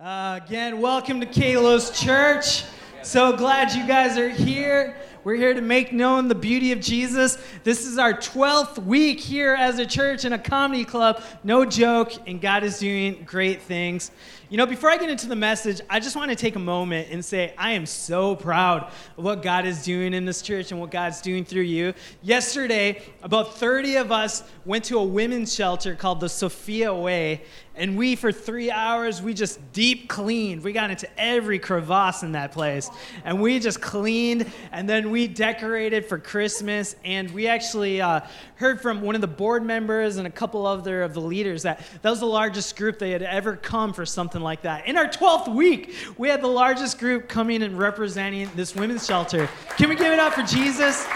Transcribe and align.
Uh, 0.00 0.38
again, 0.44 0.80
welcome 0.80 1.18
to 1.18 1.26
Kalos 1.26 1.92
Church. 1.92 2.62
So 3.02 3.36
glad 3.36 3.72
you 3.72 3.84
guys 3.84 4.16
are 4.16 4.28
here. 4.28 4.96
We're 5.24 5.34
here 5.34 5.52
to 5.52 5.60
make 5.60 5.92
known 5.92 6.28
the 6.28 6.36
beauty 6.36 6.70
of 6.70 6.78
Jesus. 6.78 7.36
This 7.64 7.84
is 7.84 7.98
our 7.98 8.14
12th 8.14 8.78
week 8.84 9.18
here 9.18 9.54
as 9.54 9.80
a 9.80 9.86
church 9.86 10.24
and 10.24 10.32
a 10.32 10.38
comedy 10.38 10.84
club. 10.84 11.20
No 11.42 11.64
joke, 11.64 12.12
and 12.28 12.40
God 12.40 12.62
is 12.62 12.78
doing 12.78 13.24
great 13.26 13.60
things. 13.60 14.12
You 14.50 14.56
know, 14.56 14.64
before 14.64 14.88
I 14.88 14.96
get 14.96 15.10
into 15.10 15.28
the 15.28 15.36
message, 15.36 15.82
I 15.90 16.00
just 16.00 16.16
want 16.16 16.30
to 16.30 16.34
take 16.34 16.56
a 16.56 16.58
moment 16.58 17.08
and 17.10 17.22
say 17.22 17.52
I 17.58 17.72
am 17.72 17.84
so 17.84 18.34
proud 18.34 18.90
of 19.18 19.22
what 19.22 19.42
God 19.42 19.66
is 19.66 19.84
doing 19.84 20.14
in 20.14 20.24
this 20.24 20.40
church 20.40 20.70
and 20.70 20.80
what 20.80 20.90
God's 20.90 21.20
doing 21.20 21.44
through 21.44 21.62
you. 21.62 21.92
Yesterday, 22.22 23.02
about 23.22 23.58
30 23.58 23.96
of 23.96 24.10
us 24.10 24.42
went 24.64 24.84
to 24.84 24.96
a 25.00 25.04
women's 25.04 25.54
shelter 25.54 25.94
called 25.94 26.20
the 26.20 26.30
Sophia 26.30 26.94
Way, 26.94 27.42
and 27.78 27.96
we, 27.96 28.16
for 28.16 28.32
three 28.32 28.72
hours, 28.72 29.22
we 29.22 29.32
just 29.34 29.72
deep 29.72 30.08
cleaned. 30.08 30.64
We 30.64 30.72
got 30.72 30.90
into 30.90 31.08
every 31.16 31.60
crevasse 31.60 32.24
in 32.24 32.32
that 32.32 32.50
place. 32.50 32.90
And 33.24 33.40
we 33.40 33.60
just 33.60 33.80
cleaned, 33.80 34.50
and 34.72 34.88
then 34.88 35.12
we 35.12 35.28
decorated 35.28 36.04
for 36.04 36.18
Christmas. 36.18 36.96
And 37.04 37.30
we 37.30 37.46
actually 37.46 38.00
uh, 38.00 38.22
heard 38.56 38.80
from 38.80 39.00
one 39.00 39.14
of 39.14 39.20
the 39.20 39.28
board 39.28 39.62
members 39.62 40.16
and 40.16 40.26
a 40.26 40.30
couple 40.30 40.66
other 40.66 41.04
of 41.04 41.14
the 41.14 41.20
leaders 41.20 41.62
that 41.62 41.80
that 42.02 42.10
was 42.10 42.18
the 42.18 42.26
largest 42.26 42.76
group 42.76 42.98
they 42.98 43.12
had 43.12 43.22
ever 43.22 43.54
come 43.54 43.92
for 43.92 44.04
something 44.04 44.37
like 44.42 44.62
that. 44.62 44.86
In 44.86 44.96
our 44.96 45.08
12th 45.08 45.54
week, 45.54 45.94
we 46.16 46.28
had 46.28 46.42
the 46.42 46.48
largest 46.48 46.98
group 46.98 47.28
coming 47.28 47.62
and 47.62 47.78
representing 47.78 48.50
this 48.56 48.74
women's 48.74 49.06
shelter. 49.06 49.48
Can 49.76 49.88
we 49.88 49.96
give 49.96 50.12
it 50.12 50.18
up 50.18 50.34
for 50.34 50.42
Jesus? 50.42 51.06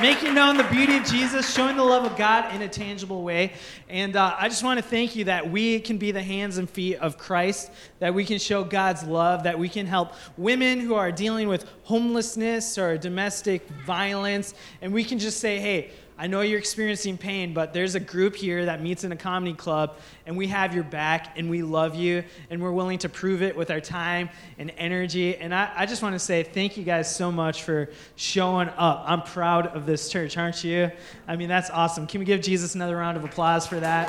making 0.00 0.34
known 0.34 0.56
the 0.56 0.64
beauty 0.64 0.96
of 0.96 1.04
Jesus, 1.04 1.52
showing 1.52 1.76
the 1.76 1.84
love 1.84 2.04
of 2.04 2.16
God 2.16 2.54
in 2.54 2.62
a 2.62 2.68
tangible 2.68 3.22
way. 3.22 3.52
And 3.88 4.16
uh, 4.16 4.34
I 4.38 4.48
just 4.48 4.64
want 4.64 4.78
to 4.78 4.82
thank 4.82 5.14
you 5.14 5.24
that 5.24 5.50
we 5.50 5.80
can 5.80 5.98
be 5.98 6.12
the 6.12 6.22
hands 6.22 6.56
and 6.56 6.68
feet 6.68 6.96
of 6.96 7.18
Christ, 7.18 7.70
that 7.98 8.14
we 8.14 8.24
can 8.24 8.38
show 8.38 8.64
God's 8.64 9.04
love, 9.04 9.42
that 9.44 9.58
we 9.58 9.68
can 9.68 9.86
help 9.86 10.14
women 10.36 10.80
who 10.80 10.94
are 10.94 11.12
dealing 11.12 11.48
with 11.48 11.66
homelessness 11.82 12.78
or 12.78 12.96
domestic 12.96 13.68
violence, 13.86 14.54
and 14.80 14.92
we 14.92 15.04
can 15.04 15.18
just 15.18 15.40
say, 15.40 15.58
hey, 15.58 15.90
I 16.22 16.28
know 16.28 16.42
you're 16.42 16.60
experiencing 16.60 17.18
pain, 17.18 17.52
but 17.52 17.72
there's 17.72 17.96
a 17.96 18.00
group 18.00 18.36
here 18.36 18.66
that 18.66 18.80
meets 18.80 19.02
in 19.02 19.10
a 19.10 19.16
comedy 19.16 19.54
club, 19.54 19.96
and 20.24 20.36
we 20.36 20.46
have 20.46 20.72
your 20.72 20.84
back, 20.84 21.36
and 21.36 21.50
we 21.50 21.64
love 21.64 21.96
you, 21.96 22.22
and 22.48 22.62
we're 22.62 22.70
willing 22.70 22.98
to 22.98 23.08
prove 23.08 23.42
it 23.42 23.56
with 23.56 23.72
our 23.72 23.80
time 23.80 24.30
and 24.56 24.72
energy. 24.78 25.36
And 25.36 25.52
I, 25.52 25.72
I 25.74 25.84
just 25.84 26.00
want 26.00 26.14
to 26.14 26.20
say 26.20 26.44
thank 26.44 26.76
you 26.76 26.84
guys 26.84 27.12
so 27.12 27.32
much 27.32 27.64
for 27.64 27.90
showing 28.14 28.68
up. 28.68 29.02
I'm 29.04 29.22
proud 29.22 29.66
of 29.66 29.84
this 29.84 30.08
church, 30.08 30.36
aren't 30.36 30.62
you? 30.62 30.92
I 31.26 31.34
mean, 31.34 31.48
that's 31.48 31.70
awesome. 31.70 32.06
Can 32.06 32.20
we 32.20 32.24
give 32.24 32.40
Jesus 32.40 32.76
another 32.76 32.96
round 32.96 33.16
of 33.16 33.24
applause 33.24 33.66
for 33.66 33.80
that? 33.80 34.08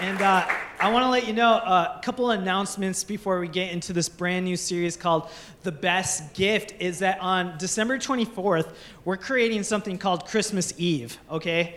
And 0.00 0.22
uh, 0.22 0.48
I 0.82 0.90
want 0.90 1.04
to 1.04 1.10
let 1.10 1.28
you 1.28 1.32
know 1.32 1.52
a 1.52 2.00
couple 2.02 2.32
announcements 2.32 3.04
before 3.04 3.38
we 3.38 3.46
get 3.46 3.70
into 3.70 3.92
this 3.92 4.08
brand 4.08 4.44
new 4.44 4.56
series 4.56 4.96
called 4.96 5.30
The 5.62 5.70
Best 5.70 6.34
Gift. 6.34 6.74
Is 6.80 6.98
that 6.98 7.20
on 7.20 7.56
December 7.56 7.98
24th, 7.98 8.74
we're 9.04 9.16
creating 9.16 9.62
something 9.62 9.96
called 9.96 10.26
Christmas 10.26 10.74
Eve, 10.78 11.16
okay? 11.30 11.76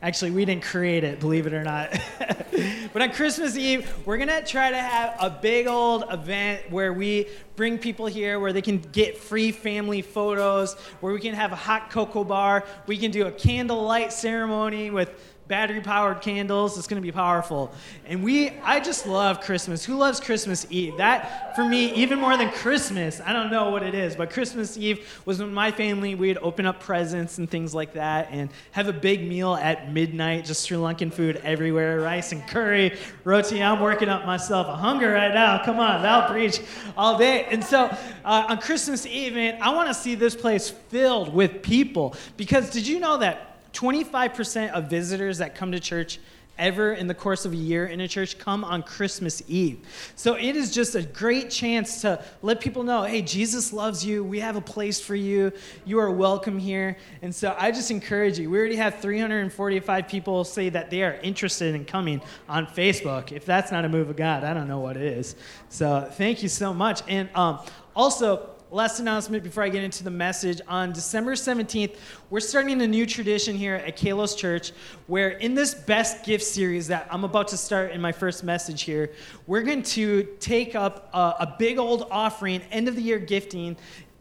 Actually, 0.00 0.30
we 0.30 0.46
didn't 0.46 0.62
create 0.62 1.04
it, 1.04 1.20
believe 1.20 1.46
it 1.46 1.52
or 1.52 1.64
not. 1.64 1.90
but 2.94 3.02
on 3.02 3.12
Christmas 3.12 3.58
Eve, 3.58 3.92
we're 4.06 4.16
going 4.16 4.30
to 4.30 4.42
try 4.42 4.70
to 4.70 4.78
have 4.78 5.16
a 5.20 5.28
big 5.28 5.66
old 5.66 6.04
event 6.10 6.62
where 6.70 6.94
we 6.94 7.26
bring 7.56 7.76
people 7.76 8.06
here 8.06 8.40
where 8.40 8.54
they 8.54 8.62
can 8.62 8.78
get 8.78 9.18
free 9.18 9.52
family 9.52 10.00
photos, 10.00 10.76
where 11.00 11.12
we 11.12 11.20
can 11.20 11.34
have 11.34 11.52
a 11.52 11.56
hot 11.56 11.90
cocoa 11.90 12.24
bar, 12.24 12.64
we 12.86 12.96
can 12.96 13.10
do 13.10 13.26
a 13.26 13.32
candlelight 13.32 14.14
ceremony 14.14 14.90
with 14.90 15.35
battery 15.48 15.80
powered 15.80 16.20
candles. 16.20 16.76
It's 16.76 16.86
going 16.86 17.00
to 17.00 17.06
be 17.06 17.12
powerful. 17.12 17.72
And 18.06 18.22
we, 18.24 18.50
I 18.64 18.80
just 18.80 19.06
love 19.06 19.40
Christmas. 19.40 19.84
Who 19.84 19.96
loves 19.96 20.18
Christmas 20.18 20.66
Eve? 20.70 20.96
That, 20.96 21.54
for 21.54 21.64
me, 21.64 21.92
even 21.94 22.18
more 22.18 22.36
than 22.36 22.50
Christmas, 22.50 23.20
I 23.24 23.32
don't 23.32 23.50
know 23.50 23.70
what 23.70 23.82
it 23.82 23.94
is, 23.94 24.16
but 24.16 24.30
Christmas 24.30 24.76
Eve 24.76 25.06
was 25.24 25.38
when 25.38 25.54
my 25.54 25.70
family, 25.70 26.14
we'd 26.14 26.38
open 26.38 26.66
up 26.66 26.80
presents 26.80 27.38
and 27.38 27.48
things 27.48 27.74
like 27.74 27.92
that 27.92 28.28
and 28.30 28.50
have 28.72 28.88
a 28.88 28.92
big 28.92 29.26
meal 29.26 29.54
at 29.54 29.92
midnight, 29.92 30.44
just 30.44 30.66
Sri 30.66 30.76
Lankan 30.76 31.12
food 31.12 31.40
everywhere, 31.44 32.00
rice 32.00 32.32
and 32.32 32.46
curry, 32.48 32.98
roti. 33.24 33.62
I'm 33.62 33.80
working 33.80 34.08
up 34.08 34.26
myself 34.26 34.66
a 34.66 34.76
hunger 34.76 35.12
right 35.12 35.32
now. 35.32 35.64
Come 35.64 35.78
on, 35.78 36.04
I'll 36.04 36.28
preach 36.28 36.60
all 36.96 37.18
day. 37.18 37.44
And 37.44 37.62
so 37.62 37.84
uh, 38.24 38.46
on 38.48 38.58
Christmas 38.60 39.06
Eve, 39.06 39.34
man, 39.34 39.62
I 39.62 39.72
want 39.74 39.88
to 39.88 39.94
see 39.94 40.16
this 40.16 40.34
place 40.34 40.70
filled 40.70 41.32
with 41.32 41.62
people 41.62 42.16
because 42.36 42.70
did 42.70 42.86
you 42.86 42.98
know 42.98 43.18
that 43.18 43.55
25% 43.76 44.70
of 44.70 44.88
visitors 44.88 45.38
that 45.38 45.54
come 45.54 45.72
to 45.72 45.80
church 45.80 46.18
ever 46.58 46.94
in 46.94 47.06
the 47.06 47.14
course 47.14 47.44
of 47.44 47.52
a 47.52 47.56
year 47.56 47.86
in 47.86 48.00
a 48.00 48.08
church 48.08 48.38
come 48.38 48.64
on 48.64 48.82
Christmas 48.82 49.42
Eve. 49.46 49.78
So 50.16 50.34
it 50.34 50.56
is 50.56 50.72
just 50.72 50.94
a 50.94 51.02
great 51.02 51.50
chance 51.50 52.00
to 52.00 52.24
let 52.40 52.60
people 52.60 52.82
know 52.82 53.02
hey, 53.02 53.20
Jesus 53.20 53.74
loves 53.74 54.02
you. 54.02 54.24
We 54.24 54.40
have 54.40 54.56
a 54.56 54.62
place 54.62 54.98
for 54.98 55.14
you. 55.14 55.52
You 55.84 55.98
are 55.98 56.10
welcome 56.10 56.58
here. 56.58 56.96
And 57.20 57.34
so 57.34 57.54
I 57.58 57.70
just 57.70 57.90
encourage 57.90 58.38
you. 58.38 58.48
We 58.48 58.58
already 58.58 58.76
have 58.76 59.00
345 59.00 60.08
people 60.08 60.44
say 60.44 60.70
that 60.70 60.88
they 60.88 61.02
are 61.02 61.14
interested 61.22 61.74
in 61.74 61.84
coming 61.84 62.22
on 62.48 62.66
Facebook. 62.66 63.32
If 63.32 63.44
that's 63.44 63.70
not 63.70 63.84
a 63.84 63.88
move 63.90 64.08
of 64.08 64.16
God, 64.16 64.42
I 64.42 64.54
don't 64.54 64.68
know 64.68 64.80
what 64.80 64.96
it 64.96 65.02
is. 65.02 65.36
So 65.68 66.08
thank 66.12 66.42
you 66.42 66.48
so 66.48 66.72
much. 66.72 67.02
And 67.08 67.28
um, 67.34 67.60
also, 67.94 68.55
last 68.70 68.98
announcement 68.98 69.44
before 69.44 69.62
I 69.62 69.68
get 69.68 69.84
into 69.84 70.02
the 70.02 70.10
message. 70.10 70.60
On 70.66 70.92
December 70.92 71.32
17th, 71.32 71.96
we're 72.30 72.40
starting 72.40 72.82
a 72.82 72.86
new 72.86 73.06
tradition 73.06 73.54
here 73.54 73.76
at 73.76 73.96
Kalos 73.96 74.36
Church 74.36 74.72
where, 75.06 75.30
in 75.30 75.54
this 75.54 75.74
best 75.74 76.24
gift 76.24 76.44
series 76.44 76.88
that 76.88 77.06
I'm 77.10 77.24
about 77.24 77.48
to 77.48 77.56
start 77.56 77.92
in 77.92 78.00
my 78.00 78.12
first 78.12 78.42
message 78.42 78.82
here, 78.82 79.12
we're 79.46 79.62
going 79.62 79.82
to 79.84 80.24
take 80.40 80.74
up 80.74 81.08
a, 81.12 81.18
a 81.40 81.54
big 81.58 81.78
old 81.78 82.08
offering, 82.10 82.60
end 82.72 82.88
of 82.88 82.96
the 82.96 83.02
year 83.02 83.18
gifting, 83.18 83.76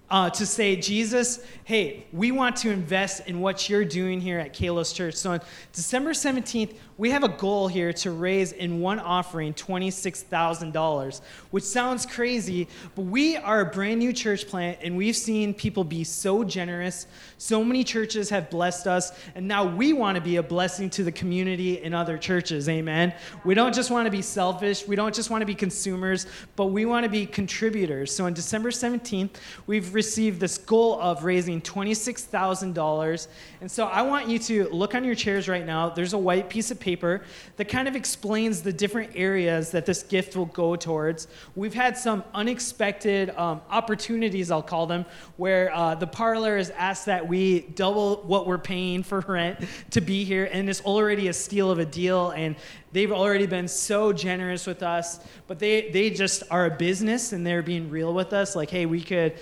uh, 0.09 0.29
to 0.29 0.45
say, 0.45 0.75
Jesus, 0.75 1.43
hey, 1.63 2.05
we 2.13 2.31
want 2.31 2.55
to 2.57 2.69
invest 2.69 3.27
in 3.27 3.41
what 3.41 3.69
you're 3.69 3.85
doing 3.85 4.21
here 4.21 4.39
at 4.39 4.53
Kalos 4.53 4.93
Church. 4.93 5.15
So 5.15 5.31
on 5.31 5.41
December 5.73 6.11
17th, 6.11 6.75
we 6.97 7.09
have 7.09 7.23
a 7.23 7.29
goal 7.29 7.67
here 7.67 7.91
to 7.91 8.11
raise 8.11 8.53
in 8.53 8.79
one 8.79 8.99
offering 8.99 9.53
$26,000, 9.53 11.21
which 11.51 11.63
sounds 11.63 12.05
crazy, 12.05 12.67
but 12.93 13.01
we 13.01 13.35
are 13.35 13.61
a 13.61 13.65
brand 13.65 13.99
new 13.99 14.13
church 14.13 14.47
plant 14.47 14.77
and 14.81 14.95
we've 14.95 15.15
seen 15.15 15.53
people 15.53 15.83
be 15.83 16.05
so 16.05 16.43
generous. 16.43 17.07
So 17.37 17.65
many 17.65 17.83
churches 17.83 18.29
have 18.29 18.49
blessed 18.49 18.87
us, 18.87 19.11
and 19.35 19.45
now 19.45 19.65
we 19.65 19.91
want 19.91 20.15
to 20.15 20.21
be 20.21 20.37
a 20.37 20.43
blessing 20.43 20.89
to 20.91 21.03
the 21.03 21.11
community 21.11 21.83
and 21.83 21.93
other 21.93 22.17
churches. 22.17 22.69
Amen. 22.69 23.13
We 23.43 23.55
don't 23.55 23.75
just 23.75 23.91
want 23.91 24.05
to 24.05 24.11
be 24.11 24.21
selfish, 24.21 24.87
we 24.87 24.95
don't 24.95 25.13
just 25.13 25.29
want 25.29 25.41
to 25.41 25.45
be 25.45 25.55
consumers, 25.55 26.27
but 26.55 26.67
we 26.67 26.85
want 26.85 27.03
to 27.03 27.09
be 27.09 27.25
contributors. 27.25 28.15
So 28.15 28.25
on 28.25 28.33
December 28.33 28.69
17th, 28.69 29.31
we've 29.67 29.93
received 29.95 30.39
this 30.39 30.59
goal 30.59 30.99
of 31.01 31.23
raising 31.23 31.61
$26,000. 31.61 33.27
And 33.61 33.71
so 33.71 33.87
I 33.87 34.03
want 34.03 34.27
you 34.27 34.37
to 34.37 34.69
look 34.69 34.93
on 34.93 35.03
your 35.03 35.15
chairs 35.15 35.47
right 35.47 35.65
now. 35.65 35.89
There's 35.89 36.13
a 36.13 36.17
white 36.17 36.49
piece 36.49 36.69
of 36.69 36.79
paper 36.79 37.23
that 37.55 37.69
kind 37.69 37.87
of 37.87 37.95
explains 37.95 38.61
the 38.61 38.73
different 38.73 39.13
areas 39.15 39.71
that 39.71 39.85
this 39.85 40.03
gift 40.03 40.35
will 40.35 40.45
go 40.47 40.75
towards. 40.75 41.27
We've 41.55 41.73
had 41.73 41.97
some 41.97 42.23
unexpected 42.33 43.31
um, 43.31 43.61
opportunities, 43.69 44.51
I'll 44.51 44.61
call 44.61 44.85
them, 44.85 45.05
where 45.37 45.73
uh, 45.73 45.95
the 45.95 46.07
parlor 46.07 46.57
has 46.57 46.69
asked 46.71 47.05
that 47.07 47.27
we 47.27 47.61
double 47.61 48.17
what 48.17 48.45
we're 48.45 48.57
paying 48.57 49.01
for 49.01 49.21
rent 49.21 49.65
to 49.91 50.01
be 50.01 50.25
here, 50.25 50.49
and 50.51 50.69
it's 50.69 50.81
already 50.81 51.29
a 51.29 51.33
steal 51.33 51.71
of 51.71 51.79
a 51.79 51.85
deal. 51.85 52.31
And 52.31 52.57
they've 52.91 53.11
already 53.11 53.45
been 53.45 53.67
so 53.67 54.13
generous 54.13 54.65
with 54.65 54.81
us, 54.81 55.19
but 55.47 55.59
they, 55.59 55.89
they 55.89 56.09
just 56.09 56.43
are 56.49 56.65
a 56.67 56.69
business 56.69 57.33
and 57.33 57.45
they're 57.45 57.61
being 57.61 57.89
real 57.89 58.13
with 58.13 58.31
us. 58.31 58.55
Like, 58.55 58.69
hey, 58.69 58.85
we 58.85 59.01
could 59.01 59.33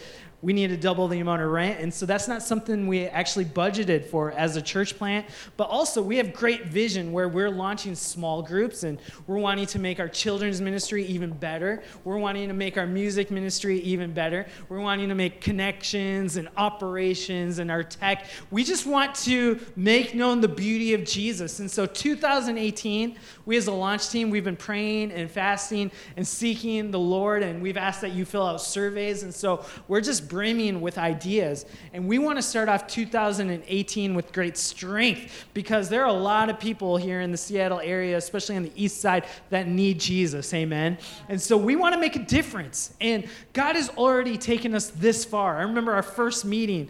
we 0.44 0.52
need 0.52 0.68
to 0.68 0.78
double 0.78 1.08
the 1.08 1.20
amount 1.22 1.42
of 1.42 1.50
rent. 1.50 1.80
And 1.80 1.92
so 1.92 2.06
that's 2.06 2.28
not 2.28 2.44
something 2.44 2.86
we 2.86 3.06
actually 3.06 3.46
budgeted 3.46 4.06
for 4.06 4.34
as 4.34 4.58
a 4.58 4.62
church 4.62 4.98
plant. 4.98 5.26
But 5.56 5.70
also, 5.70 6.02
we 6.02 6.18
have 6.18 6.34
great 6.34 6.66
vision 6.66 7.14
where 7.14 7.30
we're 7.30 7.50
launching 7.50 7.96
small 7.96 8.42
groups 8.42 8.84
and 8.84 9.00
we're 9.26 9.38
wanting 9.38 9.68
to 9.68 9.80
make 9.80 10.02
our 10.02 10.10
children's 10.10 10.60
ministry 10.60 11.06
even 11.06 11.32
better. 11.32 11.82
We're 12.04 12.18
wanting 12.18 12.50
to 12.50 12.54
make 12.54 12.78
our 12.78 12.86
music 12.86 13.32
ministry 13.32 13.80
even 13.80 14.12
better. 14.12 14.46
We're 14.68 14.82
wanting 14.82 15.08
to 15.08 15.16
make 15.16 15.40
connections 15.40 16.36
and 16.36 16.50
operations 16.58 17.60
and 17.60 17.72
our 17.72 17.84
tech. 17.84 18.26
We 18.52 18.66
just 18.66 18.86
want 18.86 19.16
to 19.16 19.62
make 19.78 20.14
known 20.14 20.42
the 20.42 20.50
beauty 20.50 20.94
of 20.94 21.06
Jesus. 21.06 21.62
And 21.62 21.72
so, 21.72 21.86
2018, 21.86 23.18
we 23.46 23.56
as 23.56 23.68
a 23.68 23.72
launch 23.72 24.10
team, 24.10 24.30
we've 24.30 24.44
been 24.44 24.58
praying 24.58 25.14
and 25.14 25.32
fasting 25.32 25.90
and 26.18 26.28
seeking 26.28 26.92
the 26.92 27.00
Lord, 27.00 27.44
and 27.44 27.62
we've 27.62 27.78
asked 27.78 28.02
that 28.02 28.12
you 28.12 28.26
fill 28.26 28.46
out 28.46 28.62
surveys. 28.62 29.24
And 29.24 29.34
so, 29.34 29.64
we're 29.88 30.02
just 30.02 30.33
brimming 30.34 30.82
with 30.82 30.98
ideas. 30.98 31.68
And 31.94 32.08
we 32.08 32.18
want 32.18 32.40
to 32.40 32.42
start 32.42 32.68
off 32.68 32.88
2018 32.88 34.16
with 34.16 34.34
great 34.34 34.58
strength 34.58 35.46
because 35.54 35.90
there 35.90 36.02
are 36.02 36.08
a 36.08 36.12
lot 36.12 36.50
of 36.50 36.60
people 36.60 36.98
here 36.98 37.22
in 37.22 37.30
the 37.32 37.38
Seattle 37.38 37.80
area, 37.80 38.18
especially 38.18 38.56
on 38.56 38.64
the 38.64 38.72
east 38.76 39.00
side, 39.00 39.26
that 39.52 39.68
need 39.68 40.00
Jesus. 40.00 40.52
Amen. 40.56 40.98
And 41.30 41.40
so 41.40 41.56
we 41.56 41.76
want 41.76 41.94
to 41.94 42.02
make 42.02 42.16
a 42.16 42.26
difference. 42.26 42.96
And 43.00 43.28
God 43.54 43.76
has 43.76 43.90
already 43.90 44.36
taken 44.40 44.74
us 44.74 44.90
this 44.90 45.24
far. 45.24 45.60
I 45.60 45.62
remember 45.62 45.94
our 45.94 46.02
first 46.02 46.46
meeting 46.46 46.90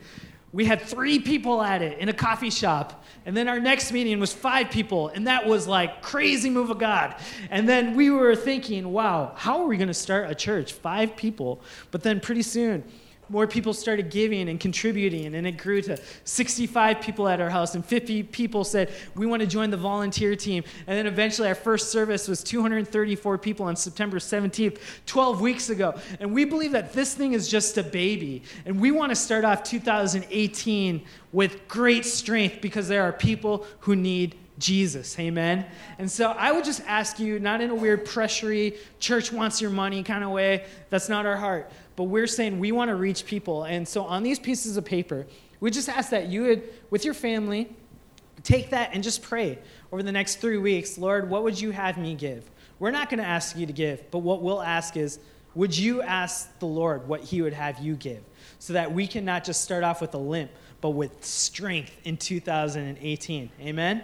we 0.54 0.66
had 0.66 0.82
three 0.82 1.20
people 1.20 1.64
at 1.64 1.82
it 1.82 1.98
in 1.98 2.10
a 2.10 2.14
coffee 2.14 2.52
shop. 2.52 3.04
And 3.26 3.36
then 3.36 3.48
our 3.48 3.60
next 3.60 3.92
meeting 3.92 4.20
was 4.20 4.32
five 4.32 4.70
people, 4.70 5.08
and 5.08 5.28
that 5.28 5.48
was 5.48 5.68
like 5.68 6.02
crazy 6.02 6.50
move 6.50 6.70
of 6.70 6.78
God. 6.78 7.16
And 7.50 7.68
then 7.68 7.96
we 7.96 8.12
were 8.12 8.36
thinking, 8.36 8.92
wow, 8.92 9.34
how 9.36 9.62
are 9.62 9.68
we 9.68 9.78
going 9.78 9.88
to 9.88 9.94
start 9.94 10.30
a 10.30 10.36
church? 10.36 10.74
Five 10.74 11.16
people. 11.16 11.62
But 11.90 12.04
then 12.04 12.20
pretty 12.20 12.44
soon, 12.44 12.84
more 13.30 13.48
people 13.48 13.74
started 13.74 14.10
giving 14.10 14.50
and 14.50 14.60
contributing, 14.60 15.36
and 15.36 15.48
it 15.48 15.58
grew 15.58 15.82
to 15.84 15.98
65 16.24 17.02
people 17.02 17.28
at 17.28 17.40
our 17.40 17.50
house, 17.50 17.76
and 17.76 17.86
50 17.86 18.24
people 18.24 18.64
said, 18.64 18.92
We 19.16 19.26
want 19.26 19.42
to 19.42 19.48
join 19.48 19.70
the 19.70 19.78
volunteer 19.78 20.36
team. 20.36 20.64
And 20.88 20.98
then 20.98 21.08
eventually, 21.08 21.48
our 21.48 21.56
first 21.56 21.92
service 21.92 22.28
was 22.28 22.44
234 22.44 23.38
people 23.38 23.66
on 23.66 23.76
September 23.76 24.20
17th, 24.20 24.80
12 25.06 25.42
weeks 25.42 25.70
ago. 25.70 25.96
And 26.20 26.34
we 26.34 26.46
believe 26.46 26.72
that 26.74 26.94
this 26.94 27.14
thing 27.14 27.34
is 27.34 27.48
just 27.48 27.78
a 27.78 27.84
baby, 27.84 28.44
and 28.66 28.80
we 28.80 28.92
want 28.92 29.10
to 29.12 29.16
start 29.16 29.46
off 29.46 29.64
2018 29.64 31.04
with 31.32 31.68
great 31.68 32.06
strength 32.06 32.62
because 32.62 32.88
there 32.88 33.04
are 33.04 33.12
people 33.12 33.66
who 33.80 33.96
need 33.96 34.36
Jesus. 34.64 35.20
Amen. 35.20 35.66
And 36.00 36.10
so 36.10 36.32
I 36.32 36.52
would 36.52 36.64
just 36.64 36.82
ask 36.88 37.20
you, 37.20 37.38
not 37.40 37.62
in 37.62 37.70
a 37.70 37.76
weird 37.76 38.06
pressury, 38.06 38.78
church 39.00 39.32
wants 39.32 39.62
your 39.62 39.72
money 39.72 40.04
kind 40.04 40.24
of 40.24 40.32
way. 40.32 40.66
That's 40.90 41.10
not 41.10 41.26
our 41.26 41.38
heart 41.38 41.70
but 41.96 42.06
we're 42.06 42.28
saying 42.28 42.60
we 42.60 42.72
want 42.72 42.90
to 42.90 42.96
reach 42.96 43.26
people. 43.26 43.64
And 43.64 43.88
so 43.88 44.04
on 44.04 44.24
these 44.24 44.40
pieces 44.40 44.78
of 44.78 44.86
paper, 44.86 45.28
we 45.60 45.72
just 45.72 45.90
ask 45.90 46.10
that 46.10 46.28
you 46.28 46.44
would, 46.44 46.70
with 46.90 47.06
your 47.06 47.14
family, 47.14 47.74
take 48.44 48.72
that 48.72 48.90
and 48.94 49.04
just 49.04 49.22
pray 49.22 49.60
over 49.92 50.04
the 50.04 50.12
next 50.12 50.38
three 50.38 50.58
weeks 50.58 50.98
Lord, 50.98 51.30
what 51.30 51.44
would 51.44 51.60
you 51.60 51.72
have 51.72 51.98
me 51.98 52.16
give? 52.16 52.50
We're 52.80 52.92
not 52.92 53.10
going 53.10 53.20
to 53.20 53.26
ask 53.26 53.56
you 53.56 53.66
to 53.66 53.74
give, 53.74 54.10
but 54.12 54.20
what 54.20 54.42
we'll 54.42 54.62
ask 54.62 54.98
is, 54.98 55.20
would 55.56 55.78
you 55.78 56.02
ask 56.02 56.58
the 56.60 56.66
Lord 56.66 57.08
what 57.08 57.22
he 57.22 57.42
would 57.42 57.54
have 57.54 57.80
you 57.80 57.96
give? 57.96 58.24
So 58.58 58.74
that 58.74 58.92
we 58.92 59.06
can 59.06 59.24
not 59.24 59.44
just 59.44 59.64
start 59.64 59.84
off 59.84 60.02
with 60.02 60.16
a 60.16 60.18
limp, 60.18 60.52
but 60.82 60.92
with 60.92 61.24
strength 61.24 61.96
in 62.04 62.18
2018. 62.18 63.52
Amen? 63.62 64.04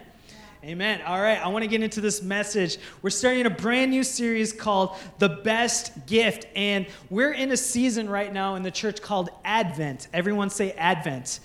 Amen. 0.62 1.02
All 1.04 1.22
right, 1.22 1.42
I 1.42 1.48
want 1.48 1.64
to 1.64 1.70
get 1.70 1.82
into 1.82 2.02
this 2.02 2.22
message. 2.22 2.80
We're 3.02 3.12
starting 3.12 3.46
a 3.46 3.50
brand 3.50 3.92
new 3.92 4.04
series 4.04 4.52
called 4.52 4.94
The 5.18 5.30
Best 5.30 6.06
Gift, 6.06 6.48
and 6.54 6.86
we're 7.10 7.32
in 7.32 7.54
a 7.54 7.58
season 7.58 8.10
right 8.10 8.34
now 8.34 8.56
in 8.56 8.64
the 8.64 8.70
church 8.70 9.02
called 9.02 9.30
Advent. 9.46 10.10
Everyone 10.12 10.50
say 10.50 10.72
Advent. 10.74 11.40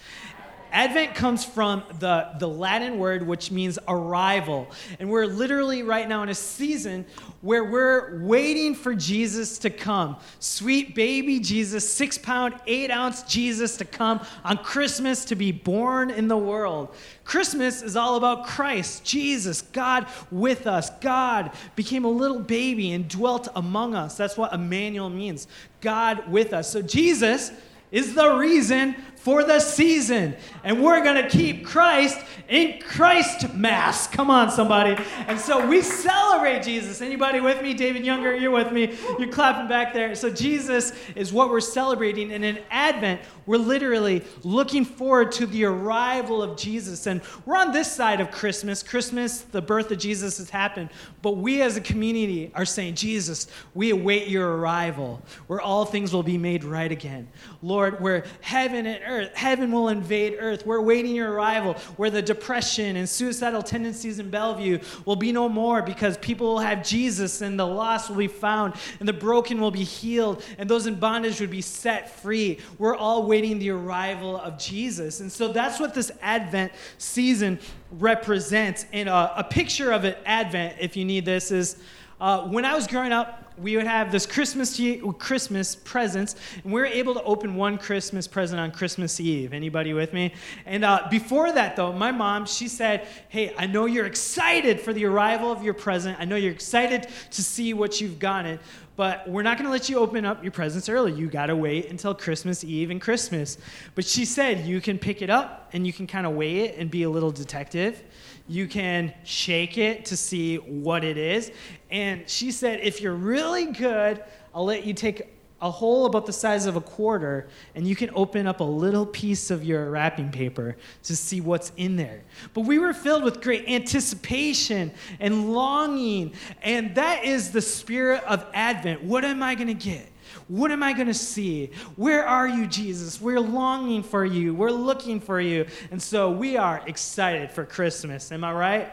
Advent 0.75 1.15
comes 1.15 1.45
from 1.45 1.85
the, 2.01 2.31
the 2.41 2.49
Latin 2.49 2.99
word 2.99 3.25
which 3.25 3.53
means 3.53 3.79
arrival. 3.87 4.67
And 4.99 5.09
we're 5.09 5.27
literally 5.27 5.85
right 5.85 6.09
now 6.09 6.25
in 6.25 6.29
a 6.31 6.35
season 6.35 7.07
where 7.43 7.63
we're 7.63 8.21
waiting 8.25 8.75
for 8.75 8.93
Jesus 8.93 9.57
to 9.59 9.71
come. 9.71 10.17
Sweet 10.41 10.97
baby 10.97 11.39
Jesus, 11.39 11.89
six 11.91 12.19
pound, 12.19 12.57
eight 12.67 12.91
ounce 12.91 13.23
Jesus 13.23 13.77
to 13.77 13.85
come 13.85 14.21
on 14.45 14.59
Christmas 14.59 15.25
to 15.27 15.37
be 15.37 15.53
born 15.53 16.11
in 16.11 16.27
the 16.27 16.37
world. 16.37 16.93
Christmas 17.23 17.81
is 17.81 17.95
all 17.95 18.17
about 18.17 18.45
Christ, 18.45 19.05
Jesus, 19.05 19.63
God 19.63 20.09
with 20.33 20.67
us. 20.67 20.91
God 21.01 21.53
became 21.77 22.05
a 22.05 22.11
little 22.11 22.41
baby 22.41 22.91
and 22.91 23.09
dwelt 23.09 23.47
among 23.55 23.95
us. 23.95 24.17
That's 24.17 24.37
what 24.37 24.53
Emmanuel 24.53 25.09
means 25.09 25.47
God 25.81 26.29
with 26.29 26.53
us. 26.53 26.69
So 26.69 26.83
Jesus 26.83 27.53
is 27.95 28.13
the 28.13 28.35
reason 28.35 28.97
for 29.25 29.43
the 29.43 29.59
season. 29.59 30.37
And 30.65 30.85
we're 30.85 31.03
going 31.03 31.23
to 31.23 31.31
keep 31.31 31.65
Christ 31.65 32.19
in 32.47 32.79
Christ 32.79 33.55
Mass. 33.55 34.07
Come 34.07 34.31
on, 34.31 34.51
somebody. 34.51 35.03
And 35.27 35.41
so 35.41 35.67
we 35.67 35.81
celebrate 35.81 36.63
Jesus. 36.63 37.01
Anybody 37.01 37.41
with 37.41 37.63
me? 37.63 37.73
David 37.73 38.05
Younger, 38.05 38.37
you're 38.37 38.51
with 38.51 38.71
me. 38.71 38.95
You're 39.19 39.33
clapping 39.33 39.67
back 39.67 39.95
there. 39.95 40.15
So 40.15 40.29
Jesus 40.29 40.93
is 41.17 41.33
what 41.33 41.49
we're 41.49 41.61
celebrating. 41.61 42.33
And 42.33 42.45
in 42.45 42.59
Advent, 42.71 43.23
we're 43.47 43.57
literally 43.57 44.23
looking 44.43 44.85
forward 44.85 45.33
to 45.33 45.47
the 45.47 45.65
arrival 45.65 46.43
of 46.43 46.59
Jesus. 46.59 47.07
And 47.07 47.23
we're 47.47 47.57
on 47.57 47.73
this 47.73 47.91
side 47.91 48.21
of 48.21 48.31
Christmas. 48.31 48.83
Christmas, 48.83 49.41
the 49.41 49.63
birth 49.63 49.91
of 49.91 49.99
Jesus 49.99 50.37
has 50.37 50.51
happened. 50.51 50.91
But 51.23 51.39
we 51.39 51.63
as 51.63 51.79
a 51.79 51.81
community 51.81 52.53
are 52.55 52.67
saying, 52.67 52.97
Jesus, 52.97 53.47
we 53.73 53.89
await 53.89 54.29
your 54.29 54.59
arrival, 54.59 55.23
where 55.47 55.63
all 55.63 55.87
things 55.87 56.13
will 56.13 56.23
be 56.23 56.37
made 56.37 56.63
right 56.63 56.93
again. 56.93 57.27
Lord, 57.63 58.03
where 58.03 58.27
heaven 58.43 58.85
and 58.85 59.01
earth 59.07 59.14
earth. 59.15 59.35
Heaven 59.35 59.71
will 59.73 59.89
invade 59.89 60.37
earth. 60.39 60.67
We're 60.67 60.81
waiting 60.81 61.15
your 61.15 61.33
arrival, 61.33 61.75
where 61.97 62.11
the 62.11 62.23
depression 62.23 62.97
and 62.97 63.09
suicidal 63.09 63.63
tendencies 63.63 64.19
in 64.19 64.31
Bellevue 64.31 64.79
will 65.05 65.17
be 65.17 65.33
no 65.33 65.49
more 65.49 65.83
because 65.83 66.17
people 66.19 66.47
will 66.49 66.59
have 66.59 66.85
Jesus 66.85 67.41
and 67.41 67.59
the 67.59 67.67
lost 67.67 68.11
will 68.11 68.17
be 68.17 68.29
found 68.29 68.75
and 68.99 69.09
the 69.09 69.13
broken 69.13 69.61
will 69.61 69.71
be 69.71 69.85
healed 69.85 70.43
and 70.59 70.69
those 70.69 70.87
in 70.87 70.97
bondage 70.97 71.41
would 71.41 71.51
be 71.51 71.61
set 71.61 72.11
free. 72.21 72.59
We're 72.79 72.97
all 72.97 73.27
waiting 73.27 73.59
the 73.59 73.71
arrival 73.71 74.39
of 74.39 74.59
Jesus. 74.59 75.21
And 75.21 75.31
so 75.31 75.49
that's 75.49 75.81
what 75.81 75.95
this 75.95 76.11
Advent 76.21 76.73
season 76.99 77.59
represents. 77.91 78.87
And 78.93 79.09
a, 79.09 79.41
a 79.41 79.45
picture 79.45 79.93
of 79.93 80.05
it, 80.05 80.19
Advent, 80.27 80.77
if 80.81 80.97
you 80.97 81.05
need 81.05 81.25
this, 81.25 81.51
is 81.51 81.77
uh, 82.21 82.43
when 82.43 82.65
I 82.65 82.75
was 82.75 82.87
growing 82.87 83.13
up, 83.13 83.45
we 83.59 83.77
would 83.77 83.87
have 83.87 84.11
this 84.11 84.27
Christmas 84.27 84.81
Christmas 85.19 85.77
presents, 85.77 86.35
and 86.63 86.73
we 86.73 86.81
were 86.81 86.87
able 86.87 87.15
to 87.15 87.23
open 87.23 87.55
one 87.55 87.79
Christmas 87.79 88.27
present 88.27 88.61
on 88.61 88.73
Christmas 88.73 89.21
Eve. 89.21 89.53
Anybody 89.53 89.93
with 89.93 90.13
me? 90.13 90.35
And 90.67 90.85
uh, 90.85 91.07
before 91.11 91.53
that, 91.53 91.77
though, 91.77 91.93
my 91.93 92.11
mom 92.11 92.47
she 92.47 92.69
said, 92.69 93.07
"Hey, 93.29 93.55
I 93.57 93.67
know 93.67 93.87
you're 93.87 94.07
excited 94.07 94.81
for 94.81 94.93
the 94.93 95.05
arrival 95.05 95.53
of 95.53 95.63
your 95.63 95.75
present. 95.75 96.19
I 96.19 96.25
know 96.25 96.37
you're 96.37 96.53
excited 96.53 97.07
to 97.31 97.43
see 97.43 97.75
what 97.75 98.01
you've 98.01 98.19
gotten, 98.19 98.59
but 98.97 99.29
we're 99.29 99.43
not 99.43 99.57
going 99.57 99.67
to 99.67 99.73
let 99.73 99.89
you 99.89 99.99
open 99.99 100.25
up 100.25 100.43
your 100.43 100.53
presents 100.53 100.89
early. 100.89 101.13
You 101.13 101.29
got 101.29 101.47
to 101.47 101.57
wait 101.57 101.91
until 101.91 102.15
Christmas 102.15 102.65
Eve 102.65 102.91
and 102.91 103.01
Christmas." 103.01 103.59
But 103.95 104.05
she 104.05 104.25
said 104.25 104.67
you 104.67 104.81
can 104.81 104.99
pick 104.99 105.23
it 105.23 105.31
up 105.31 105.71
and 105.73 105.87
you 105.87 105.93
can 105.93 106.07
kind 106.07 106.27
of 106.27 106.35
weigh 106.35 106.61
it 106.61 106.77
and 106.77 106.91
be 106.91 107.05
a 107.05 107.11
little 107.11 107.31
detective. 107.31 108.03
You 108.47 108.67
can 108.67 109.15
shake 109.25 109.79
it 109.79 110.05
to 110.07 110.17
see 110.17 110.57
what 110.57 111.03
it 111.03 111.17
is. 111.17 111.51
And 111.91 112.29
she 112.29 112.51
said, 112.51 112.81
if 112.81 113.01
you're 113.01 113.15
really 113.15 113.67
good, 113.67 114.23
I'll 114.55 114.65
let 114.65 114.85
you 114.85 114.93
take 114.93 115.31
a 115.63 115.71
hole 115.71 116.05
about 116.05 116.27
the 116.27 116.33
size 116.33 116.67
of 116.67 116.77
a 116.77 116.81
quarter 116.81 117.49
and 117.75 117.89
you 117.89 117.97
can 117.97 118.11
open 118.15 118.47
up 118.47 118.61
a 118.61 118.65
little 118.65 119.07
piece 119.07 119.51
of 119.51 119.65
your 119.65 119.91
wrapping 119.91 120.31
paper 120.31 120.77
to 121.05 121.17
see 121.17 121.41
what's 121.41 121.73
in 121.79 121.97
there. 121.97 122.23
But 122.53 122.63
we 122.63 122.79
were 122.79 122.93
filled 122.93 123.25
with 123.25 123.41
great 123.41 123.67
anticipation 123.67 124.93
and 125.21 125.55
longing, 125.55 126.35
and 126.61 126.95
that 126.97 127.25
is 127.25 127.51
the 127.51 127.63
spirit 127.63 128.23
of 128.25 128.45
Advent. 128.53 129.03
What 129.05 129.25
am 129.25 129.43
I 129.43 129.55
going 129.55 129.69
to 129.69 129.75
get? 129.75 130.11
What 130.49 130.71
am 130.71 130.83
I 130.83 130.93
going 130.93 131.07
to 131.07 131.15
see? 131.15 131.71
Where 131.97 132.27
are 132.27 132.47
you, 132.47 132.67
Jesus? 132.67 133.21
We're 133.21 133.41
longing 133.41 134.03
for 134.03 134.25
you. 134.25 134.55
We're 134.55 134.71
looking 134.71 135.21
for 135.21 135.41
you. 135.41 135.67
And 135.91 136.03
so 136.03 136.31
we 136.31 136.57
are 136.57 136.83
excited 136.87 137.51
for 137.51 137.65
Christmas. 137.65 138.31
Am 138.31 138.45
I 138.45 138.53
right? 138.53 138.93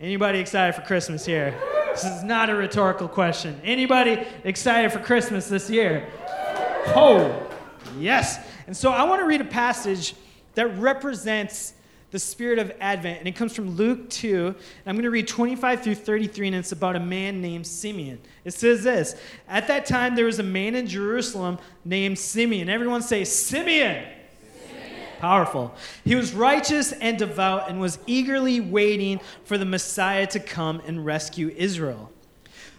Anybody 0.00 0.38
excited 0.38 0.74
for 0.74 0.82
Christmas 0.82 1.24
here? 1.24 1.58
This 1.92 2.04
is 2.04 2.22
not 2.22 2.50
a 2.50 2.54
rhetorical 2.54 3.08
question. 3.08 3.58
Anybody 3.64 4.22
excited 4.44 4.92
for 4.92 4.98
Christmas 4.98 5.48
this 5.48 5.70
year? 5.70 6.06
Oh, 6.88 7.48
yes. 7.98 8.38
And 8.66 8.76
so 8.76 8.90
I 8.90 9.04
want 9.04 9.20
to 9.20 9.26
read 9.26 9.40
a 9.40 9.46
passage 9.46 10.14
that 10.54 10.78
represents 10.78 11.72
the 12.16 12.20
spirit 12.20 12.58
of 12.58 12.72
Advent, 12.80 13.18
and 13.18 13.28
it 13.28 13.36
comes 13.36 13.54
from 13.54 13.76
Luke 13.76 14.08
2. 14.08 14.46
And 14.46 14.56
I'm 14.86 14.94
going 14.94 15.02
to 15.02 15.10
read 15.10 15.28
25 15.28 15.82
through 15.82 15.96
33, 15.96 16.46
and 16.46 16.56
it's 16.56 16.72
about 16.72 16.96
a 16.96 17.00
man 17.00 17.42
named 17.42 17.66
Simeon. 17.66 18.18
It 18.42 18.54
says 18.54 18.82
this 18.82 19.16
At 19.46 19.68
that 19.68 19.84
time, 19.84 20.14
there 20.14 20.24
was 20.24 20.38
a 20.38 20.42
man 20.42 20.74
in 20.74 20.86
Jerusalem 20.86 21.58
named 21.84 22.18
Simeon. 22.18 22.70
Everyone 22.70 23.02
say, 23.02 23.24
Simeon. 23.24 24.02
Powerful. 25.18 25.74
He 26.04 26.14
was 26.14 26.32
righteous 26.32 26.92
and 26.92 27.18
devout 27.18 27.68
and 27.68 27.80
was 27.80 27.98
eagerly 28.06 28.60
waiting 28.60 29.20
for 29.44 29.58
the 29.58 29.66
Messiah 29.66 30.26
to 30.28 30.40
come 30.40 30.80
and 30.86 31.04
rescue 31.04 31.52
Israel. 31.54 32.10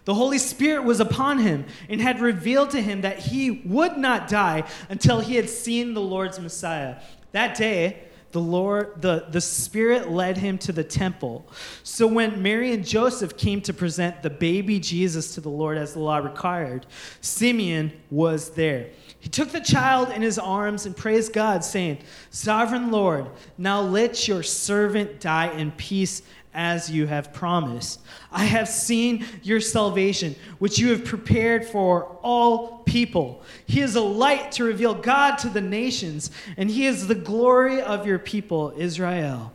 The 0.05 0.15
Holy 0.15 0.39
Spirit 0.39 0.83
was 0.83 0.99
upon 0.99 1.37
him 1.37 1.65
and 1.89 2.01
had 2.01 2.21
revealed 2.21 2.71
to 2.71 2.81
him 2.81 3.01
that 3.01 3.19
he 3.19 3.51
would 3.51 3.97
not 3.97 4.27
die 4.27 4.63
until 4.89 5.19
he 5.19 5.35
had 5.35 5.47
seen 5.47 5.93
the 5.93 6.01
Lord's 6.01 6.39
Messiah. 6.39 6.95
That 7.33 7.55
day, 7.55 8.07
the 8.37 8.43
Lord, 8.43 9.01
the, 9.01 9.25
the 9.31 9.41
Spirit 9.41 10.11
led 10.11 10.37
him 10.37 10.59
to 10.59 10.71
the 10.71 10.83
temple. 10.83 11.47
So 11.81 12.05
when 12.05 12.43
Mary 12.43 12.71
and 12.71 12.85
Joseph 12.85 13.35
came 13.35 13.61
to 13.61 13.73
present 13.73 14.21
the 14.21 14.29
baby 14.29 14.79
Jesus 14.79 15.33
to 15.33 15.41
the 15.41 15.49
Lord 15.49 15.75
as 15.75 15.93
the 15.93 16.01
law 16.01 16.17
required, 16.17 16.85
Simeon 17.19 17.91
was 18.11 18.51
there. 18.51 18.91
He 19.19 19.27
took 19.27 19.49
the 19.49 19.59
child 19.59 20.11
in 20.11 20.21
his 20.21 20.37
arms 20.37 20.85
and 20.85 20.95
praised 20.95 21.33
God, 21.33 21.63
saying, 21.63 21.97
Sovereign 22.29 22.91
Lord, 22.91 23.25
now 23.57 23.81
let 23.81 24.27
your 24.27 24.43
servant 24.43 25.19
die 25.19 25.49
in 25.57 25.71
peace 25.71 26.21
as 26.57 26.89
you 26.89 27.05
have 27.05 27.31
promised. 27.31 28.01
I 28.31 28.45
have 28.45 28.67
seen 28.67 29.23
your 29.43 29.61
salvation, 29.61 30.35
which 30.57 30.79
you 30.79 30.89
have 30.89 31.05
prepared 31.05 31.65
for 31.65 32.17
all 32.23 32.79
people. 32.79 33.43
He 33.67 33.79
is 33.79 33.95
a 33.95 34.01
light 34.01 34.51
to 34.53 34.63
reveal 34.63 34.95
God 34.95 35.37
to 35.37 35.49
the 35.49 35.61
nations, 35.61 36.31
and 36.57 36.69
he 36.69 36.87
is 36.87 37.07
the 37.07 37.15
glory 37.15 37.79
of 37.79 38.07
your 38.07 38.17
people, 38.17 38.73
Israel. 38.75 39.53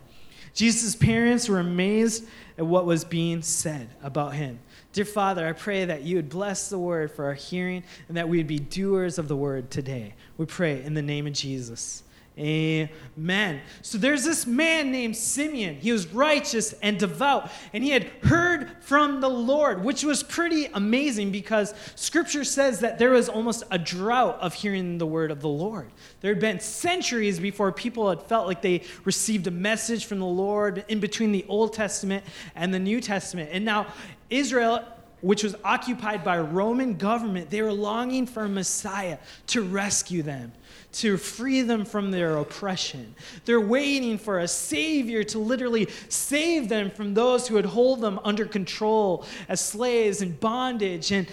Jesus' 0.53 0.95
parents 0.95 1.49
were 1.49 1.59
amazed 1.59 2.25
at 2.57 2.65
what 2.65 2.85
was 2.85 3.03
being 3.03 3.41
said 3.41 3.89
about 4.01 4.33
him. 4.35 4.59
Dear 4.93 5.05
Father, 5.05 5.45
I 5.45 5.51
pray 5.51 5.85
that 5.85 6.03
you 6.03 6.15
would 6.15 6.29
bless 6.29 6.69
the 6.69 6.79
word 6.79 7.11
for 7.11 7.25
our 7.25 7.33
hearing 7.33 7.83
and 8.07 8.15
that 8.15 8.29
we 8.29 8.37
would 8.37 8.47
be 8.47 8.59
doers 8.59 9.17
of 9.17 9.27
the 9.27 9.35
word 9.35 9.71
today. 9.71 10.13
We 10.37 10.45
pray 10.45 10.81
in 10.81 10.93
the 10.93 11.01
name 11.01 11.27
of 11.27 11.33
Jesus. 11.33 12.03
Amen. 12.35 13.61
So 13.83 13.99
there's 13.99 14.23
this 14.23 14.47
man 14.47 14.91
named 14.91 15.15
Simeon. 15.15 15.75
He 15.75 15.91
was 15.91 16.07
righteous 16.07 16.73
and 16.81 16.97
devout, 16.97 17.51
and 17.73 17.83
he 17.83 17.91
had 17.91 18.05
heard 18.23 18.71
from 18.79 19.21
the 19.21 19.29
Lord, 19.29 19.83
which 19.83 20.03
was 20.03 20.23
pretty 20.23 20.65
amazing 20.73 21.31
because 21.31 21.75
scripture 21.93 22.43
says 22.43 22.79
that 22.79 22.97
there 22.97 23.11
was 23.11 23.29
almost 23.29 23.63
a 23.69 23.77
drought 23.77 24.39
of 24.39 24.55
hearing 24.55 24.97
the 24.97 25.05
word 25.05 25.29
of 25.29 25.41
the 25.41 25.49
Lord. 25.49 25.91
There 26.21 26.33
had 26.33 26.41
been 26.41 26.59
centuries 26.59 27.39
before 27.39 27.71
people 27.71 28.09
had 28.09 28.23
felt 28.23 28.47
like 28.47 28.63
they 28.63 28.81
received 29.05 29.45
a 29.45 29.51
message 29.51 30.05
from 30.05 30.17
the 30.19 30.25
Lord 30.25 30.85
in 30.87 30.99
between 30.99 31.31
the 31.31 31.45
Old 31.47 31.73
Testament 31.73 32.25
and 32.55 32.73
the 32.73 32.79
New 32.79 32.99
Testament. 32.99 33.51
And 33.53 33.63
now 33.63 33.93
Israel 34.31 34.83
which 35.21 35.41
was 35.41 35.55
occupied 35.63 36.21
by 36.21 36.37
Roman 36.37 36.95
government, 36.97 37.49
they 37.49 37.61
were 37.61 37.71
longing 37.71 38.25
for 38.25 38.43
a 38.43 38.49
Messiah 38.49 39.17
to 39.47 39.61
rescue 39.61 40.21
them 40.21 40.51
to 40.93 41.17
free 41.17 41.61
them 41.61 41.85
from 41.85 42.11
their 42.11 42.37
oppression. 42.37 43.15
They're 43.45 43.59
waiting 43.59 44.17
for 44.17 44.39
a 44.39 44.47
Savior 44.47 45.23
to 45.25 45.39
literally 45.39 45.89
save 46.09 46.69
them 46.69 46.91
from 46.91 47.13
those 47.13 47.47
who 47.47 47.55
would 47.55 47.65
hold 47.65 48.01
them 48.01 48.19
under 48.23 48.45
control 48.45 49.25
as 49.49 49.59
slaves 49.59 50.21
and 50.21 50.39
bondage. 50.39 51.11
And 51.11 51.27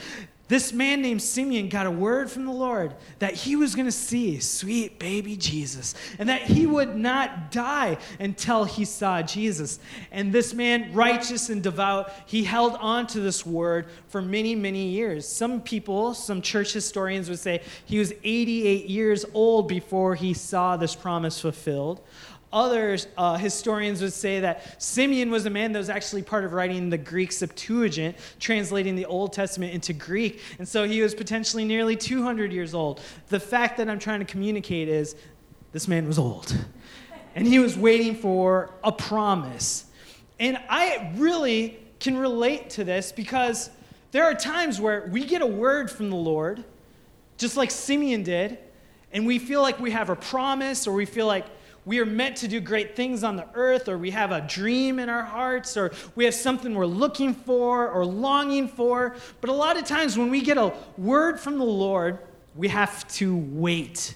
this 0.50 0.72
man 0.72 1.00
named 1.00 1.22
Simeon 1.22 1.68
got 1.68 1.86
a 1.86 1.90
word 1.92 2.28
from 2.28 2.44
the 2.44 2.50
Lord 2.52 2.96
that 3.20 3.34
he 3.34 3.54
was 3.54 3.76
going 3.76 3.86
to 3.86 3.92
see 3.92 4.40
sweet 4.40 4.98
baby 4.98 5.36
Jesus 5.36 5.94
and 6.18 6.28
that 6.28 6.42
he 6.42 6.66
would 6.66 6.96
not 6.96 7.52
die 7.52 7.98
until 8.18 8.64
he 8.64 8.84
saw 8.84 9.22
Jesus. 9.22 9.78
And 10.10 10.32
this 10.32 10.52
man, 10.52 10.92
righteous 10.92 11.50
and 11.50 11.62
devout, 11.62 12.12
he 12.26 12.42
held 12.42 12.74
on 12.80 13.06
to 13.08 13.20
this 13.20 13.46
word 13.46 13.86
for 14.08 14.20
many, 14.20 14.56
many 14.56 14.88
years. 14.88 15.24
Some 15.24 15.60
people, 15.60 16.14
some 16.14 16.42
church 16.42 16.72
historians 16.72 17.28
would 17.28 17.38
say 17.38 17.62
he 17.84 18.00
was 18.00 18.12
88 18.24 18.86
years 18.86 19.24
old 19.32 19.68
before 19.68 20.16
he 20.16 20.34
saw 20.34 20.76
this 20.76 20.96
promise 20.96 21.40
fulfilled. 21.40 22.00
Others, 22.52 23.06
uh, 23.16 23.36
historians 23.36 24.02
would 24.02 24.12
say 24.12 24.40
that 24.40 24.82
Simeon 24.82 25.30
was 25.30 25.46
a 25.46 25.50
man 25.50 25.70
that 25.72 25.78
was 25.78 25.88
actually 25.88 26.22
part 26.22 26.44
of 26.44 26.52
writing 26.52 26.90
the 26.90 26.98
Greek 26.98 27.30
Septuagint, 27.30 28.16
translating 28.40 28.96
the 28.96 29.06
Old 29.06 29.32
Testament 29.32 29.72
into 29.72 29.92
Greek. 29.92 30.40
And 30.58 30.66
so 30.66 30.84
he 30.84 31.00
was 31.00 31.14
potentially 31.14 31.64
nearly 31.64 31.94
200 31.94 32.52
years 32.52 32.74
old. 32.74 33.00
The 33.28 33.38
fact 33.38 33.76
that 33.76 33.88
I'm 33.88 34.00
trying 34.00 34.18
to 34.18 34.26
communicate 34.26 34.88
is 34.88 35.14
this 35.72 35.86
man 35.86 36.08
was 36.08 36.18
old. 36.18 36.56
And 37.36 37.46
he 37.46 37.60
was 37.60 37.78
waiting 37.78 38.16
for 38.16 38.70
a 38.82 38.90
promise. 38.90 39.84
And 40.40 40.58
I 40.68 41.12
really 41.16 41.78
can 42.00 42.16
relate 42.16 42.70
to 42.70 42.82
this 42.82 43.12
because 43.12 43.70
there 44.10 44.24
are 44.24 44.34
times 44.34 44.80
where 44.80 45.08
we 45.12 45.24
get 45.24 45.40
a 45.40 45.46
word 45.46 45.88
from 45.88 46.10
the 46.10 46.16
Lord, 46.16 46.64
just 47.38 47.56
like 47.56 47.70
Simeon 47.70 48.24
did, 48.24 48.58
and 49.12 49.26
we 49.26 49.38
feel 49.38 49.62
like 49.62 49.78
we 49.78 49.92
have 49.92 50.10
a 50.10 50.16
promise 50.16 50.86
or 50.88 50.94
we 50.94 51.04
feel 51.04 51.26
like 51.26 51.46
we 51.90 51.98
are 51.98 52.06
meant 52.06 52.36
to 52.36 52.46
do 52.46 52.60
great 52.60 52.94
things 52.94 53.24
on 53.24 53.34
the 53.34 53.44
earth, 53.52 53.88
or 53.88 53.98
we 53.98 54.12
have 54.12 54.30
a 54.30 54.42
dream 54.42 55.00
in 55.00 55.08
our 55.08 55.24
hearts, 55.24 55.76
or 55.76 55.90
we 56.14 56.24
have 56.24 56.34
something 56.34 56.72
we're 56.72 56.86
looking 56.86 57.34
for 57.34 57.88
or 57.88 58.06
longing 58.06 58.68
for. 58.68 59.16
But 59.40 59.50
a 59.50 59.52
lot 59.52 59.76
of 59.76 59.84
times 59.86 60.16
when 60.16 60.30
we 60.30 60.40
get 60.40 60.56
a 60.56 60.72
word 60.96 61.40
from 61.40 61.58
the 61.58 61.64
Lord, 61.64 62.20
we 62.54 62.68
have 62.68 63.08
to 63.14 63.36
wait. 63.36 64.14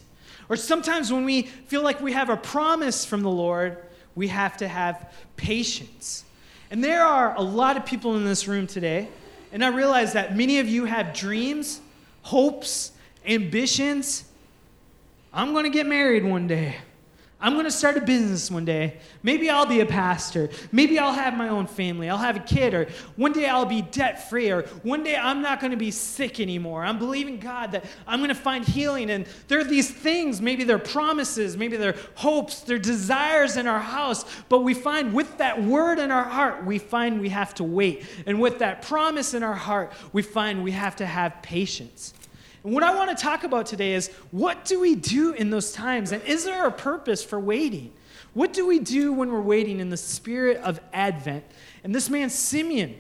Or 0.49 0.55
sometimes 0.55 1.13
when 1.13 1.25
we 1.25 1.43
feel 1.43 1.83
like 1.83 2.01
we 2.01 2.13
have 2.13 2.31
a 2.31 2.37
promise 2.37 3.05
from 3.05 3.23
the 3.23 3.29
Lord, 3.29 3.79
we 4.15 4.29
have 4.29 4.57
to 4.59 4.69
have 4.69 5.13
patience. 5.35 6.25
And 6.71 6.85
there 6.85 7.05
are 7.05 7.35
a 7.37 7.43
lot 7.43 7.77
of 7.77 7.85
people 7.85 8.15
in 8.15 8.25
this 8.25 8.47
room 8.47 8.69
today, 8.69 9.09
and 9.51 9.65
I 9.65 9.69
realize 9.71 10.13
that 10.13 10.37
many 10.37 10.61
of 10.61 10.69
you 10.69 10.85
have 10.85 11.13
dreams, 11.13 11.81
hopes, 12.23 12.93
ambitions. 13.27 14.27
I'm 15.33 15.51
going 15.51 15.65
to 15.65 15.71
get 15.71 15.87
married 15.87 16.25
one 16.25 16.47
day. 16.47 16.77
I'm 17.45 17.53
going 17.53 17.67
to 17.67 17.71
start 17.71 17.99
a 17.99 18.01
business 18.01 18.51
one 18.51 18.65
day. 18.65 18.97
Maybe 19.23 19.51
I'll 19.51 19.67
be 19.67 19.81
a 19.81 19.87
pastor. 19.87 20.49
Maybe 20.73 20.99
I'll 20.99 21.13
have 21.13 21.37
my 21.37 21.51
own 21.51 21.67
family. 21.67 22.09
I'll 22.09 22.17
have 22.17 22.37
a 22.37 22.41
kid, 22.41 22.73
or 22.73 22.89
one 23.17 23.35
day 23.35 23.47
I'll 23.47 23.67
be 23.67 23.83
debt 23.83 24.31
free, 24.31 24.51
or 24.51 24.63
one 24.83 25.05
day 25.05 25.15
I'm 25.15 25.43
not 25.43 25.61
going 25.61 25.73
to 25.73 25.77
be 25.77 25.91
sick 25.91 26.41
anymore. 26.41 26.83
I'm 26.83 26.99
believing 26.99 27.39
God 27.39 27.73
that 27.73 27.85
I'm 28.07 28.21
going 28.21 28.31
to 28.31 28.35
find 28.35 28.67
healing. 28.67 29.11
And 29.11 29.27
there 29.49 29.61
are 29.61 29.65
these 29.65 29.91
things, 29.91 30.41
maybe 30.41 30.65
they're 30.65 30.79
promises, 30.79 31.55
maybe 31.55 31.77
they're 31.77 31.99
hopes, 32.15 32.61
they're 32.61 32.79
desires 32.79 33.59
in 33.59 33.67
our 33.67 33.79
house. 33.79 34.25
But 34.49 34.61
we 34.61 34.73
find 34.73 35.13
with 35.13 35.37
that 35.37 35.63
word 35.63 35.99
in 35.99 36.11
our 36.11 36.25
heart, 36.25 36.65
we 36.65 36.79
find 36.79 37.21
we 37.21 37.29
have 37.29 37.53
to 37.57 37.65
wait. 37.65 38.07
And 38.25 38.41
with 38.41 38.61
that 38.61 38.81
promise 38.81 39.35
in 39.35 39.43
our 39.43 39.53
heart, 39.53 39.93
we 40.15 40.23
find 40.23 40.65
we 40.65 40.71
have 40.71 40.97
to 40.97 41.05
have 41.05 41.43
patience. 41.43 42.14
And 42.65 42.73
what 42.73 42.83
I 42.83 42.95
want 42.95 43.17
to 43.17 43.23
talk 43.23 43.45
about 43.45 43.67
today 43.67 43.93
is 43.93 44.09
what 44.31 44.65
do 44.65 44.81
we 44.81 44.95
do 44.95 45.33
in 45.35 45.51
those 45.51 45.71
times? 45.73 46.13
And 46.13 46.23
is 46.25 46.45
there 46.45 46.67
a 46.67 46.73
purpose 46.73 47.23
for 47.23 47.39
waiting? 47.39 47.93
What 48.33 48.53
do 48.53 48.67
we 48.67 48.81
do 48.81 49.13
when 49.13 49.31
we're 49.31 49.41
waiting 49.41 49.81
in 49.81 49.91
the 49.91 49.97
spirit 49.97 50.57
of 50.59 50.81
Advent? 50.93 51.45
And 51.85 51.95
this 51.95 52.09
man, 52.09 52.31
Simeon, 52.31 52.97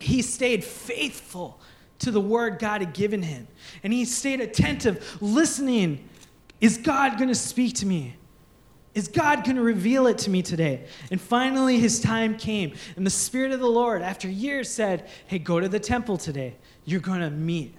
he 0.00 0.22
stayed 0.22 0.64
faithful 0.64 1.60
to 2.00 2.10
the 2.10 2.20
word 2.20 2.58
God 2.58 2.80
had 2.80 2.94
given 2.94 3.22
him. 3.22 3.46
And 3.82 3.92
he 3.92 4.04
stayed 4.04 4.40
attentive, 4.40 5.18
listening. 5.20 6.08
Is 6.60 6.78
God 6.78 7.16
going 7.16 7.28
to 7.28 7.34
speak 7.34 7.74
to 7.76 7.86
me? 7.86 8.16
Is 8.94 9.08
God 9.08 9.44
going 9.44 9.56
to 9.56 9.62
reveal 9.62 10.06
it 10.06 10.16
to 10.18 10.30
me 10.30 10.40
today? 10.40 10.86
And 11.10 11.20
finally, 11.20 11.78
his 11.78 12.00
time 12.00 12.36
came. 12.38 12.72
And 12.96 13.04
the 13.04 13.10
Spirit 13.10 13.52
of 13.52 13.60
the 13.60 13.66
Lord, 13.66 14.00
after 14.00 14.26
years, 14.26 14.70
said, 14.70 15.08
Hey, 15.26 15.38
go 15.38 15.60
to 15.60 15.68
the 15.68 15.78
temple 15.78 16.16
today. 16.16 16.56
You're 16.86 17.00
going 17.00 17.20
to 17.20 17.30
meet 17.30 17.74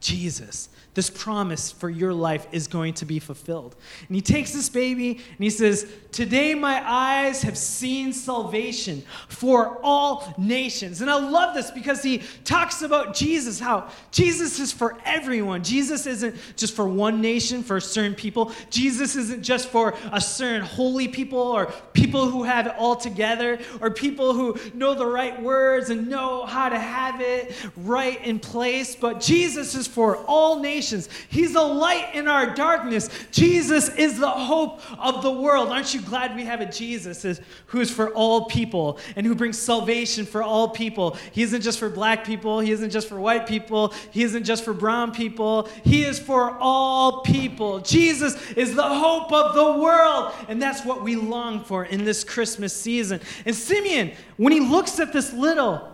Jesus. 0.00 0.68
This 0.96 1.10
promise 1.10 1.70
for 1.70 1.90
your 1.90 2.14
life 2.14 2.46
is 2.52 2.68
going 2.68 2.94
to 2.94 3.04
be 3.04 3.18
fulfilled. 3.18 3.76
And 4.08 4.16
he 4.16 4.22
takes 4.22 4.54
this 4.54 4.70
baby 4.70 5.10
and 5.10 5.38
he 5.38 5.50
says, 5.50 5.86
Today 6.10 6.54
my 6.54 6.82
eyes 6.90 7.42
have 7.42 7.58
seen 7.58 8.14
salvation 8.14 9.02
for 9.28 9.78
all 9.82 10.34
nations. 10.38 11.02
And 11.02 11.10
I 11.10 11.16
love 11.16 11.54
this 11.54 11.70
because 11.70 12.02
he 12.02 12.22
talks 12.44 12.80
about 12.80 13.14
Jesus, 13.14 13.60
how 13.60 13.90
Jesus 14.10 14.58
is 14.58 14.72
for 14.72 14.96
everyone. 15.04 15.62
Jesus 15.62 16.06
isn't 16.06 16.34
just 16.56 16.74
for 16.74 16.88
one 16.88 17.20
nation, 17.20 17.62
for 17.62 17.78
certain 17.78 18.14
people. 18.14 18.50
Jesus 18.70 19.16
isn't 19.16 19.42
just 19.42 19.68
for 19.68 19.94
a 20.10 20.20
certain 20.22 20.62
holy 20.62 21.08
people 21.08 21.38
or 21.38 21.66
people 21.92 22.30
who 22.30 22.44
have 22.44 22.68
it 22.68 22.74
all 22.78 22.96
together 22.96 23.58
or 23.82 23.90
people 23.90 24.32
who 24.32 24.56
know 24.72 24.94
the 24.94 25.04
right 25.04 25.42
words 25.42 25.90
and 25.90 26.08
know 26.08 26.46
how 26.46 26.70
to 26.70 26.78
have 26.78 27.20
it 27.20 27.54
right 27.76 28.24
in 28.24 28.38
place. 28.38 28.96
But 28.96 29.20
Jesus 29.20 29.74
is 29.74 29.85
for 29.86 30.16
all 30.26 30.60
nations. 30.60 31.08
He's 31.28 31.54
a 31.54 31.62
light 31.62 32.14
in 32.14 32.28
our 32.28 32.54
darkness. 32.54 33.08
Jesus 33.30 33.88
is 33.90 34.18
the 34.18 34.28
hope 34.28 34.80
of 35.00 35.22
the 35.22 35.32
world. 35.32 35.68
Aren't 35.68 35.94
you 35.94 36.00
glad 36.00 36.36
we 36.36 36.44
have 36.44 36.60
a 36.60 36.66
Jesus 36.66 37.40
who 37.66 37.80
is 37.80 37.90
for 37.90 38.10
all 38.10 38.46
people 38.46 38.98
and 39.16 39.26
who 39.26 39.34
brings 39.34 39.58
salvation 39.58 40.26
for 40.26 40.42
all 40.42 40.68
people? 40.68 41.16
He 41.32 41.42
isn't 41.42 41.62
just 41.62 41.78
for 41.78 41.88
black 41.88 42.24
people, 42.24 42.60
He 42.60 42.72
isn't 42.72 42.90
just 42.90 43.08
for 43.08 43.20
white 43.20 43.46
people, 43.46 43.94
He 44.10 44.22
isn't 44.22 44.44
just 44.44 44.64
for 44.64 44.72
brown 44.72 45.12
people. 45.12 45.68
He 45.84 46.04
is 46.04 46.18
for 46.18 46.56
all 46.58 47.20
people. 47.22 47.80
Jesus 47.80 48.40
is 48.52 48.74
the 48.74 48.82
hope 48.82 49.32
of 49.32 49.54
the 49.54 49.80
world. 49.80 50.32
And 50.48 50.60
that's 50.60 50.84
what 50.84 51.02
we 51.02 51.16
long 51.16 51.64
for 51.64 51.84
in 51.84 52.04
this 52.04 52.24
Christmas 52.24 52.74
season. 52.74 53.20
And 53.44 53.54
Simeon, 53.54 54.12
when 54.36 54.52
he 54.52 54.60
looks 54.60 54.98
at 55.00 55.12
this 55.12 55.32
little 55.32 55.88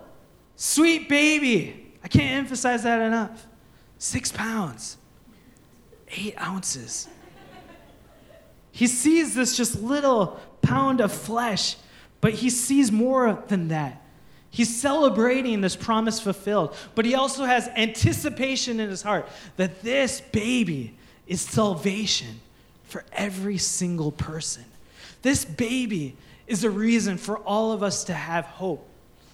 sweet 0.56 1.08
baby, 1.08 1.92
I 2.04 2.08
can't 2.08 2.38
emphasize 2.44 2.82
that 2.82 3.00
enough 3.00 3.46
Six 4.02 4.32
pounds, 4.32 4.97
eight 6.11 6.35
ounces. 6.37 7.06
He 8.73 8.88
sees 8.88 9.37
this 9.37 9.56
just 9.56 9.80
little 9.80 10.40
pound 10.61 11.00
of 11.00 11.12
flesh, 11.12 11.76
but 12.21 12.32
he 12.32 12.50
sees 12.50 12.90
more 12.90 13.40
than 13.47 13.68
that. 13.68 14.02
He's 14.50 14.76
celebrating 14.76 15.61
this 15.61 15.76
promise 15.76 16.18
fulfilled, 16.18 16.75
but 16.97 17.04
he 17.04 17.14
also 17.14 17.44
has 17.44 17.68
anticipation 17.76 18.80
in 18.80 18.90
his 18.90 19.02
heart 19.02 19.28
that 19.56 19.82
this 19.82 20.21
baby 20.21 20.97
is 21.28 21.40
salvation 21.40 22.40
for 22.82 23.04
every 23.12 23.56
single 23.56 24.11
person. 24.11 24.64
This 25.23 25.44
baby 25.44 26.16
is 26.49 26.64
a 26.64 26.71
reason 26.71 27.18
for 27.18 27.38
all 27.38 27.71
of 27.71 27.85
us 27.85 28.02
to 28.04 28.14
have 28.14 28.47
hope. 28.47 28.85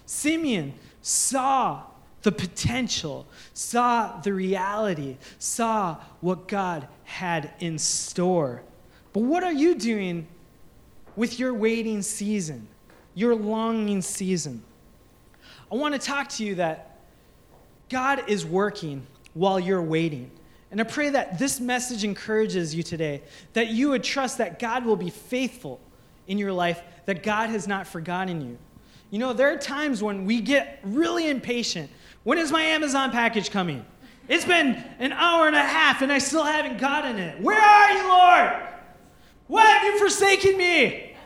Simeon 0.04 0.74
saw 1.00 1.84
the 2.28 2.32
potential, 2.32 3.26
saw 3.54 4.20
the 4.20 4.34
reality, 4.34 5.16
saw 5.38 5.96
what 6.20 6.46
God 6.46 6.86
had 7.04 7.50
in 7.58 7.78
store. 7.78 8.60
But 9.14 9.20
what 9.20 9.42
are 9.44 9.52
you 9.52 9.74
doing 9.74 10.26
with 11.16 11.38
your 11.38 11.54
waiting 11.54 12.02
season, 12.02 12.68
your 13.14 13.34
longing 13.34 14.02
season? 14.02 14.62
I 15.72 15.76
want 15.76 15.94
to 15.94 15.98
talk 15.98 16.28
to 16.32 16.44
you 16.44 16.56
that 16.56 16.98
God 17.88 18.28
is 18.28 18.44
working 18.44 19.06
while 19.32 19.58
you're 19.58 19.80
waiting. 19.80 20.30
And 20.70 20.82
I 20.82 20.84
pray 20.84 21.08
that 21.08 21.38
this 21.38 21.60
message 21.60 22.04
encourages 22.04 22.74
you 22.74 22.82
today, 22.82 23.22
that 23.54 23.68
you 23.68 23.88
would 23.88 24.04
trust 24.04 24.36
that 24.36 24.58
God 24.58 24.84
will 24.84 24.96
be 24.96 25.08
faithful 25.08 25.80
in 26.26 26.36
your 26.36 26.52
life, 26.52 26.82
that 27.06 27.22
God 27.22 27.48
has 27.48 27.66
not 27.66 27.86
forgotten 27.86 28.42
you. 28.42 28.58
You 29.10 29.18
know, 29.18 29.32
there 29.32 29.50
are 29.50 29.56
times 29.56 30.02
when 30.02 30.26
we 30.26 30.42
get 30.42 30.80
really 30.82 31.30
impatient 31.30 31.90
when 32.28 32.36
is 32.36 32.52
my 32.52 32.60
Amazon 32.60 33.10
package 33.10 33.50
coming? 33.50 33.82
It's 34.28 34.44
been 34.44 34.74
an 34.98 35.12
hour 35.14 35.46
and 35.46 35.56
a 35.56 35.62
half 35.62 36.02
and 36.02 36.12
I 36.12 36.18
still 36.18 36.44
haven't 36.44 36.76
gotten 36.76 37.16
it. 37.16 37.40
Where 37.40 37.58
are 37.58 37.90
you, 37.90 38.06
Lord? 38.06 38.68
Why 39.46 39.64
have 39.64 39.82
you 39.84 39.98
forsaken 39.98 40.58
me? 40.58 41.16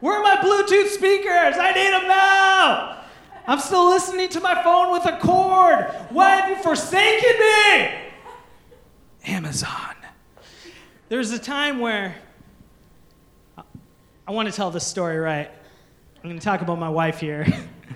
Where 0.00 0.18
are 0.18 0.22
my 0.22 0.36
Bluetooth 0.42 0.88
speakers? 0.88 1.56
I 1.58 1.72
need 1.72 1.90
them 1.90 2.06
now. 2.06 3.02
I'm 3.46 3.60
still 3.60 3.88
listening 3.88 4.28
to 4.28 4.40
my 4.40 4.62
phone 4.62 4.92
with 4.92 5.06
a 5.06 5.16
cord. 5.20 5.86
Why 6.10 6.28
have 6.32 6.50
you 6.50 6.62
forsaken 6.62 7.32
me? 7.40 7.94
Amazon. 9.24 9.96
There's 11.08 11.30
a 11.30 11.38
time 11.38 11.78
where 11.78 12.14
I 13.56 14.32
want 14.32 14.50
to 14.50 14.54
tell 14.54 14.70
this 14.70 14.86
story 14.86 15.16
right. 15.16 15.50
I'm 16.16 16.22
going 16.24 16.38
to 16.38 16.44
talk 16.44 16.60
about 16.60 16.78
my 16.78 16.90
wife 16.90 17.20
here. 17.20 17.46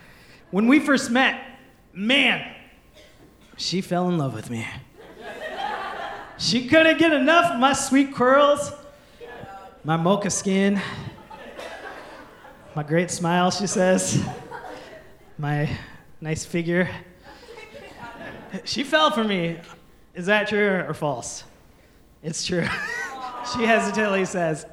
when 0.51 0.69
we 0.69 0.81
first 0.81 1.11
met, 1.11 1.53
man, 1.97 2.55
she 3.57 3.81
fell 3.81 4.09
in 4.11 4.19
love 4.19 4.35
with 4.35 4.51
me. 4.51 4.67
She 6.39 6.69
couldn't 6.69 6.99
get 6.99 7.13
enough 7.13 7.53
of 7.53 7.59
my 7.59 7.73
sweet 7.73 8.15
curls, 8.15 8.71
my 9.83 9.97
mocha 9.97 10.29
skin, 10.29 10.79
my 12.75 12.83
great 12.83 13.11
smile, 13.11 13.51
she 13.51 13.67
says, 13.67 14.23
my 15.39 15.71
nice 16.21 16.45
figure. 16.45 16.91
She 18.65 18.85
fell 18.85 19.11
for 19.11 19.25
me. 19.25 19.59
Is 20.15 20.27
that 20.27 20.49
true 20.49 20.85
or 20.87 20.93
false? 20.93 21.45
It's 22.23 22.45
true. 22.45 22.67
she 23.55 23.65
hesitantly 23.65 24.25
says. 24.25 24.67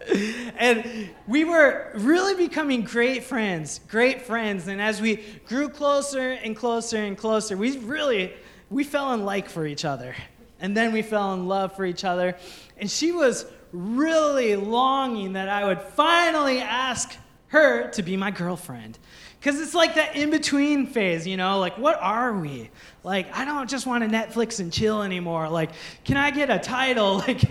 And 0.58 1.10
we 1.28 1.44
were 1.44 1.92
really 1.96 2.36
becoming 2.36 2.84
great 2.84 3.24
friends, 3.24 3.80
great 3.88 4.22
friends. 4.24 4.68
And 4.68 4.82
as 4.82 5.02
we 5.02 5.24
grew 5.48 5.70
closer 5.70 6.32
and 6.32 6.56
closer 6.56 6.98
and 6.98 7.18
closer, 7.18 7.58
we 7.58 7.78
really 7.80 8.34
we 8.70 8.84
fell 8.84 9.14
in 9.14 9.24
like 9.24 9.50
for 9.50 9.66
each 9.66 9.86
other. 9.86 10.16
And 10.60 10.76
then 10.76 10.94
we 10.94 11.02
fell 11.02 11.34
in 11.34 11.48
love 11.48 11.76
for 11.76 11.86
each 11.86 12.04
other. 12.04 12.38
And 12.78 12.90
she 12.90 13.12
was 13.12 13.46
really 13.72 14.56
longing 14.56 15.34
that 15.34 15.50
I 15.50 15.66
would 15.66 15.82
finally 15.82 16.60
ask 16.60 17.16
her 17.48 17.90
to 17.92 18.02
be 18.02 18.18
my 18.18 18.32
girlfriend. 18.32 18.98
Because 19.44 19.60
it's 19.60 19.74
like 19.74 19.96
that 19.96 20.16
in 20.16 20.30
between 20.30 20.88
phase, 20.88 21.28
you 21.28 21.36
know? 21.36 21.60
Like, 21.60 21.78
what 21.78 22.00
are 22.00 22.32
we? 22.32 22.70
Like, 23.04 23.36
I 23.36 23.44
don't 23.44 23.70
just 23.70 23.86
want 23.86 24.02
to 24.06 24.10
Netflix 24.10 24.62
and 24.62 24.72
chill 24.72 25.02
anymore. 25.02 25.50
Like, 25.50 25.72
can 26.06 26.16
I 26.16 26.32
get 26.32 26.50
a 26.50 26.60
title? 26.60 27.22
Like, 27.28 27.42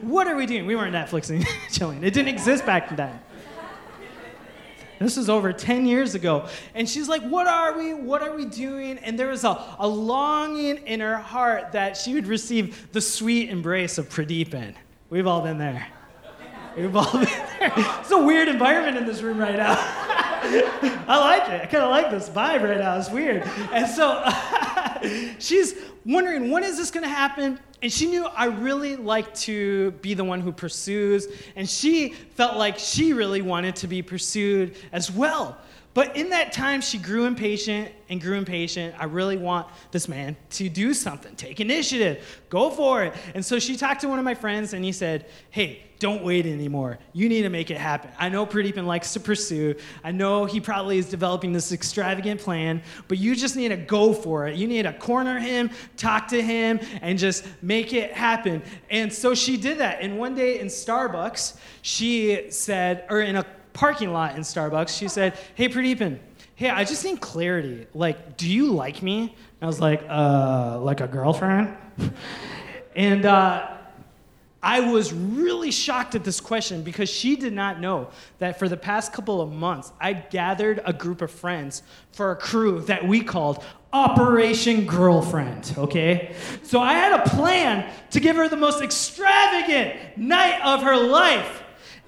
what 0.00 0.28
are 0.28 0.36
we 0.36 0.46
doing? 0.46 0.66
We 0.66 0.76
weren't 0.76 0.94
Netflixing 0.94 1.44
chilling, 1.72 2.04
it 2.04 2.14
didn't 2.14 2.28
exist 2.28 2.64
back 2.64 2.96
then. 2.96 3.18
This 5.00 5.16
was 5.16 5.30
over 5.30 5.52
10 5.52 5.86
years 5.86 6.14
ago. 6.14 6.46
And 6.74 6.88
she's 6.88 7.08
like, 7.08 7.22
What 7.22 7.46
are 7.46 7.76
we? 7.76 7.94
What 7.94 8.22
are 8.22 8.36
we 8.36 8.44
doing? 8.44 8.98
And 8.98 9.18
there 9.18 9.28
was 9.28 9.44
a, 9.44 9.76
a 9.78 9.88
longing 9.88 10.76
in 10.86 11.00
her 11.00 11.16
heart 11.16 11.72
that 11.72 11.96
she 11.96 12.14
would 12.14 12.26
receive 12.26 12.92
the 12.92 13.00
sweet 13.00 13.48
embrace 13.48 13.98
of 13.98 14.08
Pradeepan. 14.08 14.74
We've 15.08 15.26
all 15.26 15.40
been 15.40 15.58
there. 15.58 15.86
There. 16.76 17.72
It's 17.76 18.10
a 18.10 18.18
weird 18.18 18.48
environment 18.48 18.96
in 18.96 19.06
this 19.06 19.22
room 19.22 19.38
right 19.38 19.56
now. 19.56 19.74
I 19.76 21.18
like 21.18 21.48
it. 21.50 21.62
I 21.62 21.66
kind 21.66 21.84
of 21.84 21.90
like 21.90 22.10
this 22.10 22.28
vibe 22.28 22.62
right 22.62 22.78
now. 22.78 22.98
It's 22.98 23.10
weird. 23.10 23.42
And 23.72 23.86
so 23.88 24.24
she's 25.38 25.74
wondering, 26.06 26.50
when 26.50 26.64
is 26.64 26.78
this 26.78 26.90
going 26.90 27.02
to 27.02 27.10
happen? 27.10 27.58
And 27.82 27.92
she 27.92 28.06
knew 28.06 28.26
I 28.26 28.46
really 28.46 28.96
like 28.96 29.34
to 29.36 29.90
be 30.02 30.14
the 30.14 30.24
one 30.24 30.40
who 30.40 30.52
pursues, 30.52 31.28
and 31.56 31.68
she 31.68 32.10
felt 32.34 32.56
like 32.56 32.78
she 32.78 33.12
really 33.12 33.42
wanted 33.42 33.76
to 33.76 33.86
be 33.86 34.02
pursued 34.02 34.74
as 34.92 35.10
well. 35.10 35.58
But 35.92 36.16
in 36.16 36.30
that 36.30 36.52
time, 36.52 36.80
she 36.80 36.98
grew 36.98 37.24
impatient 37.24 37.90
and 38.08 38.20
grew 38.20 38.36
impatient. 38.36 38.94
I 38.98 39.04
really 39.04 39.36
want 39.36 39.66
this 39.90 40.08
man 40.08 40.36
to 40.50 40.68
do 40.68 40.94
something, 40.94 41.34
take 41.34 41.58
initiative, 41.58 42.42
go 42.48 42.70
for 42.70 43.02
it. 43.02 43.14
And 43.34 43.44
so 43.44 43.58
she 43.58 43.76
talked 43.76 44.02
to 44.02 44.08
one 44.08 44.18
of 44.18 44.24
my 44.24 44.34
friends, 44.34 44.72
and 44.72 44.84
he 44.84 44.92
said, 44.92 45.26
Hey, 45.50 45.82
don't 45.98 46.22
wait 46.22 46.46
anymore. 46.46 46.98
You 47.12 47.28
need 47.28 47.42
to 47.42 47.50
make 47.50 47.70
it 47.70 47.76
happen. 47.76 48.10
I 48.18 48.30
know 48.30 48.46
Pradeepan 48.46 48.86
likes 48.86 49.12
to 49.12 49.20
pursue. 49.20 49.74
I 50.02 50.12
know 50.12 50.46
he 50.46 50.58
probably 50.58 50.96
is 50.96 51.06
developing 51.06 51.52
this 51.52 51.72
extravagant 51.72 52.40
plan, 52.40 52.82
but 53.06 53.18
you 53.18 53.36
just 53.36 53.54
need 53.54 53.68
to 53.68 53.76
go 53.76 54.14
for 54.14 54.48
it. 54.48 54.56
You 54.56 54.66
need 54.66 54.84
to 54.84 54.94
corner 54.94 55.38
him, 55.38 55.70
talk 55.98 56.28
to 56.28 56.40
him, 56.40 56.80
and 57.02 57.18
just 57.18 57.44
make 57.62 57.92
it 57.92 58.12
happen. 58.12 58.62
And 58.88 59.12
so 59.12 59.34
she 59.34 59.58
did 59.58 59.78
that. 59.78 59.98
And 60.00 60.18
one 60.18 60.34
day 60.34 60.60
in 60.60 60.68
Starbucks, 60.68 61.58
she 61.82 62.50
said, 62.50 63.04
or 63.10 63.20
in 63.20 63.36
a 63.36 63.44
parking 63.72 64.12
lot 64.12 64.36
in 64.36 64.42
Starbucks, 64.42 64.96
she 64.96 65.08
said, 65.08 65.38
Hey, 65.54 65.68
Pradeepan, 65.68 66.18
hey, 66.54 66.70
I 66.70 66.84
just 66.84 67.04
need 67.04 67.20
clarity. 67.20 67.86
Like, 67.94 68.36
do 68.36 68.50
you 68.50 68.72
like 68.72 69.02
me? 69.02 69.22
And 69.22 69.62
I 69.62 69.66
was 69.66 69.80
like, 69.80 70.04
uh, 70.08 70.78
like 70.80 71.00
a 71.00 71.08
girlfriend? 71.08 71.76
and 72.94 73.24
uh, 73.24 73.76
I 74.62 74.80
was 74.80 75.12
really 75.12 75.70
shocked 75.70 76.14
at 76.14 76.22
this 76.22 76.38
question 76.38 76.82
because 76.82 77.08
she 77.08 77.34
did 77.34 77.54
not 77.54 77.80
know 77.80 78.10
that 78.40 78.58
for 78.58 78.68
the 78.68 78.76
past 78.76 79.12
couple 79.12 79.40
of 79.40 79.50
months, 79.50 79.90
I'd 79.98 80.28
gathered 80.28 80.82
a 80.84 80.92
group 80.92 81.22
of 81.22 81.30
friends 81.30 81.82
for 82.12 82.32
a 82.32 82.36
crew 82.36 82.80
that 82.82 83.06
we 83.06 83.22
called 83.22 83.64
Operation 83.92 84.84
Girlfriend, 84.84 85.74
okay? 85.78 86.34
So 86.62 86.78
I 86.78 86.92
had 86.92 87.20
a 87.20 87.30
plan 87.30 87.90
to 88.10 88.20
give 88.20 88.36
her 88.36 88.48
the 88.48 88.56
most 88.56 88.82
extravagant 88.82 90.18
night 90.18 90.60
of 90.62 90.82
her 90.82 90.96
life. 90.96 91.59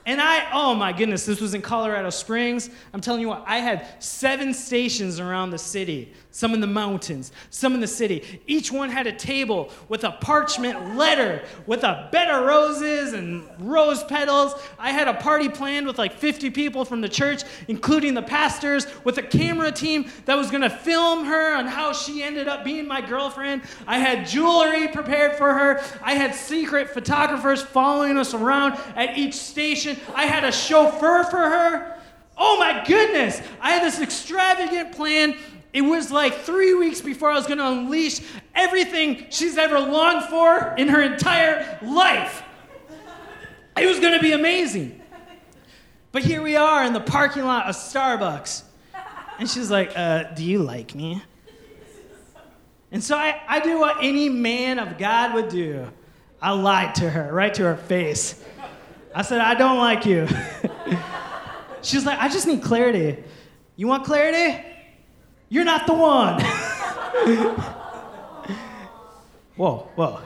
And 0.05 0.21
I, 0.21 0.49
oh 0.53 0.75
my 0.75 0.93
goodness, 0.93 1.25
this 1.25 1.41
was 1.41 1.55
in 1.55 1.63
Colorado 1.63 2.11
Springs. 2.11 2.71
I'm 2.93 3.01
telling 3.01 3.21
you 3.21 3.29
what, 3.29 3.45
I 3.47 3.59
had 3.59 3.87
seven 4.03 4.53
stations 4.53 5.21
around 5.21 5.51
the 5.51 5.59
city, 5.59 6.13
some 6.33 6.55
in 6.55 6.61
the 6.61 6.67
mountains, 6.67 7.31
some 7.51 7.75
in 7.75 7.81
the 7.81 7.87
city. 7.87 8.41
Each 8.47 8.73
one 8.73 8.91
had 8.91 9.07
a 9.07 9.13
table 9.13 9.71
with 9.89 10.03
a 10.03 10.13
parchment 10.13 10.97
letter 10.97 11.45
with 11.67 11.85
a 11.85 12.09
bed 12.11 12.29
of 12.29 12.45
roses 12.45 13.13
and 13.13 13.47
rose 13.61 14.03
petals. 14.05 14.55
I 14.79 14.91
had 14.91 15.09
a 15.09 15.15
party 15.15 15.49
planned 15.49 15.87
with 15.87 15.99
like 15.99 16.15
50 16.15 16.51
people 16.51 16.85
from 16.85 17.03
the 17.03 17.09
church, 17.09 17.45
including 17.69 18.15
the 18.15 18.23
pastors, 18.23 18.87
with 19.05 19.19
a 19.19 19.23
camera 19.23 19.71
team 19.71 20.11
that 20.25 20.37
was 20.37 20.51
gonna 20.51 20.71
film 20.71 21.27
her 21.27 21.55
on 21.55 21.67
how 21.67 21.93
she 21.93 22.23
ended 22.23 22.49
up 22.49 22.65
being 22.65 22.89
my 22.89 23.01
girlfriend. 23.01 23.63
I 23.87 23.99
had 23.99 24.27
jewelry 24.27 24.89
prepared 24.89 25.37
for 25.37 25.53
her. 25.53 25.83
I 26.03 26.15
had 26.15 26.35
secret 26.35 26.91
photographers 26.91 27.63
following 27.63 28.17
us 28.17 28.33
around 28.33 28.79
at 28.97 29.19
each 29.19 29.35
station. 29.35 29.99
I 30.15 30.25
had 30.25 30.45
a 30.45 30.53
chauffeur 30.53 31.25
for 31.25 31.37
her. 31.37 31.99
Oh 32.37 32.59
my 32.59 32.83
goodness, 32.87 33.43
I 33.61 33.73
had 33.73 33.85
this 33.85 34.01
extravagant 34.01 34.93
plan. 34.93 35.37
It 35.73 35.83
was 35.83 36.11
like 36.11 36.35
three 36.35 36.75
weeks 36.75 37.01
before 37.01 37.31
I 37.31 37.35
was 37.35 37.47
going 37.47 37.59
to 37.59 37.69
unleash 37.69 38.21
everything 38.55 39.27
she's 39.31 39.57
ever 39.57 39.81
longed 39.81 40.25
for 40.25 40.75
in 40.77 40.89
her 40.89 41.01
entire 41.01 41.79
life. 41.83 42.43
It 43.77 43.87
was 43.87 43.99
going 44.01 44.13
to 44.13 44.21
be 44.21 44.33
amazing. 44.33 45.01
But 46.11 46.23
here 46.23 46.43
we 46.43 46.57
are 46.57 46.85
in 46.85 46.93
the 46.93 47.01
parking 47.01 47.45
lot 47.45 47.69
of 47.69 47.75
Starbucks. 47.75 48.65
And 49.39 49.49
she's 49.49 49.71
like, 49.71 49.93
uh, 49.97 50.25
Do 50.35 50.45
you 50.45 50.59
like 50.59 50.95
me? 50.95 51.23
And 52.91 53.03
so 53.03 53.17
I, 53.17 53.41
I 53.49 53.61
do 53.61 53.81
what 53.81 53.97
any 54.03 54.29
man 54.29 54.79
of 54.79 54.99
God 54.99 55.33
would 55.33 55.49
do 55.49 55.89
I 56.43 56.51
lied 56.51 56.97
to 56.97 57.09
her, 57.09 57.33
right 57.33 57.55
to 57.55 57.63
her 57.63 57.77
face. 57.77 58.45
I 59.15 59.23
said, 59.23 59.41
I 59.41 59.55
don't 59.55 59.79
like 59.79 60.05
you. 60.05 60.27
She's 61.83 62.05
like, 62.05 62.19
I 62.19 62.29
just 62.29 62.49
need 62.49 62.63
clarity. 62.63 63.23
You 63.77 63.87
want 63.87 64.05
clarity? 64.05 64.61
You're 65.53 65.65
not 65.65 65.87
the 65.87 65.93
one. 65.93 66.41
whoa, 69.57 69.87
whoa. 69.97 70.21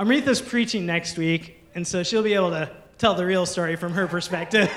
Amrita's 0.00 0.42
preaching 0.42 0.84
next 0.84 1.16
week, 1.16 1.62
and 1.76 1.86
so 1.86 2.02
she'll 2.02 2.24
be 2.24 2.34
able 2.34 2.50
to 2.50 2.72
tell 2.98 3.14
the 3.14 3.24
real 3.24 3.46
story 3.46 3.76
from 3.76 3.92
her 3.92 4.08
perspective. 4.08 4.68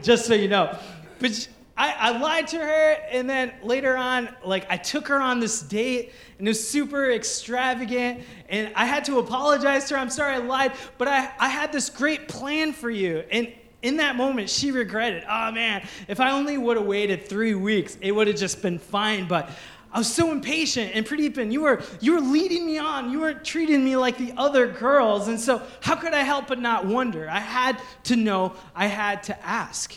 just 0.00 0.26
so 0.26 0.34
you 0.34 0.46
know. 0.46 0.78
But 1.18 1.48
I, 1.76 1.94
I, 1.98 2.18
lied 2.20 2.46
to 2.46 2.58
her, 2.58 2.92
and 3.10 3.28
then 3.28 3.54
later 3.64 3.96
on, 3.96 4.28
like 4.44 4.64
I 4.70 4.76
took 4.76 5.08
her 5.08 5.20
on 5.20 5.40
this 5.40 5.60
date, 5.60 6.12
and 6.38 6.46
it 6.46 6.50
was 6.50 6.68
super 6.68 7.10
extravagant, 7.10 8.22
and 8.48 8.72
I 8.76 8.86
had 8.86 9.04
to 9.06 9.18
apologize 9.18 9.86
to 9.86 9.94
her. 9.94 10.00
I'm 10.00 10.08
sorry 10.08 10.34
I 10.34 10.38
lied, 10.38 10.74
but 10.98 11.08
I, 11.08 11.32
I 11.40 11.48
had 11.48 11.72
this 11.72 11.90
great 11.90 12.28
plan 12.28 12.72
for 12.72 12.90
you. 12.90 13.24
And 13.32 13.52
in 13.82 13.98
that 13.98 14.16
moment, 14.16 14.50
she 14.50 14.72
regretted, 14.72 15.24
oh 15.28 15.52
man, 15.52 15.86
if 16.08 16.20
I 16.20 16.32
only 16.32 16.58
would 16.58 16.76
have 16.76 16.86
waited 16.86 17.28
three 17.28 17.54
weeks, 17.54 17.96
it 18.00 18.12
would 18.12 18.26
have 18.26 18.36
just 18.36 18.60
been 18.60 18.78
fine. 18.78 19.28
But 19.28 19.50
I 19.92 19.98
was 19.98 20.12
so 20.12 20.32
impatient 20.32 20.92
and 20.94 21.06
pretty. 21.06 21.30
Pradeepan, 21.30 21.52
you 21.52 21.62
were 21.62 21.82
you 22.00 22.14
were 22.14 22.20
leading 22.20 22.66
me 22.66 22.78
on. 22.78 23.10
You 23.10 23.20
weren't 23.20 23.44
treating 23.44 23.84
me 23.84 23.96
like 23.96 24.18
the 24.18 24.34
other 24.36 24.66
girls. 24.66 25.28
And 25.28 25.40
so 25.40 25.62
how 25.80 25.94
could 25.94 26.12
I 26.12 26.20
help 26.20 26.48
but 26.48 26.58
not 26.58 26.86
wonder? 26.86 27.28
I 27.28 27.40
had 27.40 27.80
to 28.04 28.16
know, 28.16 28.54
I 28.74 28.86
had 28.86 29.22
to 29.24 29.46
ask. 29.46 29.96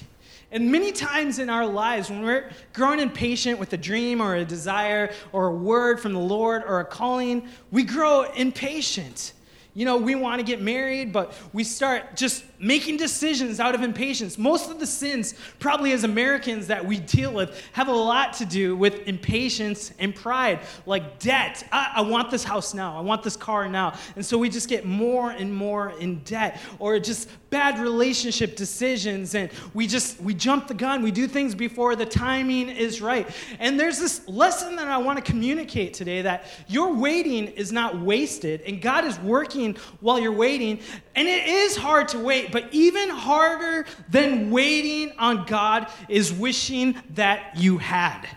And 0.53 0.71
many 0.71 0.91
times 0.91 1.39
in 1.39 1.49
our 1.49 1.65
lives, 1.65 2.09
when 2.09 2.23
we're 2.23 2.51
growing 2.73 2.99
impatient 2.99 3.57
with 3.57 3.71
a 3.73 3.77
dream 3.77 4.21
or 4.21 4.35
a 4.35 4.45
desire 4.45 5.13
or 5.31 5.47
a 5.47 5.55
word 5.55 5.99
from 5.99 6.13
the 6.13 6.19
Lord 6.19 6.63
or 6.65 6.81
a 6.81 6.85
calling, 6.85 7.47
we 7.71 7.83
grow 7.83 8.23
impatient. 8.23 9.33
You 9.73 9.85
know, 9.85 9.95
we 9.95 10.15
want 10.15 10.39
to 10.39 10.45
get 10.45 10.61
married, 10.61 11.13
but 11.13 11.33
we 11.53 11.63
start 11.63 12.17
just 12.17 12.43
making 12.61 12.97
decisions 12.97 13.59
out 13.59 13.75
of 13.75 13.81
impatience. 13.81 14.37
Most 14.37 14.69
of 14.69 14.79
the 14.79 14.85
sins, 14.85 15.33
probably 15.59 15.91
as 15.93 16.03
Americans, 16.03 16.67
that 16.67 16.85
we 16.85 16.99
deal 16.99 17.33
with 17.33 17.61
have 17.73 17.87
a 17.87 17.93
lot 17.93 18.33
to 18.33 18.45
do 18.45 18.75
with 18.75 19.07
impatience 19.07 19.91
and 19.99 20.13
pride, 20.13 20.59
like 20.85 21.19
debt. 21.19 21.67
I, 21.71 21.93
I, 21.95 22.01
want 22.01 22.29
this 22.29 22.43
house 22.43 22.73
now, 22.73 22.97
I 22.97 23.01
want 23.01 23.23
this 23.23 23.35
car 23.35 23.67
now. 23.67 23.93
And 24.15 24.25
so 24.25 24.37
we 24.37 24.49
just 24.49 24.69
get 24.69 24.85
more 24.85 25.31
and 25.31 25.53
more 25.53 25.91
in 25.99 26.19
debt, 26.19 26.59
or 26.79 26.99
just 26.99 27.29
bad 27.49 27.79
relationship 27.79 28.55
decisions, 28.55 29.35
and 29.35 29.51
we 29.73 29.85
just 29.87 30.21
we 30.21 30.33
jump 30.33 30.67
the 30.67 30.73
gun, 30.73 31.01
we 31.01 31.11
do 31.11 31.27
things 31.27 31.53
before 31.55 31.95
the 31.95 32.05
timing 32.05 32.69
is 32.69 33.01
right. 33.01 33.27
And 33.59 33.79
there's 33.79 33.99
this 33.99 34.27
lesson 34.27 34.75
that 34.77 34.87
I 34.87 34.97
want 34.97 35.23
to 35.23 35.31
communicate 35.31 35.93
today 35.93 36.21
that 36.21 36.45
your 36.67 36.93
waiting 36.93 37.47
is 37.47 37.71
not 37.71 37.99
wasted, 37.99 38.61
and 38.61 38.81
God 38.81 39.05
is 39.05 39.19
working 39.19 39.75
while 39.99 40.19
you're 40.19 40.31
waiting. 40.31 40.79
And 41.15 41.27
it 41.27 41.47
is 41.47 41.75
hard 41.75 42.07
to 42.09 42.19
but 42.51 42.67
even 42.71 43.09
harder 43.09 43.85
than 44.09 44.51
waiting 44.51 45.13
on 45.17 45.45
God 45.45 45.87
is 46.09 46.31
wishing 46.33 46.95
that 47.11 47.57
you 47.57 47.77
had. 47.77 48.27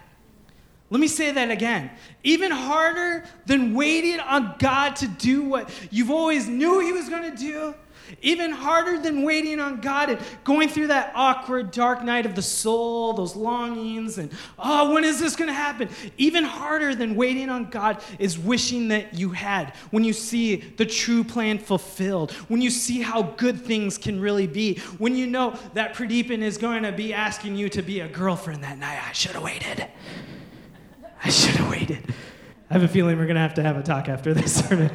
Let 0.90 1.00
me 1.00 1.08
say 1.08 1.32
that 1.32 1.50
again. 1.50 1.90
Even 2.22 2.50
harder 2.50 3.24
than 3.46 3.74
waiting 3.74 4.20
on 4.20 4.54
God 4.58 4.96
to 4.96 5.08
do 5.08 5.42
what 5.42 5.70
you've 5.90 6.10
always 6.10 6.46
knew 6.46 6.80
he 6.80 6.92
was 6.92 7.08
going 7.08 7.30
to 7.30 7.36
do 7.36 7.74
even 8.22 8.50
harder 8.50 8.98
than 8.98 9.22
waiting 9.22 9.60
on 9.60 9.80
God 9.80 10.10
and 10.10 10.20
going 10.44 10.68
through 10.68 10.88
that 10.88 11.12
awkward, 11.14 11.70
dark 11.70 12.02
night 12.02 12.26
of 12.26 12.34
the 12.34 12.42
soul, 12.42 13.12
those 13.12 13.36
longings, 13.36 14.18
and 14.18 14.30
oh, 14.58 14.92
when 14.92 15.04
is 15.04 15.20
this 15.20 15.36
going 15.36 15.48
to 15.48 15.54
happen? 15.54 15.88
Even 16.18 16.44
harder 16.44 16.94
than 16.94 17.14
waiting 17.14 17.50
on 17.50 17.70
God 17.70 18.02
is 18.18 18.38
wishing 18.38 18.88
that 18.88 19.14
you 19.14 19.30
had 19.30 19.74
when 19.90 20.04
you 20.04 20.12
see 20.12 20.56
the 20.56 20.86
true 20.86 21.24
plan 21.24 21.58
fulfilled, 21.58 22.32
when 22.48 22.60
you 22.60 22.70
see 22.70 23.00
how 23.00 23.22
good 23.22 23.60
things 23.60 23.98
can 23.98 24.20
really 24.20 24.46
be, 24.46 24.78
when 24.98 25.16
you 25.16 25.26
know 25.26 25.58
that 25.74 25.94
Pradeepan 25.94 26.40
is 26.40 26.58
going 26.58 26.82
to 26.82 26.92
be 26.92 27.12
asking 27.12 27.56
you 27.56 27.68
to 27.70 27.82
be 27.82 28.00
a 28.00 28.08
girlfriend 28.08 28.62
that 28.64 28.78
night. 28.78 29.00
I 29.02 29.12
should 29.12 29.32
have 29.32 29.42
waited. 29.42 29.86
I 31.22 31.30
should 31.30 31.54
have 31.56 31.70
waited. 31.70 32.14
I 32.70 32.74
have 32.74 32.82
a 32.82 32.88
feeling 32.88 33.18
we're 33.18 33.26
going 33.26 33.36
to 33.36 33.40
have 33.40 33.54
to 33.54 33.62
have 33.62 33.76
a 33.76 33.82
talk 33.82 34.08
after 34.08 34.34
this 34.34 34.64
sermon. 34.66 34.90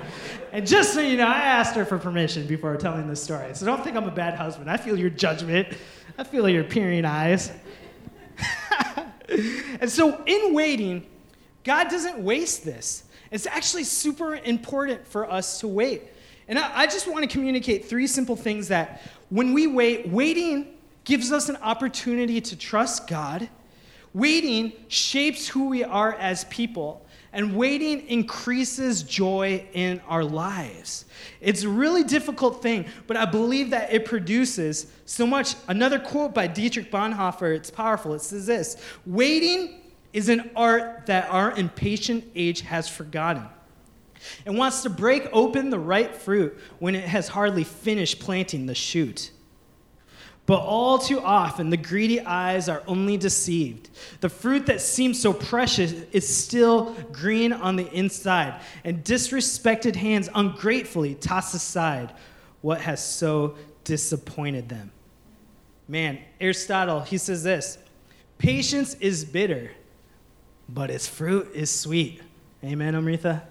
And 0.52 0.66
just 0.66 0.94
so 0.94 1.02
you 1.02 1.18
know, 1.18 1.28
I 1.28 1.40
asked 1.40 1.76
her 1.76 1.86
for 1.86 1.98
permission 1.98 2.48
before 2.48 2.76
telling 2.78 3.08
this 3.08 3.24
story. 3.24 3.54
So 3.54 3.66
don't 3.66 3.84
think 3.84 3.96
I'm 3.96 4.08
a 4.08 4.12
bad 4.12 4.36
husband. 4.36 4.70
I 4.70 4.78
feel 4.78 4.98
your 4.98 5.10
judgment, 5.10 5.68
I 6.18 6.24
feel 6.24 6.50
your 6.50 6.64
peering 6.64 7.06
eyes. 7.06 7.52
and 9.80 9.90
so, 9.90 10.22
in 10.26 10.54
waiting, 10.54 11.06
God 11.64 11.90
doesn't 11.90 12.20
waste 12.20 12.64
this. 12.64 13.04
It's 13.32 13.46
actually 13.46 13.84
super 13.84 14.36
important 14.36 15.06
for 15.08 15.30
us 15.30 15.60
to 15.60 15.68
wait. 15.68 16.04
And 16.48 16.58
I, 16.58 16.82
I 16.82 16.88
just 16.88 17.08
want 17.08 17.24
to 17.24 17.28
communicate 17.28 17.86
three 17.86 18.08
simple 18.08 18.36
things 18.36 18.70
that 18.70 19.02
when 19.30 19.54
we 19.54 19.68
wait, 19.68 20.08
waiting 20.10 20.78
gives 21.04 21.32
us 21.32 21.50
an 21.50 21.58
opportunity 21.58 22.42
to 22.42 22.56
trust 22.56 23.08
God. 23.08 23.50
Waiting 24.14 24.74
shapes 24.88 25.48
who 25.48 25.70
we 25.70 25.84
are 25.84 26.14
as 26.14 26.46
people. 26.46 27.06
And 27.32 27.56
waiting 27.56 28.08
increases 28.08 29.04
joy 29.04 29.66
in 29.74 30.02
our 30.08 30.24
lives. 30.24 31.06
It's 31.42 31.64
a 31.64 31.70
really 31.70 32.04
difficult 32.04 32.62
thing, 32.62 32.86
but 33.06 33.18
I 33.18 33.26
believe 33.26 33.70
that 33.70 33.94
it 33.94 34.06
produces 34.06 34.88
so 35.06 35.28
much. 35.28 35.56
Another 35.68 36.00
quote 36.00 36.34
by 36.34 36.48
Dietrich 36.48 36.92
Bonhoeffer, 36.92 37.56
it's 37.56 37.70
powerful. 37.70 38.14
It 38.14 38.22
says 38.22 38.46
this 38.46 38.78
Waiting 39.06 39.82
is 40.12 40.30
an 40.30 40.50
art 40.56 41.06
that 41.06 41.30
our 41.30 41.52
impatient 41.52 42.26
age 42.36 42.62
has 42.62 42.90
forgotten 42.90 43.46
and 44.46 44.58
wants 44.58 44.82
to 44.84 44.90
break 44.90 45.28
open 45.32 45.70
the 45.70 45.80
ripe 45.80 46.16
fruit 46.16 46.58
when 46.80 46.96
it 46.96 47.04
has 47.04 47.28
hardly 47.30 47.64
finished 47.64 48.20
planting 48.20 48.66
the 48.66 48.76
shoot. 48.76 49.32
But 50.50 50.62
all 50.62 50.98
too 50.98 51.22
often, 51.22 51.70
the 51.70 51.78
greedy 51.78 52.22
eyes 52.22 52.70
are 52.70 52.82
only 52.88 53.18
deceived. 53.18 53.92
The 54.20 54.30
fruit 54.30 54.66
that 54.66 54.82
seems 54.82 55.22
so 55.22 55.32
precious 55.32 55.92
is 56.12 56.28
still 56.28 56.96
green 57.12 57.54
on 57.54 57.76
the 57.76 57.88
inside, 57.94 58.60
and 58.84 59.04
disrespected 59.04 59.96
hands 59.96 60.28
ungratefully 60.34 61.14
toss 61.14 61.54
aside 61.54 62.16
what 62.62 62.82
has 62.82 63.00
so 63.00 63.58
disappointed 63.84 64.70
them. 64.70 64.92
Man, 65.88 66.18
Aristotle, 66.42 67.02
he 67.02 67.20
says 67.20 67.44
this 67.44 67.78
Patience 68.40 68.96
is 68.96 69.24
bitter, 69.24 69.70
but 70.68 70.90
its 70.90 71.08
fruit 71.08 71.52
is 71.54 71.70
sweet. 71.70 72.24
Amen, 72.64 72.96
Amrita? 72.96 73.44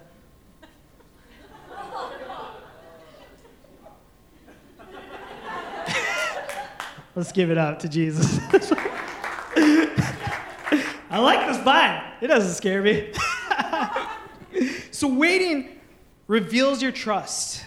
Let's 7.15 7.31
give 7.31 7.49
it 7.49 7.57
up 7.57 7.79
to 7.79 7.89
Jesus. 7.89 8.39
I 11.11 11.17
like 11.17 11.47
this 11.47 11.57
vine. 11.63 12.03
It 12.21 12.27
doesn't 12.27 12.53
scare 12.53 12.83
me. 12.83 13.11
so, 14.91 15.07
waiting 15.07 15.79
reveals 16.27 16.81
your 16.81 16.91
trust. 16.91 17.65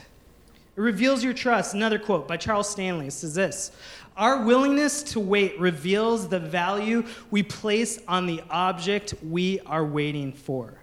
It 0.77 0.81
reveals 0.81 1.25
your 1.25 1.35
trust. 1.35 1.75
Another 1.75 1.99
quote 1.99 2.29
by 2.29 2.37
Charles 2.37 2.71
Stanley 2.71 3.11
says 3.11 3.35
this 3.35 3.73
Our 4.17 4.45
willingness 4.45 5.03
to 5.05 5.21
wait 5.21 5.59
reveals 5.59 6.29
the 6.29 6.39
value 6.39 7.05
we 7.31 7.43
place 7.43 7.99
on 8.07 8.27
the 8.27 8.43
object 8.49 9.15
we 9.23 9.59
are 9.67 9.85
waiting 9.85 10.33
for. 10.33 10.75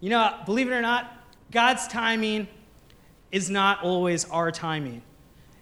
You 0.00 0.10
know, 0.10 0.38
believe 0.44 0.68
it 0.68 0.74
or 0.74 0.82
not, 0.82 1.10
God's 1.50 1.88
timing 1.88 2.48
is 3.32 3.48
not 3.48 3.82
always 3.82 4.26
our 4.26 4.52
timing. 4.52 5.02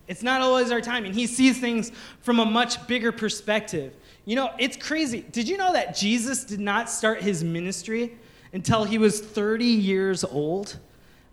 It's 0.09 0.23
not 0.23 0.41
always 0.41 0.71
our 0.71 0.81
timing. 0.81 1.13
He 1.13 1.27
sees 1.27 1.59
things 1.59 1.93
from 2.21 2.39
a 2.39 2.45
much 2.45 2.87
bigger 2.87 3.13
perspective. 3.13 3.95
You 4.25 4.37
know, 4.37 4.51
it's 4.59 4.77
crazy. 4.77 5.25
Did 5.33 5.49
you 5.49 5.57
know 5.57 5.73
that 5.73 5.97
Jesus 5.97 6.45
did 6.45 6.61
not 6.61 6.91
start 6.91 7.23
his 7.23 7.43
ministry 7.43 8.17
until 8.53 8.85
he 8.85 8.99
was 8.99 9.21
30 9.21 9.65
years 9.65 10.25
old? 10.25 10.79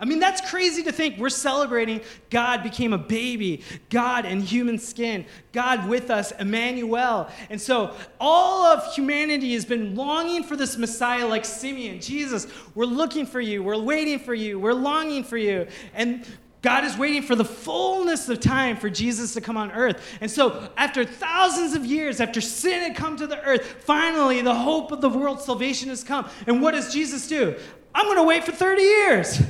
I 0.01 0.05
mean, 0.05 0.19
that's 0.19 0.49
crazy 0.49 0.81
to 0.83 0.93
think. 0.93 1.17
We're 1.17 1.29
celebrating 1.29 1.99
God 2.29 2.63
became 2.63 2.93
a 2.93 2.97
baby, 2.97 3.63
God 3.89 4.25
in 4.25 4.39
human 4.39 4.79
skin, 4.79 5.25
God 5.51 5.89
with 5.89 6.09
us, 6.09 6.31
Emmanuel. 6.31 7.29
And 7.49 7.59
so 7.59 7.93
all 8.17 8.65
of 8.65 8.93
humanity 8.93 9.53
has 9.55 9.65
been 9.65 9.95
longing 9.95 10.43
for 10.43 10.55
this 10.55 10.77
Messiah 10.77 11.27
like 11.27 11.43
Simeon. 11.43 11.99
Jesus, 11.99 12.47
we're 12.75 12.85
looking 12.85 13.25
for 13.25 13.41
you, 13.41 13.61
we're 13.61 13.77
waiting 13.77 14.19
for 14.19 14.33
you, 14.33 14.57
we're 14.57 14.73
longing 14.73 15.25
for 15.25 15.37
you. 15.37 15.67
And 15.93 16.25
God 16.61 16.83
is 16.83 16.97
waiting 16.97 17.21
for 17.21 17.35
the 17.35 17.45
fullness 17.45 18.27
of 18.27 18.41
time 18.41 18.75
for 18.75 18.89
Jesus 18.89 19.33
to 19.33 19.41
come 19.41 19.55
on 19.55 19.71
earth. 19.71 20.17
And 20.19 20.29
so, 20.29 20.69
after 20.75 21.05
thousands 21.05 21.73
of 21.73 21.85
years, 21.85 22.19
after 22.19 22.41
sin 22.41 22.81
had 22.81 22.97
come 22.97 23.15
to 23.17 23.27
the 23.27 23.41
earth, 23.43 23.65
finally 23.85 24.41
the 24.41 24.55
hope 24.55 24.91
of 24.91 24.99
the 24.99 25.09
world's 25.09 25.45
salvation 25.45 25.89
has 25.89 26.03
come. 26.03 26.29
And 26.47 26.61
what 26.61 26.71
does 26.71 26.91
Jesus 26.91 27.27
do? 27.27 27.55
I'm 27.95 28.05
going 28.05 28.17
to 28.17 28.23
wait 28.23 28.43
for 28.43 28.51
30 28.51 28.81
years. 28.81 29.41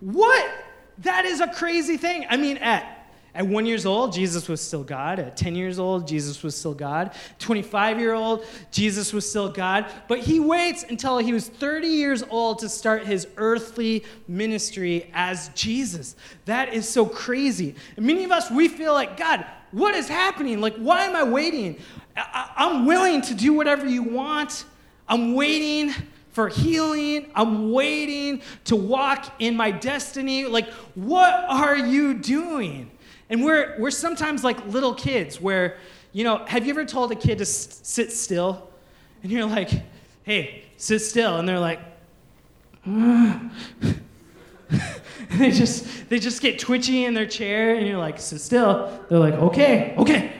What? 0.00 0.48
That 0.98 1.24
is 1.24 1.40
a 1.40 1.48
crazy 1.48 1.96
thing. 1.96 2.26
I 2.30 2.36
mean, 2.36 2.58
at 2.58 2.93
at 3.34 3.44
one 3.44 3.66
years 3.66 3.84
old, 3.84 4.12
Jesus 4.12 4.48
was 4.48 4.60
still 4.60 4.84
God. 4.84 5.18
At 5.18 5.36
10 5.36 5.56
years 5.56 5.80
old, 5.80 6.06
Jesus 6.06 6.42
was 6.44 6.56
still 6.56 6.74
God. 6.74 7.12
25 7.40 7.98
year 7.98 8.14
old, 8.14 8.46
Jesus 8.70 9.12
was 9.12 9.28
still 9.28 9.48
God. 9.48 9.86
But 10.06 10.20
he 10.20 10.38
waits 10.38 10.84
until 10.84 11.18
he 11.18 11.32
was 11.32 11.48
30 11.48 11.88
years 11.88 12.22
old 12.30 12.60
to 12.60 12.68
start 12.68 13.06
his 13.06 13.26
earthly 13.36 14.04
ministry 14.28 15.10
as 15.12 15.48
Jesus. 15.48 16.14
That 16.44 16.74
is 16.74 16.88
so 16.88 17.06
crazy. 17.06 17.74
And 17.96 18.06
many 18.06 18.22
of 18.22 18.30
us, 18.30 18.52
we 18.52 18.68
feel 18.68 18.92
like, 18.92 19.16
God, 19.16 19.44
what 19.72 19.96
is 19.96 20.06
happening? 20.06 20.60
Like, 20.60 20.76
why 20.76 21.04
am 21.04 21.16
I 21.16 21.24
waiting? 21.24 21.76
I- 22.16 22.50
I'm 22.56 22.86
willing 22.86 23.20
to 23.22 23.34
do 23.34 23.52
whatever 23.52 23.84
you 23.84 24.04
want. 24.04 24.64
I'm 25.08 25.34
waiting 25.34 25.92
for 26.30 26.48
healing. 26.48 27.30
I'm 27.34 27.72
waiting 27.72 28.42
to 28.66 28.76
walk 28.76 29.34
in 29.40 29.56
my 29.56 29.72
destiny. 29.72 30.44
Like, 30.46 30.68
what 30.94 31.32
are 31.48 31.76
you 31.76 32.14
doing? 32.14 32.90
And 33.34 33.44
we're, 33.44 33.74
we're 33.80 33.90
sometimes 33.90 34.44
like 34.44 34.64
little 34.68 34.94
kids 34.94 35.40
where, 35.40 35.76
you 36.12 36.22
know, 36.22 36.44
have 36.46 36.66
you 36.66 36.70
ever 36.70 36.84
told 36.84 37.10
a 37.10 37.16
kid 37.16 37.38
to 37.38 37.42
s- 37.42 37.80
sit 37.82 38.12
still? 38.12 38.70
And 39.24 39.32
you're 39.32 39.44
like, 39.44 39.70
hey, 40.22 40.66
sit 40.76 41.00
still. 41.00 41.38
And 41.38 41.48
they're 41.48 41.58
like, 41.58 41.80
and 42.86 43.50
they 45.30 45.50
just 45.50 46.08
they 46.08 46.20
just 46.20 46.40
get 46.42 46.60
twitchy 46.60 47.06
in 47.06 47.14
their 47.14 47.26
chair 47.26 47.74
and 47.74 47.88
you're 47.88 47.98
like 47.98 48.20
sit 48.20 48.40
still 48.40 49.04
they're 49.08 49.18
like 49.18 49.34
okay 49.34 49.94
okay 49.96 50.32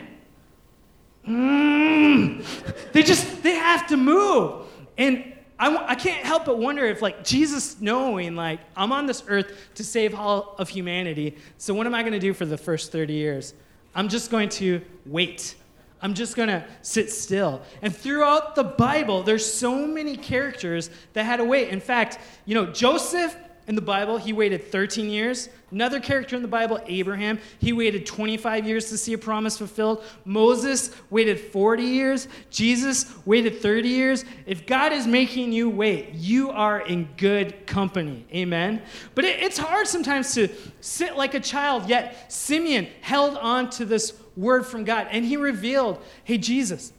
mm. 1.26 2.44
they 2.92 3.02
just 3.02 3.42
they 3.42 3.54
have 3.54 3.86
to 3.86 3.96
move 3.96 4.66
and 4.98 5.33
I, 5.58 5.90
I 5.90 5.94
can't 5.94 6.24
help 6.24 6.46
but 6.46 6.58
wonder 6.58 6.84
if, 6.84 7.00
like, 7.00 7.24
Jesus 7.24 7.80
knowing, 7.80 8.34
like, 8.34 8.60
I'm 8.76 8.92
on 8.92 9.06
this 9.06 9.22
earth 9.28 9.52
to 9.76 9.84
save 9.84 10.14
all 10.14 10.56
of 10.58 10.68
humanity, 10.68 11.36
so 11.58 11.74
what 11.74 11.86
am 11.86 11.94
I 11.94 12.02
going 12.02 12.12
to 12.12 12.18
do 12.18 12.34
for 12.34 12.44
the 12.44 12.58
first 12.58 12.90
30 12.90 13.12
years? 13.12 13.54
I'm 13.94 14.08
just 14.08 14.30
going 14.30 14.48
to 14.50 14.82
wait. 15.06 15.54
I'm 16.02 16.14
just 16.14 16.36
going 16.36 16.48
to 16.48 16.64
sit 16.82 17.10
still. 17.10 17.62
And 17.80 17.94
throughout 17.94 18.56
the 18.56 18.64
Bible, 18.64 19.22
there's 19.22 19.50
so 19.50 19.86
many 19.86 20.16
characters 20.16 20.90
that 21.12 21.24
had 21.24 21.36
to 21.36 21.44
wait. 21.44 21.68
In 21.68 21.80
fact, 21.80 22.18
you 22.44 22.54
know, 22.54 22.66
Joseph, 22.66 23.34
in 23.66 23.74
the 23.74 23.82
Bible, 23.82 24.18
he 24.18 24.32
waited 24.32 24.70
13 24.70 25.08
years. 25.08 25.48
Another 25.70 25.98
character 25.98 26.36
in 26.36 26.42
the 26.42 26.48
Bible, 26.48 26.78
Abraham, 26.86 27.38
he 27.58 27.72
waited 27.72 28.04
25 28.04 28.66
years 28.66 28.90
to 28.90 28.98
see 28.98 29.14
a 29.14 29.18
promise 29.18 29.56
fulfilled. 29.56 30.04
Moses 30.26 30.90
waited 31.08 31.40
40 31.40 31.82
years. 31.82 32.28
Jesus 32.50 33.14
waited 33.24 33.60
30 33.60 33.88
years. 33.88 34.24
If 34.46 34.66
God 34.66 34.92
is 34.92 35.06
making 35.06 35.52
you 35.52 35.70
wait, 35.70 36.10
you 36.12 36.50
are 36.50 36.80
in 36.80 37.08
good 37.16 37.66
company. 37.66 38.26
Amen. 38.34 38.82
But 39.14 39.24
it, 39.24 39.40
it's 39.42 39.56
hard 39.56 39.86
sometimes 39.86 40.34
to 40.34 40.48
sit 40.80 41.16
like 41.16 41.32
a 41.32 41.40
child, 41.40 41.88
yet 41.88 42.30
Simeon 42.30 42.86
held 43.00 43.38
on 43.38 43.70
to 43.70 43.86
this 43.86 44.12
word 44.36 44.66
from 44.66 44.84
God 44.84 45.08
and 45.10 45.24
he 45.24 45.36
revealed, 45.36 46.02
hey, 46.24 46.36
Jesus 46.36 46.92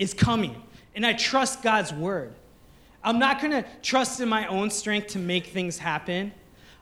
is 0.00 0.14
coming. 0.14 0.60
And 0.96 1.06
I 1.06 1.12
trust 1.12 1.62
God's 1.62 1.92
word. 1.92 2.34
I'm 3.02 3.18
not 3.18 3.40
going 3.40 3.52
to 3.52 3.64
trust 3.82 4.20
in 4.20 4.28
my 4.28 4.46
own 4.46 4.70
strength 4.70 5.08
to 5.08 5.18
make 5.18 5.46
things 5.46 5.78
happen. 5.78 6.32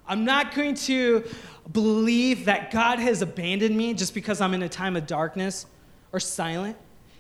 I'm 0.07 0.25
not 0.25 0.55
going 0.55 0.75
to 0.75 1.25
believe 1.73 2.47
that 2.47 2.71
God 2.71 2.99
has 2.99 3.23
abandoned 3.23 3.77
me 3.77 3.95
just 3.95 4.15
because 4.15 4.41
I'm 4.41 4.55
in 4.55 4.63
a 4.63 4.69
time 4.69 4.97
of 4.97 5.07
darkness 5.07 5.67
or 6.13 6.21
silent. 6.21 6.77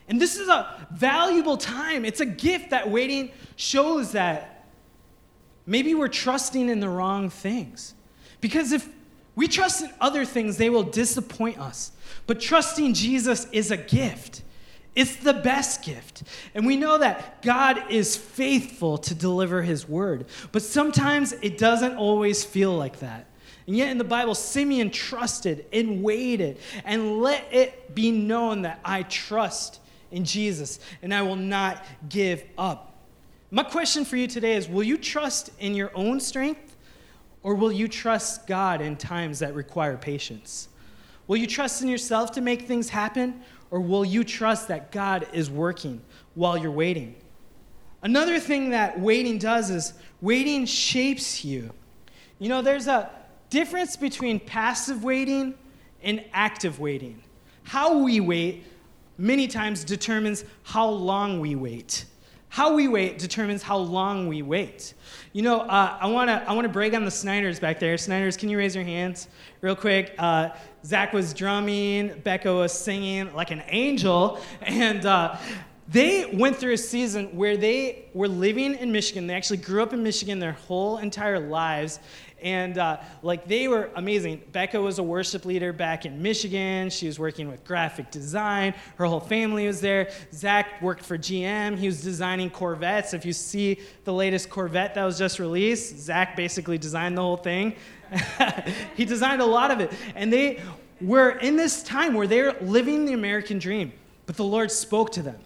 And 0.08 0.20
this 0.20 0.36
is 0.36 0.48
a 0.48 0.86
valuable 0.90 1.58
time. 1.58 2.04
It's 2.04 2.20
a 2.20 2.26
gift 2.26 2.70
that 2.70 2.90
waiting 2.90 3.30
shows 3.56 4.12
that 4.12 4.66
maybe 5.66 5.94
we're 5.94 6.08
trusting 6.08 6.68
in 6.68 6.80
the 6.80 6.88
wrong 6.88 7.28
things. 7.28 7.94
Because 8.40 8.72
if 8.72 8.88
we 9.36 9.48
trust 9.48 9.82
in 9.82 9.90
other 10.00 10.24
things, 10.24 10.56
they 10.56 10.70
will 10.70 10.82
disappoint 10.82 11.58
us. 11.58 11.92
But 12.26 12.40
trusting 12.40 12.94
Jesus 12.94 13.46
is 13.52 13.70
a 13.70 13.76
gift. 13.76 14.42
It's 14.94 15.16
the 15.16 15.34
best 15.34 15.84
gift. 15.84 16.24
And 16.54 16.66
we 16.66 16.76
know 16.76 16.98
that 16.98 17.42
God 17.42 17.90
is 17.90 18.16
faithful 18.16 18.98
to 18.98 19.14
deliver 19.14 19.62
his 19.62 19.88
word. 19.88 20.26
But 20.50 20.62
sometimes 20.62 21.32
it 21.34 21.56
doesn't 21.58 21.96
always 21.96 22.44
feel 22.44 22.76
like 22.76 23.00
that. 23.00 23.26
And 23.66 23.76
yet 23.76 23.90
in 23.90 23.98
the 23.98 24.04
Bible, 24.04 24.34
Simeon 24.34 24.90
trusted 24.90 25.66
and 25.72 26.02
waited 26.02 26.58
and 26.84 27.20
let 27.20 27.44
it 27.52 27.94
be 27.94 28.10
known 28.10 28.62
that 28.62 28.80
I 28.84 29.02
trust 29.04 29.80
in 30.10 30.24
Jesus 30.24 30.80
and 31.02 31.12
I 31.12 31.22
will 31.22 31.36
not 31.36 31.84
give 32.08 32.42
up. 32.56 32.96
My 33.50 33.62
question 33.62 34.04
for 34.04 34.16
you 34.16 34.26
today 34.26 34.56
is 34.56 34.68
Will 34.68 34.82
you 34.82 34.96
trust 34.96 35.50
in 35.58 35.74
your 35.74 35.90
own 35.94 36.20
strength 36.20 36.76
or 37.42 37.54
will 37.54 37.72
you 37.72 37.88
trust 37.88 38.46
God 38.46 38.80
in 38.80 38.96
times 38.96 39.38
that 39.40 39.54
require 39.54 39.96
patience? 39.96 40.68
Will 41.26 41.36
you 41.36 41.46
trust 41.46 41.82
in 41.82 41.88
yourself 41.88 42.32
to 42.32 42.40
make 42.40 42.62
things 42.62 42.88
happen 42.88 43.42
or 43.70 43.80
will 43.80 44.04
you 44.04 44.24
trust 44.24 44.68
that 44.68 44.90
God 44.92 45.26
is 45.32 45.50
working 45.50 46.00
while 46.34 46.56
you're 46.56 46.70
waiting? 46.70 47.14
Another 48.02 48.38
thing 48.38 48.70
that 48.70 48.98
waiting 48.98 49.38
does 49.38 49.70
is 49.70 49.94
waiting 50.20 50.64
shapes 50.64 51.44
you. 51.44 51.72
You 52.38 52.48
know, 52.48 52.62
there's 52.62 52.86
a 52.86 53.10
difference 53.50 53.96
between 53.96 54.38
passive 54.38 55.02
waiting 55.02 55.54
and 56.02 56.24
active 56.32 56.78
waiting. 56.78 57.22
How 57.64 57.98
we 57.98 58.20
wait 58.20 58.64
many 59.18 59.48
times 59.48 59.84
determines 59.84 60.44
how 60.62 60.88
long 60.88 61.40
we 61.40 61.56
wait. 61.56 62.04
How 62.48 62.74
we 62.74 62.88
wait 62.88 63.18
determines 63.18 63.62
how 63.62 63.76
long 63.76 64.26
we 64.26 64.42
wait. 64.42 64.94
You 65.32 65.42
know, 65.42 65.60
uh, 65.60 65.98
I 66.00 66.06
want 66.06 66.28
to 66.28 66.48
I 66.48 66.52
wanna 66.52 66.68
brag 66.68 66.94
on 66.94 67.04
the 67.04 67.10
Snyders 67.10 67.60
back 67.60 67.78
there. 67.78 67.96
Snyders, 67.98 68.36
can 68.36 68.48
you 68.48 68.58
raise 68.58 68.74
your 68.74 68.84
hands 68.84 69.28
real 69.60 69.76
quick? 69.76 70.14
Uh, 70.18 70.50
Zach 70.84 71.12
was 71.12 71.34
drumming, 71.34 72.20
Becca 72.24 72.52
was 72.52 72.72
singing 72.72 73.32
like 73.34 73.50
an 73.50 73.62
angel, 73.68 74.40
and 74.62 75.04
uh, 75.04 75.36
they 75.88 76.26
went 76.34 76.56
through 76.56 76.74
a 76.74 76.78
season 76.78 77.34
where 77.36 77.56
they 77.56 78.06
were 78.12 78.28
living 78.28 78.74
in 78.74 78.92
Michigan. 78.92 79.26
They 79.26 79.34
actually 79.34 79.58
grew 79.58 79.82
up 79.82 79.92
in 79.92 80.02
Michigan 80.02 80.38
their 80.38 80.52
whole 80.52 80.98
entire 80.98 81.40
lives, 81.40 82.00
and 82.42 82.78
uh, 82.78 82.98
like 83.22 83.46
they 83.46 83.68
were 83.68 83.90
amazing. 83.96 84.42
Becca 84.52 84.80
was 84.80 84.98
a 84.98 85.02
worship 85.02 85.44
leader 85.44 85.72
back 85.72 86.06
in 86.06 86.22
Michigan. 86.22 86.90
She 86.90 87.06
was 87.06 87.18
working 87.18 87.48
with 87.48 87.64
graphic 87.64 88.10
design. 88.10 88.74
Her 88.96 89.06
whole 89.06 89.20
family 89.20 89.66
was 89.66 89.80
there. 89.80 90.10
Zach 90.32 90.80
worked 90.80 91.04
for 91.04 91.18
GM. 91.18 91.76
He 91.76 91.86
was 91.86 92.02
designing 92.02 92.50
Corvettes. 92.50 93.14
If 93.14 93.24
you 93.24 93.32
see 93.32 93.80
the 94.04 94.12
latest 94.12 94.50
Corvette 94.50 94.94
that 94.94 95.04
was 95.04 95.18
just 95.18 95.38
released, 95.38 95.98
Zach 95.98 96.36
basically 96.36 96.78
designed 96.78 97.16
the 97.16 97.22
whole 97.22 97.36
thing. 97.36 97.74
he 98.96 99.04
designed 99.04 99.42
a 99.42 99.46
lot 99.46 99.70
of 99.70 99.80
it. 99.80 99.92
And 100.14 100.32
they 100.32 100.62
were 101.00 101.30
in 101.30 101.56
this 101.56 101.82
time 101.82 102.14
where 102.14 102.26
they're 102.26 102.54
living 102.60 103.04
the 103.04 103.12
American 103.12 103.58
dream. 103.58 103.92
But 104.26 104.36
the 104.36 104.44
Lord 104.44 104.70
spoke 104.70 105.12
to 105.12 105.22
them. 105.22 105.38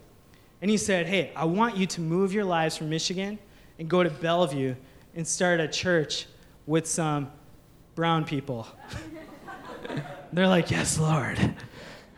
And 0.61 0.69
he 0.69 0.77
said, 0.77 1.07
Hey, 1.07 1.31
I 1.35 1.45
want 1.45 1.75
you 1.77 1.85
to 1.87 2.01
move 2.01 2.33
your 2.33 2.45
lives 2.45 2.77
from 2.77 2.89
Michigan 2.89 3.37
and 3.79 3.89
go 3.89 4.03
to 4.03 4.09
Bellevue 4.09 4.75
and 5.15 5.27
start 5.27 5.59
a 5.59 5.67
church 5.67 6.27
with 6.65 6.87
some 6.87 7.31
brown 7.95 8.25
people. 8.25 8.67
They're 10.33 10.47
like, 10.47 10.71
Yes, 10.71 10.97
Lord. 10.97 11.55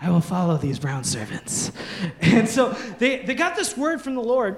I 0.01 0.09
will 0.09 0.21
follow 0.21 0.57
these 0.57 0.79
brown 0.79 1.03
servants. 1.03 1.71
And 2.21 2.47
so 2.47 2.69
they, 2.99 3.23
they 3.23 3.33
got 3.33 3.55
this 3.55 3.77
word 3.77 4.01
from 4.01 4.15
the 4.15 4.21
Lord. 4.21 4.57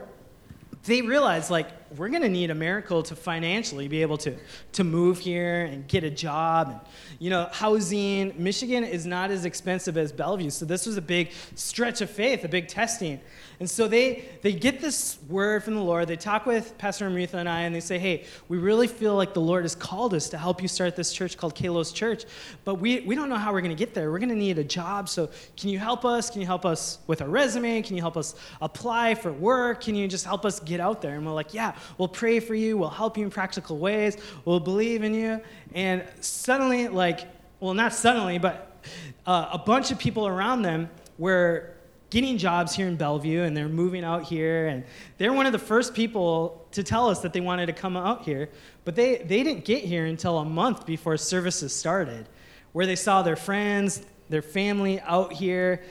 They 0.84 1.02
realized, 1.02 1.50
like, 1.52 1.70
we're 1.96 2.10
going 2.10 2.22
to 2.22 2.30
need 2.30 2.52
a 2.52 2.56
miracle 2.56 3.04
to 3.04 3.16
financially 3.16 3.88
be 3.88 4.02
able 4.02 4.18
to, 4.18 4.36
to 4.74 4.84
move 4.84 5.20
here 5.20 5.66
and 5.66 5.88
get 5.88 6.04
a 6.04 6.10
job. 6.10 6.70
And, 6.70 6.80
you 7.20 7.30
know, 7.30 7.50
housing, 7.52 8.34
Michigan 8.38 8.84
is 8.84 9.06
not 9.06 9.32
as 9.32 9.46
expensive 9.46 9.98
as 9.98 10.12
Bellevue. 10.12 10.50
So 10.50 10.66
this 10.66 10.86
was 10.86 10.98
a 10.98 11.02
big 11.02 11.32
stretch 11.56 12.02
of 12.02 12.10
faith, 12.10 12.44
a 12.44 12.50
big 12.50 12.68
testing. 12.68 13.20
And 13.60 13.70
so 13.70 13.88
they, 13.88 14.26
they 14.44 14.54
get 14.54 14.82
this 14.82 15.18
word 15.28 15.64
from 15.64 15.74
the 15.76 15.82
Lord. 15.82 16.08
They 16.08 16.16
talk 16.16 16.46
with 16.46 16.78
Pastor 16.78 17.08
Amrita 17.08 17.38
and 17.38 17.50
I, 17.50 17.62
and 17.62 17.74
they 17.74 17.80
say, 17.80 17.98
hey, 17.98 18.26
we 18.50 18.58
really 18.58 18.88
feel 18.88 19.16
like 19.16 19.34
the 19.34 19.42
Lord 19.42 19.64
has 19.64 19.74
called 19.74 20.14
us 20.14 20.30
to 20.30 20.38
help 20.38 20.62
you 20.62 20.68
start 20.68 20.96
this 20.96 21.12
church 21.12 21.38
called 21.38 21.56
Kalos 21.56 21.94
Church, 21.94 22.26
but 22.66 22.76
we, 22.76 23.00
we 23.02 23.16
don't 23.16 23.30
know 23.30 23.36
how 23.36 23.52
we're 23.52 23.62
going 23.62 23.76
to 23.76 23.80
get 23.80 23.96
there. 23.96 24.12
We're 24.12 24.20
going 24.20 24.30
to 24.30 24.36
need 24.36 24.60
a 24.60 24.64
job. 24.64 25.10
So 25.10 25.30
can 25.56 25.70
you 25.70 25.80
help 25.80 26.06
us? 26.06 26.30
Can 26.30 26.42
you 26.42 26.48
help 26.48 26.66
us 26.66 27.00
with 27.08 27.22
a 27.22 27.28
resume? 27.28 27.82
Can 27.82 27.96
you 27.96 28.02
help 28.02 28.18
us 28.18 28.36
apply 28.62 29.16
for 29.16 29.34
work? 29.34 29.82
Can 29.82 29.96
you 29.96 30.08
just 30.08 30.26
help 30.26 30.46
us 30.46 30.60
get 30.60 30.80
out 30.80 31.02
there? 31.02 31.16
And 31.16 31.26
we're 31.26 31.34
like, 31.34 31.54
yeah, 31.54 31.76
we'll 31.98 32.08
pray 32.08 32.40
for 32.40 32.56
you. 32.56 32.78
We'll 32.78 32.90
help 32.90 33.18
you 33.18 33.24
in 33.24 33.30
practical 33.30 33.78
ways. 33.78 34.18
We'll 34.46 34.60
believe 34.60 35.04
in 35.04 35.14
you. 35.14 35.42
And 35.74 36.04
suddenly, 36.22 36.88
like, 36.88 37.22
well, 37.60 37.74
not 37.74 37.94
suddenly, 37.94 38.38
but 38.38 38.82
uh, 39.26 39.50
a 39.52 39.58
bunch 39.58 39.92
of 39.92 40.00
people 40.00 40.28
around 40.28 40.62
them 40.62 40.90
were 41.18 41.74
getting 42.10 42.38
jobs 42.38 42.74
here 42.74 42.88
in 42.88 42.96
Bellevue 42.96 43.44
and 43.44 43.56
they're 43.56 43.68
moving 43.68 44.04
out 44.04 44.24
here. 44.24 44.68
And 44.68 44.84
they're 45.18 45.34
one 45.34 45.46
of 45.46 45.52
the 45.52 45.60
first 45.60 45.94
people 45.94 46.66
to 46.72 46.84
tell 46.84 47.10
us 47.10 47.20
that 47.22 47.34
they 47.34 47.42
wanted 47.42 47.66
to 47.66 47.74
come 47.74 47.98
out 47.98 48.24
here. 48.24 48.50
But 48.86 48.96
they, 48.96 49.18
they 49.18 49.44
didn't 49.44 49.66
get 49.66 49.84
here 49.84 50.06
until 50.06 50.38
a 50.40 50.46
month 50.46 50.86
before 50.86 51.18
services 51.18 51.74
started, 51.76 52.28
where 52.72 52.86
they 52.86 52.96
saw 52.96 53.22
their 53.22 53.36
friends, 53.36 54.06
their 54.30 54.42
family 54.42 55.02
out 55.02 55.34
here. 55.34 55.84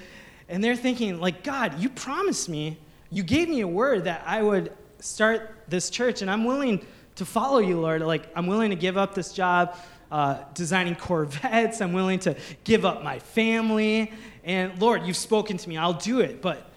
And 0.49 0.63
they're 0.63 0.77
thinking, 0.77 1.21
like, 1.21 1.43
God, 1.43 1.79
you 1.81 1.89
promised 1.91 2.49
me, 2.49 2.79
you 3.11 3.23
gave 3.23 3.49
me 3.49 3.61
a 3.61 3.69
word 3.69 4.05
that 4.05 4.23
I 4.27 4.43
would 4.43 4.73
start 5.01 5.65
this 5.69 5.91
church, 5.91 6.23
and 6.23 6.31
I'm 6.31 6.45
willing 6.45 6.85
to 7.17 7.25
follow 7.25 7.59
you, 7.59 7.81
Lord. 7.81 8.03
Like, 8.03 8.29
I'm 8.37 8.47
willing 8.47 8.71
to 8.71 8.77
give 8.77 8.97
up 8.97 9.15
this 9.15 9.33
job 9.33 9.77
uh, 10.11 10.39
designing 10.55 10.95
Corvettes. 10.97 11.81
I'm 11.81 11.93
willing 11.93 12.19
to 12.21 12.37
give 12.65 12.85
up 12.85 13.03
my 13.03 13.19
family. 13.19 14.13
And 14.45 14.81
Lord, 14.81 15.05
you've 15.05 15.17
spoken 15.17 15.57
to 15.57 15.69
me. 15.69 15.77
I'll 15.77 15.95
do 15.95 16.21
it. 16.21 16.41
But 16.41 16.71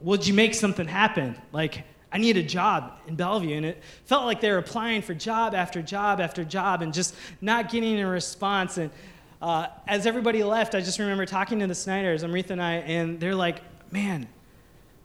would 0.00 0.26
you 0.26 0.34
make 0.34 0.54
something 0.54 0.86
happen? 0.86 1.36
Like, 1.52 1.84
I 2.10 2.18
need 2.18 2.36
a 2.36 2.42
job 2.42 2.98
in 3.06 3.16
Bellevue. 3.16 3.56
And 3.56 3.66
it 3.66 3.82
felt 4.06 4.24
like 4.24 4.40
they 4.40 4.50
were 4.50 4.58
applying 4.58 5.02
for 5.02 5.14
job 5.14 5.54
after 5.54 5.82
job 5.82 6.20
after 6.20 6.44
job 6.44 6.82
and 6.82 6.92
just 6.92 7.14
not 7.40 7.70
getting 7.70 8.00
a 8.00 8.08
response. 8.08 8.78
And 8.78 8.90
uh, 9.42 9.68
as 9.86 10.06
everybody 10.06 10.42
left, 10.42 10.74
I 10.74 10.80
just 10.80 10.98
remember 10.98 11.26
talking 11.26 11.58
to 11.60 11.66
the 11.66 11.74
Snyders, 11.74 12.24
Amrita 12.24 12.54
and 12.54 12.62
I, 12.62 12.74
and 12.76 13.20
they're 13.20 13.34
like, 13.34 13.60
man, 13.92 14.26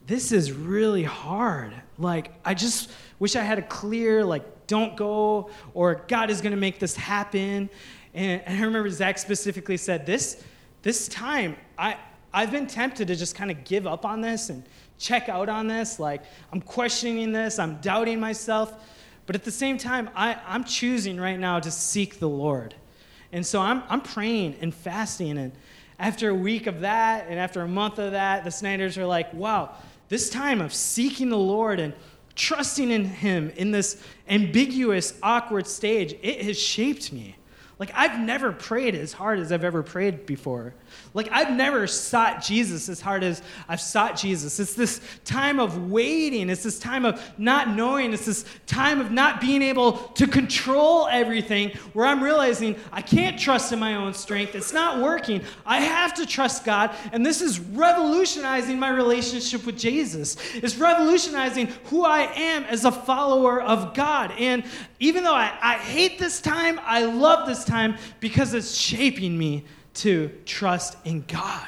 this 0.05 0.31
is 0.31 0.51
really 0.51 1.03
hard. 1.03 1.73
Like, 1.97 2.33
I 2.43 2.53
just 2.53 2.91
wish 3.19 3.35
I 3.35 3.41
had 3.41 3.59
a 3.59 3.63
clear, 3.63 4.23
like, 4.23 4.67
don't 4.67 4.95
go, 4.95 5.49
or 5.73 6.03
God 6.07 6.29
is 6.29 6.41
to 6.41 6.55
make 6.55 6.79
this 6.79 6.95
happen. 6.95 7.69
And, 8.13 8.41
and, 8.45 8.59
I 8.59 8.63
remember 8.63 8.89
Zach 8.89 9.17
specifically 9.17 9.77
said, 9.77 10.05
this, 10.05 10.43
this 10.81 11.07
time, 11.07 11.55
I, 11.77 11.97
I've 12.33 12.51
been 12.51 12.67
tempted 12.67 13.07
to 13.07 13.15
just 13.15 13.35
kind 13.35 13.51
of 13.51 13.63
give 13.63 13.87
up 13.87 14.05
on 14.05 14.21
this 14.21 14.49
and 14.49 14.63
check 14.97 15.29
out 15.29 15.49
on 15.49 15.67
this. 15.67 15.99
Like, 15.99 16.23
I'm 16.51 16.61
questioning 16.61 17.31
this, 17.31 17.59
I'm 17.59 17.77
doubting 17.77 18.19
myself. 18.19 18.73
But 19.25 19.35
at 19.35 19.43
the 19.43 19.51
same 19.51 19.77
time, 19.77 20.09
I, 20.15 20.37
I'm 20.45 20.63
choosing 20.65 21.19
right 21.19 21.39
now 21.39 21.59
to 21.59 21.71
seek 21.71 22.19
the 22.19 22.27
Lord. 22.27 22.75
And 23.31 23.45
so 23.45 23.61
I'm, 23.61 23.83
I'm 23.89 24.01
praying 24.01 24.57
and 24.61 24.73
fasting. 24.73 25.37
And 25.37 25.53
after 25.97 26.29
a 26.29 26.35
week 26.35 26.67
of 26.67 26.81
that, 26.81 27.27
and 27.29 27.39
after 27.39 27.61
a 27.61 27.67
month 27.67 27.99
of 27.99 28.11
that, 28.11 28.43
the 28.43 28.51
Snyders 28.51 28.97
are 28.97 29.05
like, 29.05 29.33
wow, 29.33 29.75
this 30.13 30.30
time 30.30 30.62
of 30.62 30.71
seeking 30.71 31.30
the 31.30 31.36
Lord 31.36 31.80
and 31.80 31.91
trusting 32.36 32.91
in 32.91 33.04
Him 33.04 33.52
in 33.56 33.71
this 33.71 33.99
ambiguous, 34.30 35.17
awkward 35.23 35.65
stage, 35.65 36.13
it 36.21 36.43
has 36.43 36.60
shaped 36.60 37.12
me. 37.12 37.36
Like, 37.80 37.89
I've 37.95 38.19
never 38.19 38.52
prayed 38.52 38.93
as 38.93 39.12
hard 39.12 39.39
as 39.39 39.52
I've 39.52 39.63
ever 39.63 39.82
prayed 39.82 40.28
before. 40.28 40.76
Like, 41.13 41.29
I've 41.32 41.51
never 41.51 41.86
sought 41.86 42.41
Jesus 42.41 42.89
as 42.89 42.99
hard 42.99 43.23
as 43.23 43.41
I've 43.67 43.82
sought 43.82 44.17
Jesus. 44.17 44.60
It's 44.60 44.73
this 44.73 44.99
time 45.25 45.60
of 45.60 45.91
waiting. 45.91 46.49
It's 46.49 46.63
this 46.63 46.79
time 46.79 47.06
of 47.06 47.21
not 47.38 47.69
knowing. 47.69 48.13
It's 48.13 48.25
this 48.25 48.45
time 48.65 48.99
of 48.99 49.12
not 49.12 49.39
being 49.39 49.62
able 49.62 49.93
to 49.93 50.25
control 50.25 51.08
everything 51.08 51.69
where 51.93 52.06
I'm 52.06 52.23
realizing 52.23 52.75
I 52.91 53.01
can't 53.01 53.39
trust 53.39 53.71
in 53.71 53.79
my 53.79 53.95
own 53.95 54.13
strength. 54.13 54.56
It's 54.56 54.73
not 54.73 55.01
working. 55.01 55.43
I 55.65 55.82
have 55.82 56.13
to 56.15 56.25
trust 56.25 56.65
God. 56.65 56.95
And 57.12 57.25
this 57.25 57.41
is 57.41 57.60
revolutionizing 57.60 58.79
my 58.79 58.89
relationship 58.89 59.65
with 59.65 59.77
Jesus. 59.77 60.38
It's 60.56 60.77
revolutionizing 60.77 61.67
who 61.86 62.06
I 62.06 62.21
am 62.34 62.63
as 62.63 62.86
a 62.86 62.91
follower 62.91 63.62
of 63.62 63.93
God. 63.93 64.32
And 64.39 64.63
even 64.99 65.23
though 65.23 65.36
I, 65.36 65.53
I 65.62 65.75
hate 65.75 66.17
this 66.17 66.41
time, 66.41 66.79
I 66.84 67.06
love 67.06 67.47
this 67.47 67.63
time 67.65 67.97
because 68.19 68.53
it's 68.53 68.73
shaping 68.73 69.38
me 69.38 69.65
to 69.95 70.29
trust 70.45 70.97
in 71.06 71.23
God. 71.27 71.67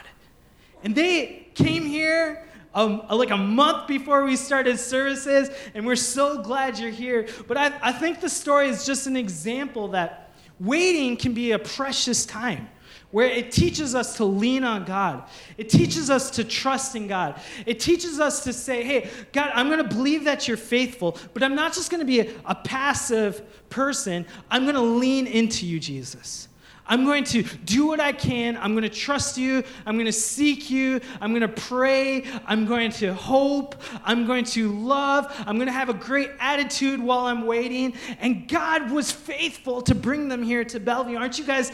And 0.84 0.96
they 0.96 1.48
came 1.56 1.86
here 1.86 2.48
um, 2.74 3.04
like 3.10 3.32
a 3.32 3.38
month 3.38 3.88
before 3.88 4.26
we 4.26 4.36
started 4.36 4.78
services, 4.78 5.50
and 5.74 5.86
we're 5.86 5.96
so 5.96 6.42
glad 6.42 6.78
you're 6.78 6.92
here. 6.92 7.28
But 7.48 7.58
I, 7.58 7.74
I 7.82 7.92
think 7.94 8.20
the 8.20 8.30
story 8.30 8.68
is 8.68 8.86
just 8.86 9.08
an 9.08 9.16
example 9.16 9.88
that 9.90 10.34
waiting 10.60 11.16
can 11.16 11.34
be 11.34 11.54
a 11.54 11.60
precious 11.60 12.26
time 12.26 12.68
where 13.12 13.28
it 13.28 13.50
teaches 13.50 13.96
us 13.96 14.18
to 14.18 14.26
lean 14.26 14.66
on 14.66 14.84
God. 14.84 15.24
It 15.58 15.70
teaches 15.70 16.10
us 16.10 16.30
to 16.32 16.44
trust 16.44 16.98
in 16.98 17.08
God. 17.08 17.40
It 17.66 17.80
teaches 17.80 18.20
us 18.20 18.44
to 18.44 18.52
say, 18.52 18.84
hey, 18.84 19.10
God, 19.32 19.52
I'm 19.54 19.70
going 19.70 19.82
to 19.82 19.96
believe 19.96 20.26
that 20.26 20.50
you're 20.50 20.58
faithful, 20.58 21.18
but 21.34 21.42
I'm 21.42 21.56
not 21.56 21.74
just 21.74 21.90
going 21.90 22.02
to 22.02 22.06
be 22.06 22.20
a, 22.20 22.34
a 22.44 22.56
passive 22.56 23.70
person. 23.70 24.26
I'm 24.52 24.64
going 24.64 24.76
to 24.76 24.82
lean 24.82 25.28
into 25.28 25.66
you, 25.66 25.80
Jesus. 25.80 26.50
I'm 26.88 27.04
going 27.04 27.24
to 27.26 27.44
do 27.44 27.88
what 27.88 28.00
I 28.00 28.12
can. 28.12 28.58
I'm 28.58 28.74
going 28.74 28.84
to 28.84 28.90
trust 28.90 29.38
you. 29.38 29.64
I'm 29.86 29.96
going 29.96 30.06
to 30.06 30.12
seek 30.14 30.70
you. 30.70 31.02
I'm 31.20 31.32
going 31.32 31.42
to 31.42 31.48
pray. 31.48 32.26
I'm 32.46 32.66
going 32.66 32.92
to 32.94 33.14
hope. 33.14 33.76
I'm 34.04 34.28
going 34.28 34.46
to 34.46 34.72
love. 34.72 35.34
I'm 35.48 35.56
going 35.56 35.68
to 35.68 35.74
have 35.74 35.90
a 35.90 35.94
great 35.94 36.30
attitude 36.40 37.02
while 37.02 37.26
I'm 37.26 37.46
waiting. 37.48 37.96
And 38.20 38.48
God 38.48 38.92
was 38.92 39.12
faithful 39.12 39.82
to 39.84 39.96
bring 39.96 40.28
them 40.28 40.44
here 40.44 40.64
to 40.66 40.80
Bellevue. 40.80 41.18
Aren't 41.18 41.40
you 41.40 41.46
guys 41.46 41.72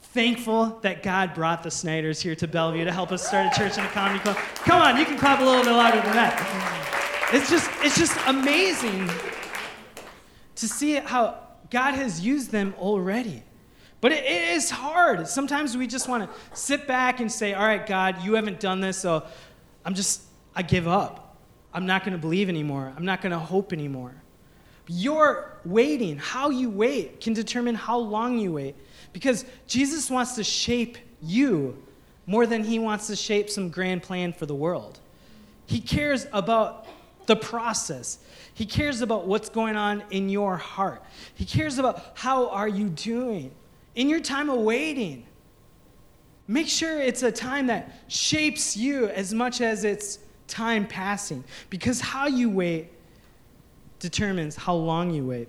thankful 0.00 0.80
that 0.82 1.02
God 1.02 1.34
brought 1.34 1.62
the 1.62 1.70
Snyders 1.70 2.20
here 2.20 2.34
to 2.34 2.48
Bellevue 2.48 2.84
to 2.84 2.92
help 2.92 3.12
us 3.12 3.26
start 3.26 3.54
a 3.54 3.58
church 3.58 3.78
and 3.78 3.86
a 3.86 3.90
comedy 3.90 4.18
club? 4.18 4.36
Come 4.56 4.82
on, 4.82 4.96
you 4.96 5.04
can 5.04 5.18
clap 5.18 5.40
a 5.40 5.44
little 5.44 5.62
bit 5.64 5.70
louder 5.70 6.00
than 6.00 6.14
that. 6.14 7.30
It's 7.32 7.48
just, 7.48 7.70
it's 7.76 7.96
just 7.96 8.18
amazing 8.26 9.08
to 10.56 10.68
see 10.68 10.96
how 10.96 11.38
God 11.70 11.94
has 11.94 12.20
used 12.20 12.50
them 12.50 12.74
already. 12.78 13.42
But 14.02 14.10
it, 14.12 14.24
it 14.24 14.48
is 14.56 14.68
hard. 14.68 15.26
Sometimes 15.28 15.76
we 15.76 15.86
just 15.86 16.08
want 16.08 16.28
to 16.28 16.56
sit 16.58 16.86
back 16.86 17.20
and 17.20 17.32
say, 17.32 17.54
All 17.54 17.64
right, 17.64 17.86
God, 17.86 18.22
you 18.22 18.34
haven't 18.34 18.60
done 18.60 18.82
this, 18.82 18.98
so 18.98 19.24
I'm 19.86 19.94
just, 19.94 20.22
I 20.54 20.60
give 20.60 20.86
up. 20.86 21.38
I'm 21.72 21.86
not 21.86 22.04
going 22.04 22.12
to 22.12 22.18
believe 22.18 22.50
anymore. 22.50 22.92
I'm 22.94 23.06
not 23.06 23.22
going 23.22 23.32
to 23.32 23.38
hope 23.38 23.72
anymore. 23.72 24.14
Your 24.88 25.56
waiting, 25.64 26.18
how 26.18 26.50
you 26.50 26.68
wait, 26.68 27.20
can 27.20 27.32
determine 27.32 27.76
how 27.76 27.96
long 27.96 28.38
you 28.38 28.52
wait. 28.52 28.74
Because 29.12 29.46
Jesus 29.66 30.10
wants 30.10 30.34
to 30.34 30.44
shape 30.44 30.98
you 31.22 31.80
more 32.26 32.46
than 32.46 32.64
he 32.64 32.80
wants 32.80 33.06
to 33.06 33.16
shape 33.16 33.48
some 33.48 33.70
grand 33.70 34.02
plan 34.02 34.32
for 34.32 34.46
the 34.46 34.54
world. 34.54 34.98
He 35.66 35.80
cares 35.80 36.26
about 36.32 36.86
the 37.26 37.36
process. 37.36 38.18
He 38.52 38.66
cares 38.66 39.00
about 39.00 39.28
what's 39.28 39.48
going 39.48 39.76
on 39.76 40.02
in 40.10 40.28
your 40.28 40.56
heart. 40.56 41.04
He 41.34 41.44
cares 41.44 41.78
about 41.78 42.02
how 42.14 42.48
are 42.48 42.68
you 42.68 42.88
doing 42.88 43.52
in 43.94 44.08
your 44.08 44.20
time 44.20 44.50
of 44.50 44.60
waiting. 44.60 45.26
Make 46.48 46.68
sure 46.68 47.00
it's 47.00 47.22
a 47.22 47.32
time 47.32 47.68
that 47.68 47.92
shapes 48.08 48.76
you 48.76 49.08
as 49.08 49.32
much 49.32 49.60
as 49.60 49.84
it's 49.84 50.18
time 50.48 50.86
passing 50.86 51.44
because 51.70 52.00
how 52.00 52.26
you 52.26 52.50
wait 52.50 52.90
determines 53.98 54.56
how 54.56 54.74
long 54.74 55.10
you 55.10 55.24
wait. 55.24 55.48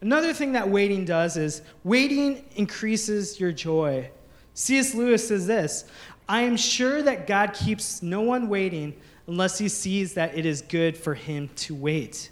Another 0.00 0.32
thing 0.32 0.52
that 0.52 0.68
waiting 0.68 1.04
does 1.04 1.36
is 1.36 1.62
waiting 1.82 2.44
increases 2.54 3.40
your 3.40 3.50
joy. 3.50 4.10
C.S. 4.54 4.94
Lewis 4.94 5.26
says 5.26 5.46
this 5.46 5.84
I 6.28 6.42
am 6.42 6.56
sure 6.56 7.02
that 7.02 7.26
God 7.26 7.54
keeps 7.54 8.02
no 8.02 8.20
one 8.20 8.48
waiting 8.48 8.94
unless 9.26 9.58
he 9.58 9.68
sees 9.68 10.14
that 10.14 10.36
it 10.36 10.46
is 10.46 10.62
good 10.62 10.96
for 10.96 11.14
him 11.14 11.48
to 11.56 11.74
wait. 11.74 12.30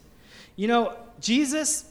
You 0.54 0.68
know, 0.68 0.96
Jesus, 1.20 1.90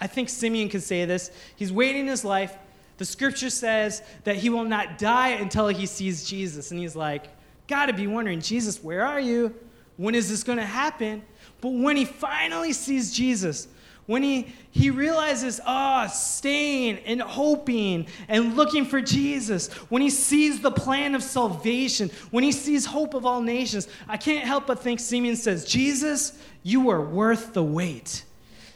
I 0.00 0.06
think 0.06 0.28
Simeon 0.28 0.68
could 0.68 0.82
say 0.82 1.04
this, 1.04 1.30
he's 1.56 1.72
waiting 1.72 2.06
his 2.06 2.24
life 2.24 2.56
the 2.98 3.04
scripture 3.04 3.50
says 3.50 4.02
that 4.24 4.36
he 4.36 4.50
will 4.50 4.64
not 4.64 4.98
die 4.98 5.30
until 5.30 5.68
he 5.68 5.86
sees 5.86 6.24
Jesus. 6.24 6.70
And 6.70 6.80
he's 6.80 6.96
like, 6.96 7.28
Gotta 7.68 7.92
be 7.92 8.06
wondering, 8.06 8.40
Jesus, 8.40 8.82
where 8.82 9.06
are 9.06 9.20
you? 9.20 9.54
When 9.96 10.14
is 10.14 10.28
this 10.28 10.42
gonna 10.42 10.66
happen? 10.66 11.22
But 11.60 11.70
when 11.70 11.96
he 11.96 12.04
finally 12.04 12.72
sees 12.72 13.12
Jesus, 13.12 13.68
when 14.06 14.22
he, 14.22 14.52
he 14.72 14.90
realizes, 14.90 15.60
ah, 15.64 16.04
oh, 16.04 16.08
staying 16.12 16.98
and 17.06 17.22
hoping 17.22 18.08
and 18.28 18.56
looking 18.56 18.84
for 18.84 19.00
Jesus, 19.00 19.72
when 19.88 20.02
he 20.02 20.10
sees 20.10 20.60
the 20.60 20.72
plan 20.72 21.14
of 21.14 21.22
salvation, 21.22 22.10
when 22.30 22.42
he 22.42 22.50
sees 22.50 22.84
hope 22.84 23.14
of 23.14 23.24
all 23.24 23.40
nations, 23.40 23.86
I 24.08 24.16
can't 24.16 24.44
help 24.44 24.66
but 24.66 24.80
think 24.80 24.98
Simeon 24.98 25.36
says, 25.36 25.64
Jesus, 25.64 26.36
you 26.64 26.90
are 26.90 27.00
worth 27.00 27.52
the 27.52 27.62
wait. 27.62 28.24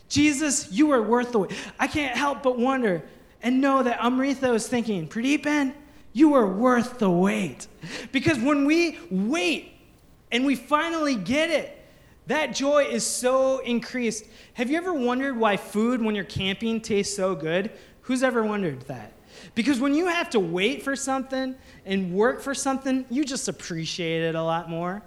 Jesus, 0.09 0.70
you 0.70 0.92
are 0.92 1.02
worth 1.02 1.33
the 1.33 1.40
wait. 1.40 1.52
I 1.79 1.88
can't 1.88 2.16
help 2.16 2.44
but 2.44 2.57
wonder 2.57 3.02
and 3.46 3.61
know 3.61 3.80
that 3.80 4.04
Amrita 4.04 4.52
is 4.54 4.66
thinking, 4.66 5.06
Pradeepan, 5.06 5.72
you 6.12 6.35
are 6.35 6.48
worth 6.48 6.98
the 6.98 7.09
wait. 7.09 7.68
Because 8.11 8.40
when 8.40 8.64
we 8.64 8.98
wait 9.09 9.72
and 10.32 10.44
we 10.44 10.56
finally 10.56 11.14
get 11.14 11.50
it, 11.50 11.80
that 12.26 12.56
joy 12.56 12.87
is 12.87 13.06
so 13.06 13.61
increased. 13.61 14.24
Have 14.54 14.68
you 14.68 14.76
ever 14.76 14.92
wondered 14.92 15.37
why 15.37 15.56
food 15.56 16.02
when 16.02 16.16
you're 16.16 16.24
camping 16.24 16.80
tastes 16.80 17.14
so 17.14 17.37
good? 17.37 17.70
Who's 18.00 18.24
ever 18.24 18.42
wondered 18.42 18.80
that? 18.88 19.12
Because 19.54 19.78
when 19.78 19.94
you 19.94 20.09
have 20.09 20.28
to 20.30 20.40
wait 20.40 20.82
for 20.82 20.96
something 20.96 21.54
and 21.85 22.12
work 22.12 22.40
for 22.40 22.52
something, 22.52 23.04
you 23.11 23.24
just 23.24 23.46
appreciate 23.46 24.22
it 24.22 24.35
a 24.35 24.42
lot 24.42 24.68
more. 24.68 25.02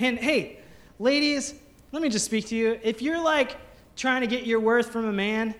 And 0.00 0.18
hey, 0.18 0.58
ladies, 0.98 1.54
let 1.92 2.02
me 2.02 2.08
just 2.08 2.24
speak 2.24 2.48
to 2.48 2.56
you. 2.56 2.76
If 2.82 3.02
you're 3.02 3.22
like 3.22 3.56
trying 3.94 4.22
to 4.22 4.26
get 4.26 4.46
your 4.46 4.58
worth 4.58 4.90
from 4.90 5.04
a 5.04 5.12
man, 5.12 5.54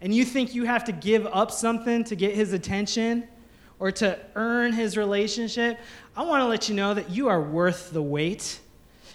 and 0.00 0.14
you 0.14 0.24
think 0.24 0.54
you 0.54 0.64
have 0.64 0.84
to 0.84 0.92
give 0.92 1.26
up 1.26 1.50
something 1.50 2.04
to 2.04 2.16
get 2.16 2.34
his 2.34 2.52
attention 2.52 3.26
or 3.78 3.90
to 3.92 4.18
earn 4.34 4.72
his 4.72 4.96
relationship, 4.96 5.78
I 6.16 6.22
want 6.22 6.42
to 6.42 6.46
let 6.46 6.68
you 6.68 6.74
know 6.74 6.94
that 6.94 7.10
you 7.10 7.28
are 7.28 7.40
worth 7.40 7.92
the 7.92 8.02
wait. 8.02 8.60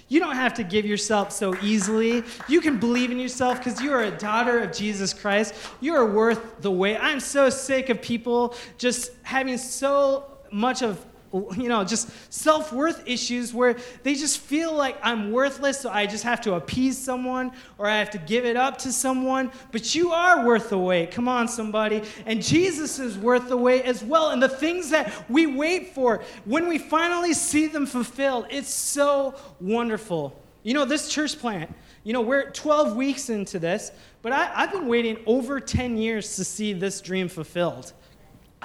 You 0.09 0.19
don't 0.19 0.35
have 0.35 0.53
to 0.55 0.63
give 0.63 0.85
yourself 0.85 1.31
so 1.31 1.55
easily. 1.61 2.23
You 2.47 2.61
can 2.61 2.77
believe 2.77 3.11
in 3.11 3.19
yourself 3.19 3.57
because 3.57 3.81
you 3.81 3.91
are 3.93 4.03
a 4.03 4.11
daughter 4.11 4.59
of 4.59 4.71
Jesus 4.71 5.13
Christ. 5.13 5.55
You 5.81 5.95
are 5.95 6.05
worth 6.05 6.61
the 6.61 6.71
wait. 6.71 6.97
I'm 6.97 7.19
so 7.19 7.49
sick 7.49 7.89
of 7.89 8.01
people 8.01 8.55
just 8.77 9.11
having 9.23 9.57
so 9.57 10.25
much 10.51 10.81
of 10.81 11.03
you 11.33 11.67
know, 11.67 11.83
just 11.83 12.09
self 12.31 12.71
worth 12.71 13.07
issues 13.07 13.53
where 13.53 13.75
they 14.03 14.13
just 14.13 14.37
feel 14.37 14.73
like 14.73 14.97
I'm 15.01 15.31
worthless, 15.31 15.79
so 15.79 15.89
I 15.89 16.05
just 16.05 16.23
have 16.23 16.41
to 16.41 16.53
appease 16.53 16.97
someone 16.97 17.51
or 17.77 17.87
I 17.87 17.97
have 17.97 18.11
to 18.11 18.19
give 18.19 18.45
it 18.45 18.55
up 18.55 18.77
to 18.79 18.91
someone. 18.91 19.51
But 19.71 19.95
you 19.95 20.11
are 20.11 20.45
worth 20.45 20.69
the 20.69 20.77
wait. 20.77 21.11
Come 21.11 21.27
on, 21.27 21.47
somebody. 21.47 22.03
And 22.25 22.41
Jesus 22.41 22.99
is 22.99 23.17
worth 23.17 23.49
the 23.49 23.57
wait 23.57 23.85
as 23.85 24.03
well. 24.03 24.29
And 24.29 24.41
the 24.41 24.49
things 24.49 24.91
that 24.91 25.11
we 25.29 25.47
wait 25.47 25.95
for, 25.95 26.23
when 26.45 26.67
we 26.67 26.77
finally 26.77 27.33
see 27.33 27.67
them 27.67 27.85
fulfilled, 27.85 28.45
it's 28.51 28.73
so 28.73 29.33
wonderful. 29.59 30.39
You 30.61 30.75
know, 30.75 30.85
this 30.85 31.09
church 31.09 31.39
plant, 31.39 31.73
you 32.03 32.13
know, 32.13 32.21
we're 32.21 32.51
12 32.51 32.95
weeks 32.95 33.29
into 33.29 33.59
this, 33.59 33.91
but 34.21 34.31
I, 34.31 34.51
I've 34.53 34.71
been 34.71 34.87
waiting 34.87 35.17
over 35.25 35.59
10 35.59 35.97
years 35.97 36.35
to 36.35 36.45
see 36.45 36.73
this 36.73 37.01
dream 37.01 37.27
fulfilled. 37.27 37.91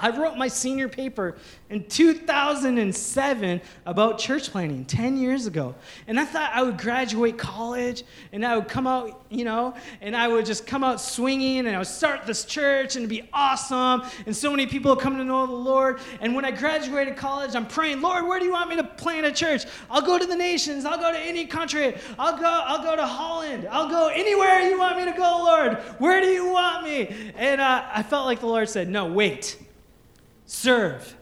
I 0.01 0.09
wrote 0.09 0.37
my 0.37 0.47
senior 0.47 0.87
paper 0.87 1.37
in 1.69 1.83
2007 1.85 3.61
about 3.85 4.17
church 4.17 4.51
planting 4.51 4.85
10 4.85 5.17
years 5.17 5.45
ago. 5.45 5.75
And 6.07 6.19
I 6.19 6.25
thought 6.25 6.51
I 6.53 6.63
would 6.63 6.77
graduate 6.77 7.37
college 7.37 8.03
and 8.33 8.45
I 8.45 8.57
would 8.57 8.67
come 8.67 8.87
out, 8.87 9.25
you 9.29 9.45
know, 9.45 9.75
and 10.01 10.15
I 10.15 10.27
would 10.27 10.45
just 10.45 10.65
come 10.65 10.83
out 10.83 10.99
swinging 10.99 11.59
and 11.59 11.69
I 11.69 11.77
would 11.77 11.87
start 11.87 12.25
this 12.25 12.45
church 12.45 12.95
and 12.95 13.05
it'd 13.05 13.09
be 13.09 13.29
awesome. 13.33 14.03
And 14.25 14.35
so 14.35 14.51
many 14.51 14.65
people 14.65 14.95
come 14.95 15.17
to 15.17 15.23
know 15.23 15.45
the 15.45 15.53
Lord. 15.53 15.99
And 16.21 16.33
when 16.35 16.45
I 16.45 16.51
graduated 16.51 17.15
college, 17.15 17.55
I'm 17.55 17.67
praying, 17.67 18.01
Lord, 18.01 18.25
where 18.27 18.39
do 18.39 18.45
you 18.45 18.51
want 18.51 18.69
me 18.69 18.75
to 18.77 18.83
plant 18.83 19.25
a 19.25 19.31
church? 19.31 19.65
I'll 19.91 20.01
go 20.01 20.17
to 20.17 20.25
the 20.25 20.35
nations. 20.35 20.85
I'll 20.85 20.99
go 20.99 21.11
to 21.11 21.19
any 21.19 21.45
country. 21.45 21.95
I'll 22.17 22.37
go, 22.37 22.45
I'll 22.45 22.83
go 22.83 22.95
to 22.95 23.05
Holland. 23.05 23.67
I'll 23.69 23.89
go 23.89 24.07
anywhere 24.07 24.61
you 24.61 24.79
want 24.79 24.97
me 24.97 25.05
to 25.05 25.17
go, 25.17 25.43
Lord. 25.45 25.77
Where 25.99 26.21
do 26.21 26.27
you 26.27 26.51
want 26.51 26.83
me? 26.83 27.31
And 27.35 27.61
uh, 27.61 27.85
I 27.93 28.03
felt 28.03 28.25
like 28.25 28.39
the 28.39 28.47
Lord 28.47 28.69
said, 28.69 28.89
No, 28.89 29.05
wait 29.05 29.57
serve. 30.49 31.15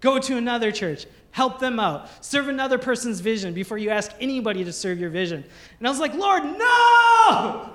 Go 0.00 0.18
to 0.18 0.36
another 0.36 0.72
church. 0.72 1.06
Help 1.32 1.58
them 1.58 1.80
out. 1.80 2.08
Serve 2.24 2.48
another 2.48 2.78
person's 2.78 3.20
vision 3.20 3.54
before 3.54 3.78
you 3.78 3.90
ask 3.90 4.12
anybody 4.20 4.64
to 4.64 4.72
serve 4.72 4.98
your 4.98 5.10
vision. 5.10 5.44
And 5.78 5.86
I 5.86 5.90
was 5.90 5.98
like, 5.98 6.14
Lord, 6.14 6.44
no! 6.44 7.70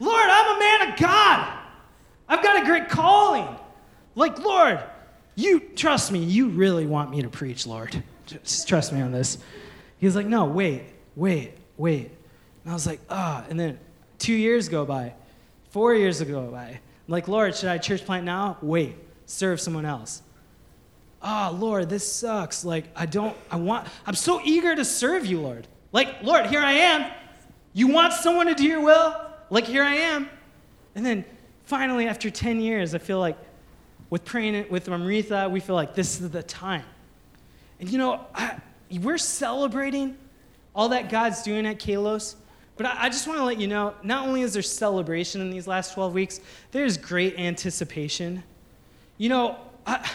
Lord, 0.00 0.26
I'm 0.26 0.56
a 0.56 0.58
man 0.58 0.92
of 0.92 0.98
God. 0.98 1.58
I've 2.28 2.42
got 2.42 2.62
a 2.62 2.66
great 2.66 2.88
calling. 2.88 3.46
Like, 4.14 4.38
Lord, 4.40 4.82
you 5.36 5.60
trust 5.60 6.10
me. 6.10 6.18
You 6.18 6.48
really 6.48 6.86
want 6.86 7.10
me 7.10 7.22
to 7.22 7.28
preach, 7.28 7.66
Lord. 7.66 8.02
Just 8.26 8.68
trust 8.68 8.92
me 8.92 9.00
on 9.00 9.12
this. 9.12 9.38
He 9.98 10.06
was 10.06 10.16
like, 10.16 10.26
No, 10.26 10.44
wait, 10.44 10.82
wait, 11.14 11.52
wait. 11.76 12.10
And 12.64 12.70
I 12.70 12.74
was 12.74 12.86
like, 12.86 13.00
Ah. 13.08 13.42
Oh. 13.42 13.50
And 13.50 13.58
then 13.58 13.78
two 14.18 14.34
years 14.34 14.68
go 14.68 14.84
by, 14.84 15.14
four 15.70 15.94
years 15.94 16.22
go 16.22 16.46
by. 16.48 16.66
I'm 16.66 16.80
like, 17.12 17.28
Lord, 17.28 17.54
should 17.54 17.68
I 17.68 17.78
church 17.78 18.04
plant 18.04 18.24
now? 18.24 18.56
Wait, 18.62 18.96
serve 19.26 19.60
someone 19.60 19.84
else. 19.84 20.22
Oh, 21.22 21.56
Lord, 21.58 21.88
this 21.88 22.10
sucks. 22.10 22.64
Like, 22.64 22.84
I 22.94 23.06
don't, 23.06 23.36
I 23.50 23.56
want, 23.56 23.88
I'm 24.06 24.14
so 24.14 24.40
eager 24.44 24.74
to 24.76 24.84
serve 24.84 25.24
you, 25.24 25.40
Lord. 25.40 25.66
Like, 25.92 26.22
Lord, 26.22 26.46
here 26.46 26.60
I 26.60 26.72
am. 26.72 27.10
You 27.72 27.88
want 27.88 28.12
someone 28.12 28.46
to 28.46 28.54
do 28.54 28.64
your 28.64 28.80
will? 28.80 29.16
Like, 29.48 29.64
here 29.64 29.82
I 29.82 29.94
am. 29.94 30.28
And 30.94 31.04
then 31.04 31.24
finally, 31.64 32.06
after 32.06 32.30
10 32.30 32.60
years, 32.60 32.94
I 32.94 32.98
feel 32.98 33.18
like 33.18 33.36
with 34.10 34.24
praying 34.24 34.66
with 34.70 34.88
Amrita, 34.88 35.48
we 35.50 35.60
feel 35.60 35.74
like 35.74 35.94
this 35.94 36.20
is 36.20 36.30
the 36.30 36.42
time. 36.42 36.84
And 37.80 37.90
you 37.90 37.98
know, 37.98 38.26
I, 38.34 38.58
we're 39.00 39.18
celebrating 39.18 40.16
all 40.74 40.90
that 40.90 41.10
God's 41.10 41.42
doing 41.42 41.66
at 41.66 41.78
Kalos, 41.78 42.36
but 42.76 42.86
I, 42.86 43.04
I 43.04 43.08
just 43.08 43.26
want 43.26 43.38
to 43.38 43.44
let 43.44 43.58
you 43.58 43.66
know 43.66 43.94
not 44.02 44.26
only 44.28 44.42
is 44.42 44.52
there 44.52 44.62
celebration 44.62 45.40
in 45.40 45.50
these 45.50 45.66
last 45.66 45.94
12 45.94 46.14
weeks, 46.14 46.40
there's 46.70 46.96
great 46.96 47.38
anticipation. 47.38 48.42
You 49.18 49.28
know, 49.28 49.56
I, 49.86 50.08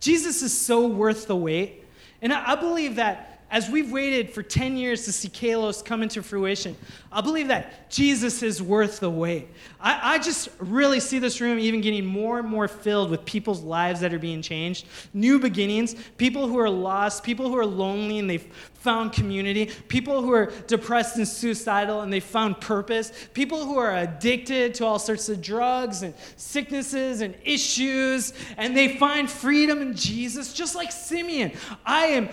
Jesus 0.00 0.42
is 0.42 0.58
so 0.58 0.86
worth 0.86 1.26
the 1.26 1.36
wait. 1.36 1.84
And 2.20 2.32
I, 2.32 2.52
I 2.52 2.54
believe 2.56 2.96
that 2.96 3.31
as 3.52 3.68
we've 3.68 3.92
waited 3.92 4.30
for 4.30 4.42
10 4.42 4.78
years 4.78 5.04
to 5.04 5.12
see 5.12 5.28
Kalos 5.28 5.84
come 5.84 6.02
into 6.02 6.22
fruition, 6.22 6.74
I 7.12 7.20
believe 7.20 7.48
that 7.48 7.90
Jesus 7.90 8.42
is 8.42 8.62
worth 8.62 8.98
the 8.98 9.10
wait. 9.10 9.48
I, 9.78 10.14
I, 10.14 10.18
just 10.18 10.48
really 10.58 11.00
see 11.00 11.18
this 11.18 11.38
room 11.38 11.58
even 11.58 11.82
getting 11.82 12.06
more 12.06 12.38
and 12.38 12.48
more 12.48 12.66
filled 12.66 13.10
with 13.10 13.26
people's 13.26 13.60
lives 13.60 14.00
that 14.00 14.14
are 14.14 14.18
being 14.18 14.40
changed, 14.40 14.86
new 15.12 15.38
beginnings, 15.38 15.94
people 16.16 16.48
who 16.48 16.58
are 16.58 16.70
lost, 16.70 17.24
people 17.24 17.50
who 17.50 17.58
are 17.58 17.66
lonely 17.66 18.18
and 18.18 18.30
they've 18.30 18.50
found 18.72 19.12
community, 19.12 19.66
people 19.86 20.22
who 20.22 20.32
are 20.32 20.50
depressed 20.66 21.18
and 21.18 21.28
suicidal 21.28 22.00
and 22.00 22.10
they 22.10 22.20
found 22.20 22.58
purpose, 22.58 23.12
people 23.34 23.66
who 23.66 23.76
are 23.76 23.98
addicted 23.98 24.74
to 24.76 24.86
all 24.86 24.98
sorts 24.98 25.28
of 25.28 25.42
drugs 25.42 26.02
and 26.02 26.14
sicknesses 26.36 27.20
and 27.20 27.34
issues, 27.44 28.32
and 28.56 28.74
they 28.74 28.96
find 28.96 29.30
freedom 29.30 29.82
in 29.82 29.94
Jesus, 29.94 30.54
just 30.54 30.74
like 30.74 30.90
Simeon. 30.90 31.52
I 31.84 32.06
am 32.06 32.30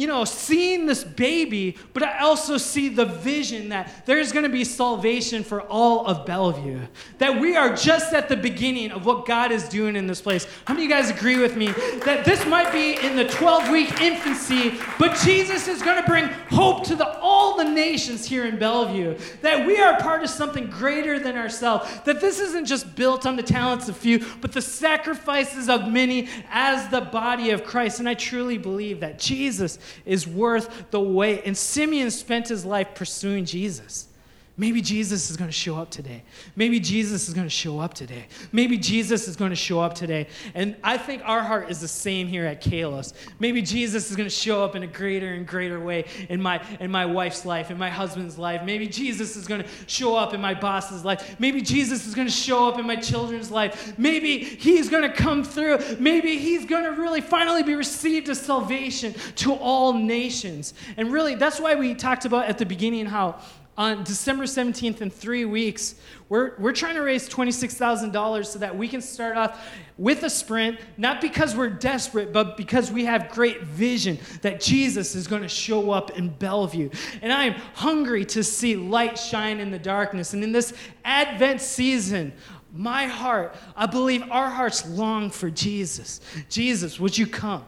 you 0.00 0.06
know, 0.06 0.24
seeing 0.24 0.86
this 0.86 1.04
baby, 1.04 1.76
but 1.92 2.02
I 2.02 2.20
also 2.20 2.56
see 2.56 2.88
the 2.88 3.04
vision 3.04 3.68
that 3.68 4.06
there's 4.06 4.32
going 4.32 4.44
to 4.44 4.48
be 4.48 4.64
salvation 4.64 5.44
for 5.44 5.62
all 5.62 6.06
of 6.06 6.26
Bellevue. 6.26 6.80
That 7.18 7.40
we 7.40 7.56
are 7.56 7.76
just 7.76 8.12
at 8.12 8.28
the 8.28 8.36
beginning 8.36 8.90
of 8.90 9.06
what 9.06 9.26
God 9.26 9.52
is 9.52 9.68
doing 9.68 9.94
in 9.94 10.06
this 10.06 10.20
place. 10.20 10.46
How 10.66 10.74
many 10.74 10.86
of 10.86 10.90
you 10.90 10.96
guys 10.96 11.10
agree 11.10 11.38
with 11.38 11.56
me 11.56 11.68
that 12.04 12.24
this 12.24 12.44
might 12.46 12.72
be 12.72 12.94
in 12.94 13.14
the 13.14 13.28
12 13.28 13.70
week 13.70 14.00
infancy, 14.00 14.78
but 14.98 15.16
Jesus 15.18 15.68
is 15.68 15.82
going 15.82 16.02
to 16.02 16.08
bring 16.08 16.28
hope 16.50 16.84
to 16.84 16.96
the, 16.96 17.18
all 17.18 17.56
the 17.56 17.64
nations 17.64 18.26
here 18.26 18.46
in 18.46 18.58
Bellevue? 18.58 19.16
That 19.42 19.66
we 19.66 19.78
are 19.78 20.00
part 20.00 20.22
of 20.22 20.30
something 20.30 20.70
greater 20.70 21.18
than 21.20 21.36
ourselves. 21.36 21.88
That 22.04 22.20
this 22.20 22.40
isn't 22.40 22.64
just 22.64 22.96
built 22.96 23.26
on 23.26 23.36
the 23.36 23.42
talents 23.42 23.88
of 23.88 23.96
few, 23.96 24.24
but 24.40 24.52
the 24.52 24.62
sacrifices 24.62 25.68
of 25.68 25.88
many 25.88 26.28
as 26.50 26.88
the 26.88 27.02
body 27.02 27.50
of 27.50 27.64
Christ. 27.64 28.00
And 28.00 28.08
I 28.08 28.14
truly 28.14 28.58
believe 28.58 29.00
that 29.00 29.18
Jesus 29.18 29.78
is 30.04 30.26
worth 30.26 30.90
the 30.90 31.00
wait. 31.00 31.42
And 31.44 31.56
Simeon 31.56 32.10
spent 32.10 32.48
his 32.48 32.64
life 32.64 32.94
pursuing 32.94 33.44
Jesus. 33.44 34.08
Maybe 34.56 34.80
Jesus 34.80 35.30
is 35.30 35.36
going 35.36 35.48
to 35.48 35.52
show 35.52 35.76
up 35.76 35.90
today. 35.90 36.22
Maybe 36.54 36.78
Jesus 36.78 37.26
is 37.26 37.34
going 37.34 37.46
to 37.46 37.50
show 37.50 37.80
up 37.80 37.92
today. 37.92 38.26
Maybe 38.52 38.78
Jesus 38.78 39.26
is 39.26 39.34
going 39.34 39.50
to 39.50 39.56
show 39.56 39.80
up 39.80 39.94
today. 39.94 40.28
And 40.54 40.76
I 40.84 40.96
think 40.96 41.22
our 41.24 41.42
heart 41.42 41.70
is 41.70 41.80
the 41.80 41.88
same 41.88 42.28
here 42.28 42.46
at 42.46 42.62
Kalos. 42.62 43.14
Maybe 43.40 43.62
Jesus 43.62 44.10
is 44.10 44.16
going 44.16 44.28
to 44.28 44.34
show 44.34 44.62
up 44.62 44.76
in 44.76 44.84
a 44.84 44.86
greater 44.86 45.32
and 45.32 45.44
greater 45.44 45.80
way 45.80 46.04
in 46.28 46.40
my, 46.40 46.62
in 46.78 46.92
my 46.92 47.04
wife's 47.04 47.44
life, 47.44 47.72
in 47.72 47.78
my 47.78 47.90
husband's 47.90 48.38
life. 48.38 48.62
Maybe 48.64 48.86
Jesus 48.86 49.34
is 49.34 49.48
going 49.48 49.64
to 49.64 49.68
show 49.88 50.14
up 50.14 50.34
in 50.34 50.40
my 50.40 50.54
boss's 50.54 51.04
life. 51.04 51.34
Maybe 51.40 51.60
Jesus 51.60 52.06
is 52.06 52.14
going 52.14 52.28
to 52.28 52.32
show 52.32 52.68
up 52.68 52.78
in 52.78 52.86
my 52.86 52.96
children's 52.96 53.50
life. 53.50 53.98
Maybe 53.98 54.38
he's 54.38 54.88
going 54.88 55.02
to 55.02 55.12
come 55.12 55.42
through. 55.42 55.80
Maybe 55.98 56.38
he's 56.38 56.64
going 56.64 56.84
to 56.84 56.92
really 56.92 57.20
finally 57.20 57.64
be 57.64 57.74
received 57.74 58.28
as 58.28 58.40
salvation 58.40 59.14
to 59.36 59.54
all 59.54 59.94
nations. 59.94 60.74
And 60.96 61.12
really, 61.12 61.34
that's 61.34 61.58
why 61.58 61.74
we 61.74 61.94
talked 61.94 62.24
about 62.24 62.46
at 62.46 62.58
the 62.58 62.66
beginning 62.66 63.06
how 63.06 63.40
on 63.76 64.04
December 64.04 64.44
17th, 64.44 65.00
in 65.00 65.10
three 65.10 65.44
weeks, 65.44 65.96
we're, 66.28 66.56
we're 66.58 66.72
trying 66.72 66.94
to 66.94 67.00
raise 67.00 67.28
$26,000 67.28 68.46
so 68.46 68.58
that 68.60 68.76
we 68.76 68.86
can 68.86 69.00
start 69.00 69.36
off 69.36 69.66
with 69.98 70.22
a 70.22 70.30
sprint, 70.30 70.78
not 70.96 71.20
because 71.20 71.56
we're 71.56 71.70
desperate, 71.70 72.32
but 72.32 72.56
because 72.56 72.92
we 72.92 73.04
have 73.04 73.30
great 73.30 73.62
vision 73.62 74.18
that 74.42 74.60
Jesus 74.60 75.14
is 75.14 75.26
going 75.26 75.42
to 75.42 75.48
show 75.48 75.90
up 75.90 76.12
in 76.12 76.28
Bellevue. 76.28 76.88
And 77.20 77.32
I 77.32 77.44
am 77.46 77.54
hungry 77.74 78.24
to 78.26 78.44
see 78.44 78.76
light 78.76 79.18
shine 79.18 79.58
in 79.58 79.70
the 79.70 79.78
darkness. 79.78 80.34
And 80.34 80.44
in 80.44 80.52
this 80.52 80.72
Advent 81.04 81.60
season, 81.60 82.32
my 82.72 83.06
heart, 83.06 83.56
I 83.76 83.86
believe 83.86 84.22
our 84.30 84.50
hearts 84.50 84.86
long 84.88 85.30
for 85.30 85.50
Jesus. 85.50 86.20
Jesus, 86.48 86.98
would 87.00 87.16
you 87.16 87.26
come? 87.26 87.64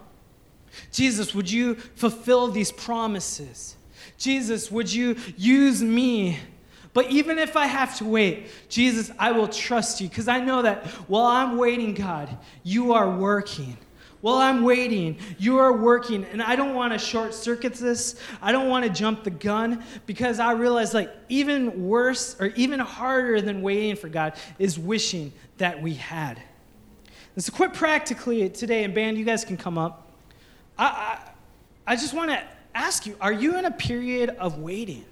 Jesus, 0.93 1.35
would 1.35 1.51
you 1.51 1.75
fulfill 1.75 2.49
these 2.49 2.73
promises? 2.73 3.76
Jesus, 4.19 4.71
would 4.71 4.93
you 4.93 5.17
use 5.37 5.83
me? 5.83 6.39
But 6.93 7.11
even 7.11 7.39
if 7.39 7.57
I 7.57 7.67
have 7.67 7.99
to 7.99 8.07
wait, 8.07 8.49
Jesus, 8.71 9.11
I 9.19 9.33
will 9.33 9.49
trust 9.49 10.01
you 10.01 10.09
because 10.09 10.29
I 10.29 10.41
know 10.41 10.63
that 10.63 10.87
while 11.09 11.27
I'm 11.27 11.59
waiting, 11.59 11.93
God, 11.93 12.35
you 12.63 12.95
are 12.95 13.11
working. 13.11 13.77
While 14.23 14.37
I'm 14.39 14.65
waiting, 14.65 15.19
you 15.39 15.59
are 15.59 15.73
working. 15.73 16.25
And 16.25 16.43
I 16.43 16.57
don't 16.57 16.75
want 16.75 16.95
to 16.95 16.99
short 16.99 17.35
circuit 17.35 17.75
this. 17.75 18.19
I 18.41 18.51
don't 18.51 18.69
want 18.69 18.85
to 18.87 18.91
jump 18.91 19.25
the 19.25 19.31
gun 19.31 19.85
because 20.07 20.41
I 20.41 20.53
realize, 20.53 20.95
like, 20.95 21.15
even 21.29 21.87
worse 21.87 22.35
or 22.41 22.47
even 22.57 22.81
harder 22.81 23.43
than 23.43 23.61
waiting 23.61 23.95
for 23.95 24.09
God 24.09 24.33
is 24.59 24.79
wishing 24.79 25.33
that 25.59 25.83
we 25.83 25.95
had. 25.95 26.41
And 27.35 27.45
so, 27.45 27.53
quite 27.53 27.75
practically 27.75 28.49
today, 28.49 28.85
and 28.85 28.95
band, 28.95 29.19
you 29.19 29.25
guys 29.27 29.45
can 29.45 29.59
come 29.59 29.77
up. 29.77 30.11
I, 30.79 30.87
I, 30.87 31.93
I 31.93 31.97
just 31.97 32.15
want 32.15 32.31
to 32.31 32.43
ask 32.77 33.07
you 33.07 33.17
are 33.21 33.33
you 33.33 33.59
in 33.59 33.65
a 33.65 33.71
period 33.71 34.31
of 34.31 34.59
waiting? 34.59 35.05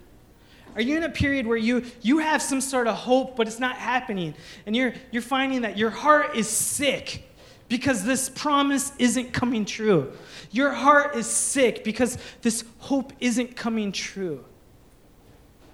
Are 0.75 0.83
you 0.83 0.97
in 0.97 1.05
a 1.05 1.09
period 1.09 1.47
where 1.47 1.57
you, 1.57 1.85
you 2.03 2.19
have 2.19 2.43
some 2.43 2.61
sort 2.61 2.89
of 2.89 2.97
hope, 2.97 3.37
but 3.37 3.47
it's 3.47 3.61
not 3.61 3.77
happening? 3.77 4.35
And 4.67 4.75
you're, 4.75 4.93
you're 5.13 5.23
finding 5.23 5.63
that 5.63 5.79
your 5.79 5.91
heart 5.91 6.37
is 6.37 6.49
sick 6.49 7.31
because 7.69 8.05
this 8.05 8.29
promise 8.29 8.93
isn't 8.99 9.33
coming 9.33 9.65
true. 9.65 10.13
Your 10.51 10.73
heart 10.73 11.15
is 11.15 11.29
sick 11.29 11.85
because 11.85 12.19
this 12.43 12.65
hope 12.79 13.13
isn't 13.21 13.57
coming 13.57 13.93
true. 13.93 14.45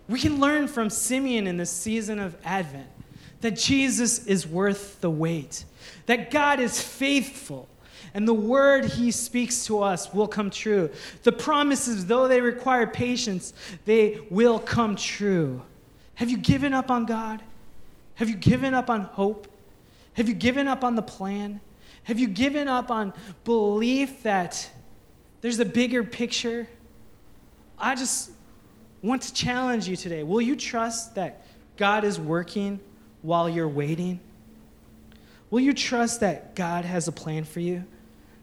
We 0.07 0.21
can 0.21 0.39
learn 0.39 0.69
from 0.69 0.91
Simeon 0.91 1.47
in 1.47 1.57
this 1.57 1.71
season 1.71 2.19
of 2.19 2.37
Advent 2.45 2.89
that 3.41 3.57
Jesus 3.57 4.27
is 4.27 4.47
worth 4.47 5.01
the 5.01 5.11
wait, 5.11 5.65
that 6.07 6.31
God 6.31 6.61
is 6.61 6.83
faithful, 6.83 7.69
and 8.15 8.27
the 8.27 8.35
word 8.35 8.85
he 8.85 9.11
speaks 9.11 9.65
to 9.67 9.83
us 9.83 10.13
will 10.13 10.29
come 10.29 10.51
true. 10.51 10.91
The 11.23 11.33
promises, 11.33 12.07
though 12.07 12.29
they 12.29 12.41
require 12.41 12.87
patience, 12.87 13.53
they 13.85 14.21
will 14.31 14.59
come 14.59 14.97
true. 14.97 15.63
Have 16.15 16.31
you 16.31 16.37
given 16.39 16.75
up 16.75 16.91
on 16.91 17.07
God? 17.07 17.43
Have 18.15 18.29
you 18.29 18.37
given 18.37 18.75
up 18.75 18.91
on 18.91 19.03
hope? 19.03 19.47
Have 20.15 20.29
you 20.29 20.35
given 20.35 20.69
up 20.69 20.85
on 20.85 20.97
the 20.97 21.03
plan? 21.03 21.61
Have 22.05 22.19
you 22.19 22.29
given 22.29 22.69
up 22.69 22.91
on 22.91 23.13
belief 23.45 24.23
that 24.25 24.69
there's 25.41 25.59
a 25.61 25.65
bigger 25.65 26.05
picture? 26.05 26.67
I 27.79 27.95
just 27.95 28.31
want 29.03 29.23
to 29.23 29.33
challenge 29.33 29.89
you 29.89 29.97
today. 29.97 30.23
Will 30.23 30.43
you 30.43 30.57
trust 30.57 31.15
that 31.15 31.47
God 31.77 32.05
is 32.05 32.21
working 32.21 32.81
while 33.23 33.49
you're 33.49 33.69
waiting? 33.69 34.21
Will 35.51 35.61
you 35.61 35.73
trust 35.73 36.21
that 36.21 36.55
God 36.55 36.85
has 36.85 37.09
a 37.09 37.13
plan 37.13 37.45
for 37.45 37.61
you? 37.61 37.85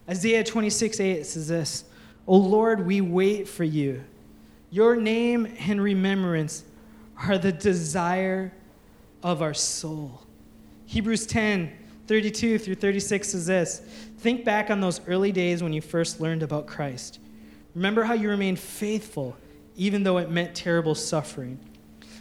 Isaiah 0.08 0.42
26, 0.42 1.00
8 1.00 1.26
says 1.26 1.48
this 1.48 1.84
O 2.26 2.36
Lord, 2.36 2.86
we 2.86 3.00
wait 3.00 3.48
for 3.48 3.64
you. 3.64 4.04
Your 4.70 4.96
name 4.96 5.54
and 5.66 5.80
remembrance 5.80 6.64
are 7.26 7.38
the 7.38 7.52
desire 7.52 8.52
of 9.22 9.42
our 9.42 9.54
soul. 9.54 10.22
Hebrews 10.86 11.26
10, 11.26 11.72
32 12.06 12.58
through 12.58 12.74
36 12.76 13.28
says 13.28 13.46
this 13.46 13.78
Think 14.18 14.44
back 14.44 14.70
on 14.70 14.80
those 14.80 15.00
early 15.06 15.32
days 15.32 15.62
when 15.62 15.72
you 15.72 15.80
first 15.80 16.20
learned 16.20 16.42
about 16.42 16.66
Christ. 16.66 17.18
Remember 17.74 18.04
how 18.04 18.14
you 18.14 18.28
remained 18.28 18.58
faithful, 18.58 19.36
even 19.76 20.02
though 20.02 20.18
it 20.18 20.30
meant 20.30 20.54
terrible 20.54 20.94
suffering. 20.94 21.58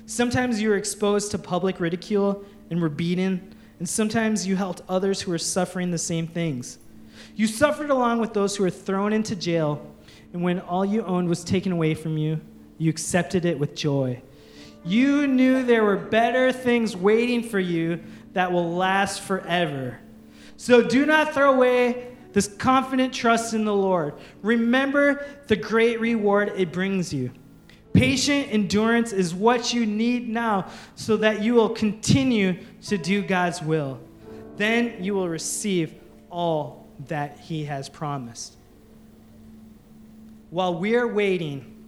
Sometimes 0.05 0.61
you 0.61 0.69
were 0.69 0.77
exposed 0.77 1.31
to 1.31 1.38
public 1.38 1.79
ridicule 1.79 2.45
and 2.69 2.81
were 2.81 2.89
beaten, 2.89 3.55
and 3.79 3.88
sometimes 3.88 4.47
you 4.47 4.55
helped 4.55 4.81
others 4.88 5.21
who 5.21 5.31
were 5.31 5.38
suffering 5.38 5.91
the 5.91 5.97
same 5.97 6.27
things. 6.27 6.77
You 7.38 7.45
suffered 7.45 7.91
along 7.91 8.19
with 8.19 8.33
those 8.33 8.55
who 8.55 8.63
were 8.63 8.71
thrown 8.71 9.13
into 9.13 9.35
jail, 9.35 9.85
and 10.33 10.41
when 10.41 10.59
all 10.59 10.83
you 10.83 11.05
owned 11.05 11.29
was 11.29 11.43
taken 11.43 11.71
away 11.71 11.93
from 11.93 12.17
you, 12.17 12.41
you 12.79 12.89
accepted 12.89 13.45
it 13.45 13.59
with 13.59 13.75
joy. 13.75 14.23
You 14.83 15.27
knew 15.27 15.61
there 15.61 15.83
were 15.83 15.97
better 15.97 16.51
things 16.51 16.97
waiting 16.97 17.43
for 17.43 17.59
you 17.59 18.01
that 18.33 18.51
will 18.51 18.73
last 18.73 19.21
forever. 19.21 19.99
So 20.55 20.81
do 20.81 21.05
not 21.05 21.35
throw 21.35 21.53
away 21.53 22.07
this 22.33 22.47
confident 22.47 23.13
trust 23.13 23.53
in 23.53 23.65
the 23.65 23.75
Lord. 23.75 24.15
Remember 24.41 25.23
the 25.45 25.55
great 25.55 25.99
reward 25.99 26.53
it 26.55 26.71
brings 26.71 27.13
you. 27.13 27.29
Patient 27.93 28.47
endurance 28.49 29.13
is 29.13 29.35
what 29.35 29.75
you 29.75 29.85
need 29.85 30.27
now 30.27 30.71
so 30.95 31.15
that 31.17 31.43
you 31.43 31.53
will 31.53 31.69
continue 31.69 32.57
to 32.88 32.97
do 32.97 33.21
God's 33.21 33.61
will. 33.61 33.99
Then 34.55 35.03
you 35.03 35.13
will 35.13 35.29
receive 35.29 35.93
all 36.31 36.86
that 37.07 37.39
He 37.39 37.65
has 37.65 37.89
promised. 37.89 38.55
While 40.49 40.75
we 40.75 40.95
are 40.95 41.07
waiting, 41.07 41.85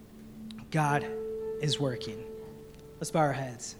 God 0.71 1.05
is 1.61 1.79
working. 1.79 2.23
Let's 2.99 3.11
bow 3.11 3.19
our 3.19 3.33
heads. 3.33 3.75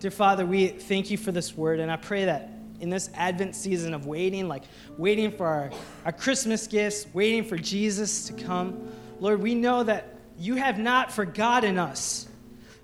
Dear 0.00 0.10
Father, 0.10 0.44
we 0.44 0.68
thank 0.68 1.10
you 1.10 1.16
for 1.16 1.32
this 1.32 1.56
word, 1.56 1.80
and 1.80 1.90
I 1.90 1.96
pray 1.96 2.26
that 2.26 2.50
in 2.80 2.90
this 2.90 3.08
Advent 3.14 3.54
season 3.56 3.94
of 3.94 4.06
waiting, 4.06 4.48
like 4.48 4.64
waiting 4.98 5.30
for 5.30 5.46
our, 5.46 5.70
our 6.04 6.12
Christmas 6.12 6.66
gifts, 6.66 7.06
waiting 7.14 7.44
for 7.44 7.56
Jesus 7.56 8.26
to 8.26 8.32
come, 8.32 8.92
Lord, 9.20 9.40
we 9.40 9.54
know 9.54 9.82
that 9.82 10.16
you 10.38 10.56
have 10.56 10.78
not 10.78 11.12
forgotten 11.12 11.78
us. 11.78 12.28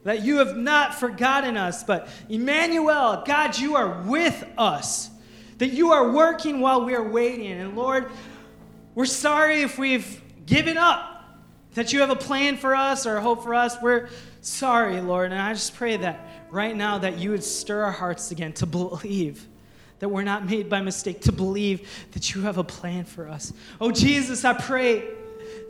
That 0.04 0.24
you 0.24 0.38
have 0.38 0.56
not 0.56 0.94
forgotten 0.94 1.58
us, 1.58 1.84
but 1.84 2.08
Emmanuel, 2.30 3.22
God, 3.26 3.58
you 3.58 3.76
are 3.76 4.00
with 4.02 4.42
us. 4.56 5.09
That 5.60 5.72
you 5.74 5.92
are 5.92 6.10
working 6.10 6.60
while 6.60 6.86
we 6.86 6.94
are 6.94 7.06
waiting. 7.06 7.52
And 7.52 7.76
Lord, 7.76 8.10
we're 8.94 9.04
sorry 9.04 9.60
if 9.60 9.78
we've 9.78 10.22
given 10.46 10.78
up, 10.78 11.22
that 11.74 11.92
you 11.92 12.00
have 12.00 12.08
a 12.08 12.16
plan 12.16 12.56
for 12.56 12.74
us 12.74 13.06
or 13.06 13.18
a 13.18 13.20
hope 13.20 13.42
for 13.42 13.54
us. 13.54 13.76
We're 13.80 14.08
sorry, 14.40 15.00
Lord. 15.02 15.32
And 15.32 15.40
I 15.40 15.52
just 15.52 15.74
pray 15.74 15.98
that 15.98 16.46
right 16.50 16.74
now 16.74 16.96
that 16.98 17.18
you 17.18 17.32
would 17.32 17.44
stir 17.44 17.82
our 17.82 17.92
hearts 17.92 18.30
again 18.30 18.54
to 18.54 18.66
believe 18.66 19.46
that 19.98 20.08
we're 20.08 20.22
not 20.22 20.48
made 20.48 20.70
by 20.70 20.80
mistake, 20.80 21.20
to 21.20 21.32
believe 21.32 21.86
that 22.12 22.34
you 22.34 22.40
have 22.40 22.56
a 22.56 22.64
plan 22.64 23.04
for 23.04 23.28
us. 23.28 23.52
Oh, 23.82 23.90
Jesus, 23.90 24.46
I 24.46 24.54
pray 24.54 25.04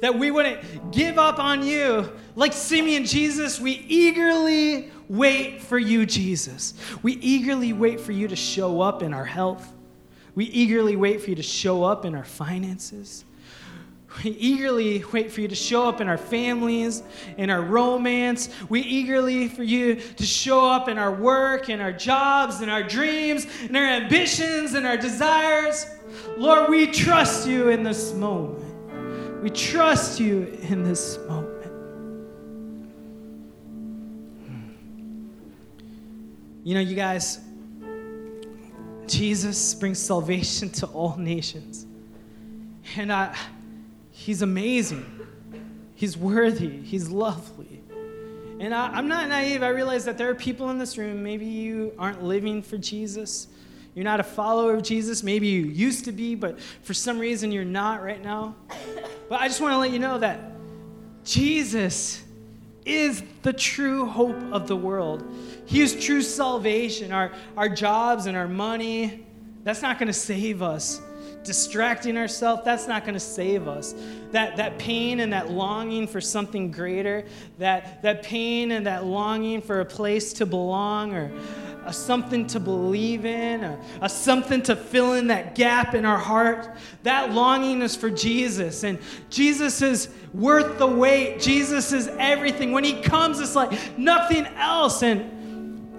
that 0.03 0.17
we 0.17 0.31
wouldn't 0.31 0.93
give 0.93 1.19
up 1.19 1.41
on 1.41 1.65
you. 1.65 2.11
Like 2.37 2.53
Simeon, 2.53 3.05
Jesus, 3.05 3.61
we 3.61 3.73
eagerly 3.89 4.93
wait 5.09 5.61
for 5.61 5.81
you, 5.81 6.07
Jesus. 6.07 6.75
We 7.03 7.15
eagerly 7.15 7.73
wait 7.73 8.01
for 8.01 8.13
you 8.13 8.29
to 8.29 8.37
show 8.37 8.81
up 8.81 9.03
in 9.03 9.13
our 9.13 9.25
health. 9.25 9.69
We 10.41 10.47
eagerly 10.47 10.97
wait 10.97 11.21
for 11.21 11.29
you 11.29 11.37
to 11.37 11.43
show 11.43 11.85
up 11.85 12.07
in 12.07 12.15
our 12.15 12.25
finances. 12.25 13.27
We 14.25 14.31
eagerly 14.31 15.05
wait 15.13 15.31
for 15.31 15.43
you 15.43 15.49
to 15.49 15.55
show 15.55 15.87
up 15.87 16.01
in 16.01 16.09
our 16.09 16.17
families, 16.17 17.03
in 17.37 17.51
our 17.51 17.61
romance. 17.61 18.49
We 18.71 18.81
eagerly 18.81 19.49
for 19.49 19.63
you 19.63 19.97
to 19.97 20.25
show 20.25 20.65
up 20.67 20.89
in 20.89 20.97
our 20.97 21.13
work, 21.13 21.69
in 21.69 21.83
our 21.83 21.93
jobs, 21.93 22.63
in 22.63 22.71
our 22.71 22.83
dreams, 22.83 23.47
in 23.65 23.77
our 23.77 23.85
ambitions, 23.85 24.73
in 24.73 24.87
our 24.87 24.97
desires. 24.97 25.85
Lord, 26.39 26.71
we 26.71 26.87
trust 26.87 27.47
you 27.47 27.69
in 27.69 27.83
this 27.83 28.15
moment. 28.15 29.43
We 29.43 29.51
trust 29.51 30.21
you 30.21 30.59
in 30.63 30.85
this 30.85 31.19
moment. 31.29 31.67
Hmm. 34.47 34.71
You 36.65 36.77
know, 36.77 36.81
you 36.81 36.97
guys, 36.97 37.41
Jesus 39.11 39.75
brings 39.75 39.99
salvation 39.99 40.71
to 40.71 40.87
all 40.87 41.17
nations. 41.17 41.87
And 42.97 43.13
I 43.13 43.37
He's 44.21 44.43
amazing. 44.43 45.07
He's 45.95 46.15
worthy. 46.15 46.83
He's 46.83 47.09
lovely. 47.09 47.83
And 48.59 48.75
I, 48.75 48.99
am 48.99 49.09
not 49.09 49.31
naive. 49.31 49.63
I 49.63 49.69
realize 49.69 50.05
that 50.05 50.19
there 50.19 50.29
are 50.29 50.35
people 50.35 50.69
in 50.69 50.77
this 50.77 50.99
room, 50.99 51.23
maybe 51.23 51.47
you 51.47 51.95
aren't 51.99 52.23
living 52.23 52.61
for 52.61 52.77
Jesus. 52.77 53.49
You're 53.95 54.05
not 54.05 54.21
a 54.21 54.25
follower 54.25 54.75
of 54.75 54.83
Jesus. 54.83 55.23
Maybe 55.23 55.47
you 55.49 55.63
used 55.63 56.05
to 56.05 56.13
be, 56.13 56.35
but 56.35 56.61
for 56.83 56.93
some 56.93 57.19
reason 57.19 57.51
you're 57.51 57.65
not 57.65 58.03
right 58.03 58.23
now. 58.23 58.57
But 59.31 59.41
I 59.41 59.49
just 59.49 59.63
want 59.63 59.73
to 59.73 59.79
let 59.79 59.91
you 59.91 59.99
know 59.99 60.19
that 60.19 60.53
Jesus 61.25 62.23
is 62.85 63.23
the 63.41 63.55
true 63.55 64.05
hope 64.05 64.37
of 64.53 64.69
the 64.69 64.77
world. 64.77 65.25
He 65.71 65.81
is 65.83 65.95
true 66.05 66.21
salvation. 66.21 67.13
Our, 67.13 67.31
our 67.57 67.69
jobs 67.69 68.27
and 68.27 68.37
our 68.37 68.49
money, 68.49 69.25
that's 69.63 69.83
not 69.83 70.01
going 70.01 70.09
to 70.09 70.13
save 70.13 70.63
us 70.63 71.01
distracting 71.45 72.19
ourselves, 72.19 72.63
that's 72.65 72.87
not 72.87 73.03
going 73.03 73.15
to 73.15 73.21
save 73.21 73.67
us. 73.67 73.95
That, 74.33 74.57
that 74.57 74.79
pain 74.79 75.21
and 75.21 75.33
that 75.33 75.51
longing 75.51 76.07
for 76.07 76.21
something 76.21 76.71
greater, 76.71 77.25
that, 77.59 78.03
that 78.03 78.23
pain 78.23 78.73
and 78.73 78.87
that 78.87 79.05
longing 79.05 79.63
for 79.63 79.81
a 79.81 79.85
place 79.85 80.33
to 80.35 80.47
belong 80.47 81.15
or 81.15 81.33
a 81.87 81.93
something 81.93 82.47
to 82.49 82.61
believe 82.61 83.25
in, 83.25 83.65
a, 83.65 83.81
a 84.03 84.09
something 84.09 84.61
to 84.65 84.77
fill 84.77 85.15
in 85.15 85.29
that 85.29 85.55
gap 85.55 85.95
in 85.95 86.05
our 86.05 86.19
heart, 86.19 86.77
that 87.05 87.33
longing 87.33 87.81
is 87.81 87.97
for 87.97 88.11
Jesus. 88.11 88.83
And 88.83 88.99
Jesus 89.31 89.81
is 89.81 90.11
worth 90.35 90.79
the 90.79 90.87
wait. 90.87 91.41
Jesus 91.41 91.93
is 91.93 92.09
everything. 92.19 92.73
When 92.73 92.85
He 92.85 93.01
comes, 93.01 93.41
it's 93.41 93.57
like 93.57 93.97
nothing 93.97 94.45
else. 94.47 95.03
And 95.03 95.40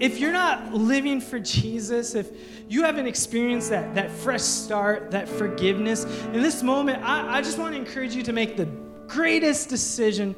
if 0.02 0.18
you're 0.18 0.32
not 0.32 0.74
living 0.74 1.20
for 1.20 1.38
Jesus, 1.38 2.16
if 2.16 2.28
you 2.68 2.82
haven't 2.82 3.06
experienced 3.06 3.70
that, 3.70 3.94
that 3.94 4.10
fresh 4.10 4.42
start, 4.42 5.12
that 5.12 5.28
forgiveness, 5.28 6.04
in 6.32 6.42
this 6.42 6.60
moment, 6.60 7.04
I, 7.04 7.38
I 7.38 7.40
just 7.40 7.56
want 7.56 7.74
to 7.74 7.78
encourage 7.78 8.12
you 8.12 8.24
to 8.24 8.32
make 8.32 8.56
the 8.56 8.66
greatest 9.06 9.68
decision 9.68 10.34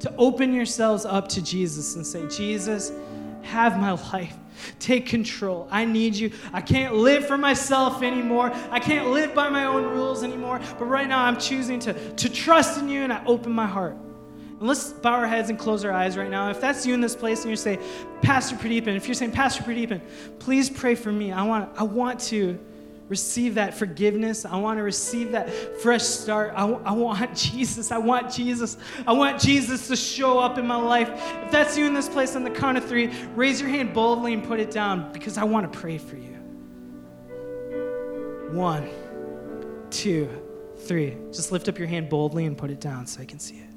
to 0.00 0.14
open 0.16 0.54
yourselves 0.54 1.04
up 1.04 1.28
to 1.28 1.42
Jesus 1.42 1.96
and 1.96 2.06
say, 2.06 2.26
Jesus, 2.28 2.92
have 3.42 3.78
my 3.78 3.90
life. 4.12 4.34
Take 4.78 5.04
control. 5.04 5.68
I 5.70 5.84
need 5.84 6.14
you. 6.14 6.30
I 6.54 6.62
can't 6.62 6.94
live 6.94 7.26
for 7.26 7.36
myself 7.36 8.02
anymore. 8.02 8.52
I 8.70 8.80
can't 8.80 9.08
live 9.08 9.34
by 9.34 9.50
my 9.50 9.66
own 9.66 9.84
rules 9.84 10.24
anymore. 10.24 10.60
But 10.78 10.86
right 10.86 11.06
now, 11.06 11.24
I'm 11.24 11.38
choosing 11.38 11.78
to, 11.80 12.14
to 12.14 12.28
trust 12.30 12.80
in 12.80 12.88
you 12.88 13.02
and 13.02 13.12
I 13.12 13.22
open 13.26 13.52
my 13.52 13.66
heart. 13.66 13.98
Let's 14.64 14.94
bow 14.94 15.12
our 15.12 15.26
heads 15.26 15.50
and 15.50 15.58
close 15.58 15.84
our 15.84 15.92
eyes 15.92 16.16
right 16.16 16.30
now. 16.30 16.48
If 16.48 16.58
that's 16.58 16.86
you 16.86 16.94
in 16.94 17.02
this 17.02 17.14
place 17.14 17.42
and 17.42 17.50
you 17.50 17.56
say, 17.56 17.78
Pastor 18.22 18.56
Pradeepan, 18.56 18.96
if 18.96 19.06
you're 19.06 19.14
saying, 19.14 19.32
Pastor 19.32 19.62
Pradeepan, 19.62 20.00
please 20.38 20.70
pray 20.70 20.94
for 20.94 21.12
me. 21.12 21.32
I 21.32 21.42
want, 21.42 21.70
I 21.78 21.82
want 21.82 22.18
to 22.20 22.58
receive 23.10 23.56
that 23.56 23.74
forgiveness. 23.74 24.46
I 24.46 24.56
want 24.56 24.78
to 24.78 24.82
receive 24.82 25.32
that 25.32 25.50
fresh 25.82 26.02
start. 26.02 26.54
I, 26.56 26.66
I 26.66 26.92
want 26.92 27.36
Jesus. 27.36 27.92
I 27.92 27.98
want 27.98 28.32
Jesus. 28.32 28.78
I 29.06 29.12
want 29.12 29.38
Jesus 29.38 29.86
to 29.88 29.96
show 29.96 30.38
up 30.38 30.56
in 30.56 30.66
my 30.66 30.76
life. 30.76 31.10
If 31.44 31.50
that's 31.50 31.76
you 31.76 31.84
in 31.84 31.92
this 31.92 32.08
place 32.08 32.34
on 32.34 32.42
the 32.42 32.50
count 32.50 32.78
of 32.78 32.86
three, 32.86 33.12
raise 33.34 33.60
your 33.60 33.68
hand 33.68 33.92
boldly 33.92 34.32
and 34.32 34.42
put 34.42 34.60
it 34.60 34.70
down 34.70 35.12
because 35.12 35.36
I 35.36 35.44
want 35.44 35.70
to 35.70 35.78
pray 35.78 35.98
for 35.98 36.16
you. 36.16 36.32
One, 38.50 38.88
two, 39.90 40.30
three. 40.78 41.18
Just 41.32 41.52
lift 41.52 41.68
up 41.68 41.78
your 41.78 41.88
hand 41.88 42.08
boldly 42.08 42.46
and 42.46 42.56
put 42.56 42.70
it 42.70 42.80
down 42.80 43.06
so 43.06 43.20
I 43.20 43.26
can 43.26 43.38
see 43.38 43.56
it. 43.56 43.73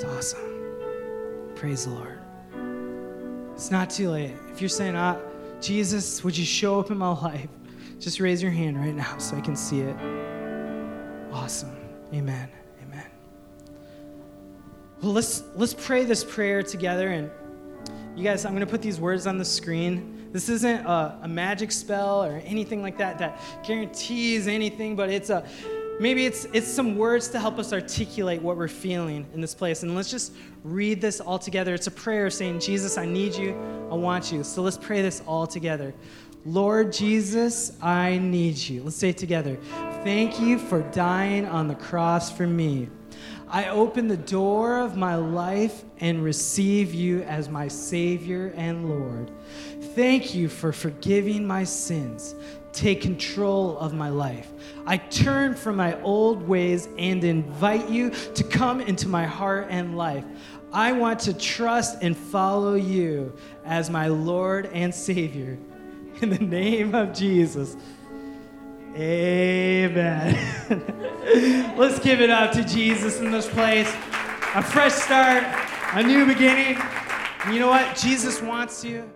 It's 0.00 0.04
awesome. 0.04 1.50
Praise 1.56 1.86
the 1.86 1.90
Lord. 1.90 2.20
It's 3.54 3.72
not 3.72 3.90
too 3.90 4.10
late. 4.10 4.36
If 4.52 4.60
you're 4.60 4.68
saying, 4.68 4.94
ah, 4.94 5.18
Jesus, 5.60 6.22
would 6.22 6.38
you 6.38 6.44
show 6.44 6.78
up 6.78 6.92
in 6.92 6.98
my 6.98 7.08
life? 7.20 7.48
Just 7.98 8.20
raise 8.20 8.40
your 8.40 8.52
hand 8.52 8.78
right 8.78 8.94
now 8.94 9.18
so 9.18 9.36
I 9.36 9.40
can 9.40 9.56
see 9.56 9.80
it. 9.80 9.96
Awesome. 11.32 11.76
Amen. 12.14 12.48
Amen. 12.80 13.06
Well, 15.02 15.14
let's 15.14 15.42
let's 15.56 15.74
pray 15.74 16.04
this 16.04 16.22
prayer 16.22 16.62
together 16.62 17.08
and 17.08 17.28
you 18.14 18.22
guys, 18.22 18.44
I'm 18.44 18.52
going 18.52 18.64
to 18.64 18.70
put 18.70 18.82
these 18.82 19.00
words 19.00 19.26
on 19.26 19.36
the 19.36 19.44
screen. 19.44 20.28
This 20.30 20.48
isn't 20.48 20.86
a, 20.86 21.18
a 21.22 21.28
magic 21.28 21.72
spell 21.72 22.24
or 22.24 22.40
anything 22.44 22.82
like 22.82 22.98
that 22.98 23.18
that 23.18 23.40
guarantees 23.66 24.46
anything, 24.46 24.94
but 24.94 25.10
it's 25.10 25.30
a 25.30 25.44
maybe 26.00 26.26
it's 26.26 26.44
it's 26.52 26.68
some 26.68 26.96
words 26.96 27.28
to 27.28 27.40
help 27.40 27.58
us 27.58 27.72
articulate 27.72 28.40
what 28.40 28.56
we're 28.56 28.68
feeling 28.68 29.26
in 29.34 29.40
this 29.40 29.54
place. 29.54 29.82
And 29.82 29.94
let's 29.94 30.10
just 30.10 30.32
read 30.64 31.00
this 31.00 31.20
all 31.20 31.38
together. 31.38 31.74
It's 31.74 31.86
a 31.86 31.92
prayer 31.92 32.30
saying 32.30 32.60
jesus 32.60 32.98
i 32.98 33.04
need 33.04 33.34
you. 33.34 33.54
I 33.90 33.94
want 33.94 34.32
you. 34.32 34.44
So 34.44 34.62
let's 34.62 34.78
pray 34.78 35.02
this 35.02 35.22
all 35.26 35.46
together. 35.46 35.94
Lord 36.44 36.92
jesus 36.92 37.72
i 37.82 38.18
need 38.18 38.56
you. 38.56 38.82
Let's 38.82 38.96
say 38.96 39.10
it 39.10 39.18
together. 39.18 39.56
Thank 40.04 40.40
you 40.40 40.58
for 40.58 40.82
dying 40.90 41.46
on 41.46 41.68
the 41.68 41.74
cross 41.74 42.30
for 42.30 42.46
me. 42.46 42.88
I 43.50 43.68
open 43.68 44.08
the 44.08 44.16
door 44.16 44.78
of 44.78 44.96
my 44.96 45.14
life 45.14 45.82
and 46.00 46.22
receive 46.22 46.92
you 46.92 47.22
as 47.22 47.48
my 47.48 47.66
Savior 47.66 48.52
and 48.56 48.90
Lord. 48.90 49.30
Thank 49.94 50.34
you 50.34 50.48
for 50.50 50.70
forgiving 50.70 51.46
my 51.46 51.64
sins 51.64 52.34
take 52.78 53.00
control 53.00 53.76
of 53.78 53.92
my 53.92 54.08
life. 54.08 54.50
I 54.86 54.96
turn 54.96 55.54
from 55.54 55.76
my 55.76 56.00
old 56.02 56.46
ways 56.46 56.88
and 56.96 57.22
invite 57.24 57.88
you 57.88 58.10
to 58.10 58.44
come 58.44 58.80
into 58.80 59.08
my 59.08 59.26
heart 59.26 59.66
and 59.70 59.96
life. 59.96 60.24
I 60.72 60.92
want 60.92 61.20
to 61.20 61.34
trust 61.34 62.02
and 62.02 62.16
follow 62.16 62.74
you 62.74 63.34
as 63.64 63.90
my 63.90 64.08
Lord 64.08 64.66
and 64.66 64.94
Savior. 64.94 65.58
In 66.22 66.30
the 66.30 66.38
name 66.38 66.94
of 66.94 67.12
Jesus. 67.12 67.76
Amen. 68.94 70.34
Let's 71.76 71.98
give 71.98 72.20
it 72.20 72.30
up 72.30 72.52
to 72.52 72.64
Jesus 72.64 73.20
in 73.20 73.30
this 73.30 73.48
place. 73.48 73.88
A 74.54 74.62
fresh 74.62 74.94
start, 74.94 75.44
a 75.94 76.02
new 76.02 76.26
beginning. 76.26 76.76
And 77.44 77.54
you 77.54 77.60
know 77.60 77.68
what? 77.68 77.96
Jesus 77.96 78.42
wants 78.42 78.82
you. 78.84 79.08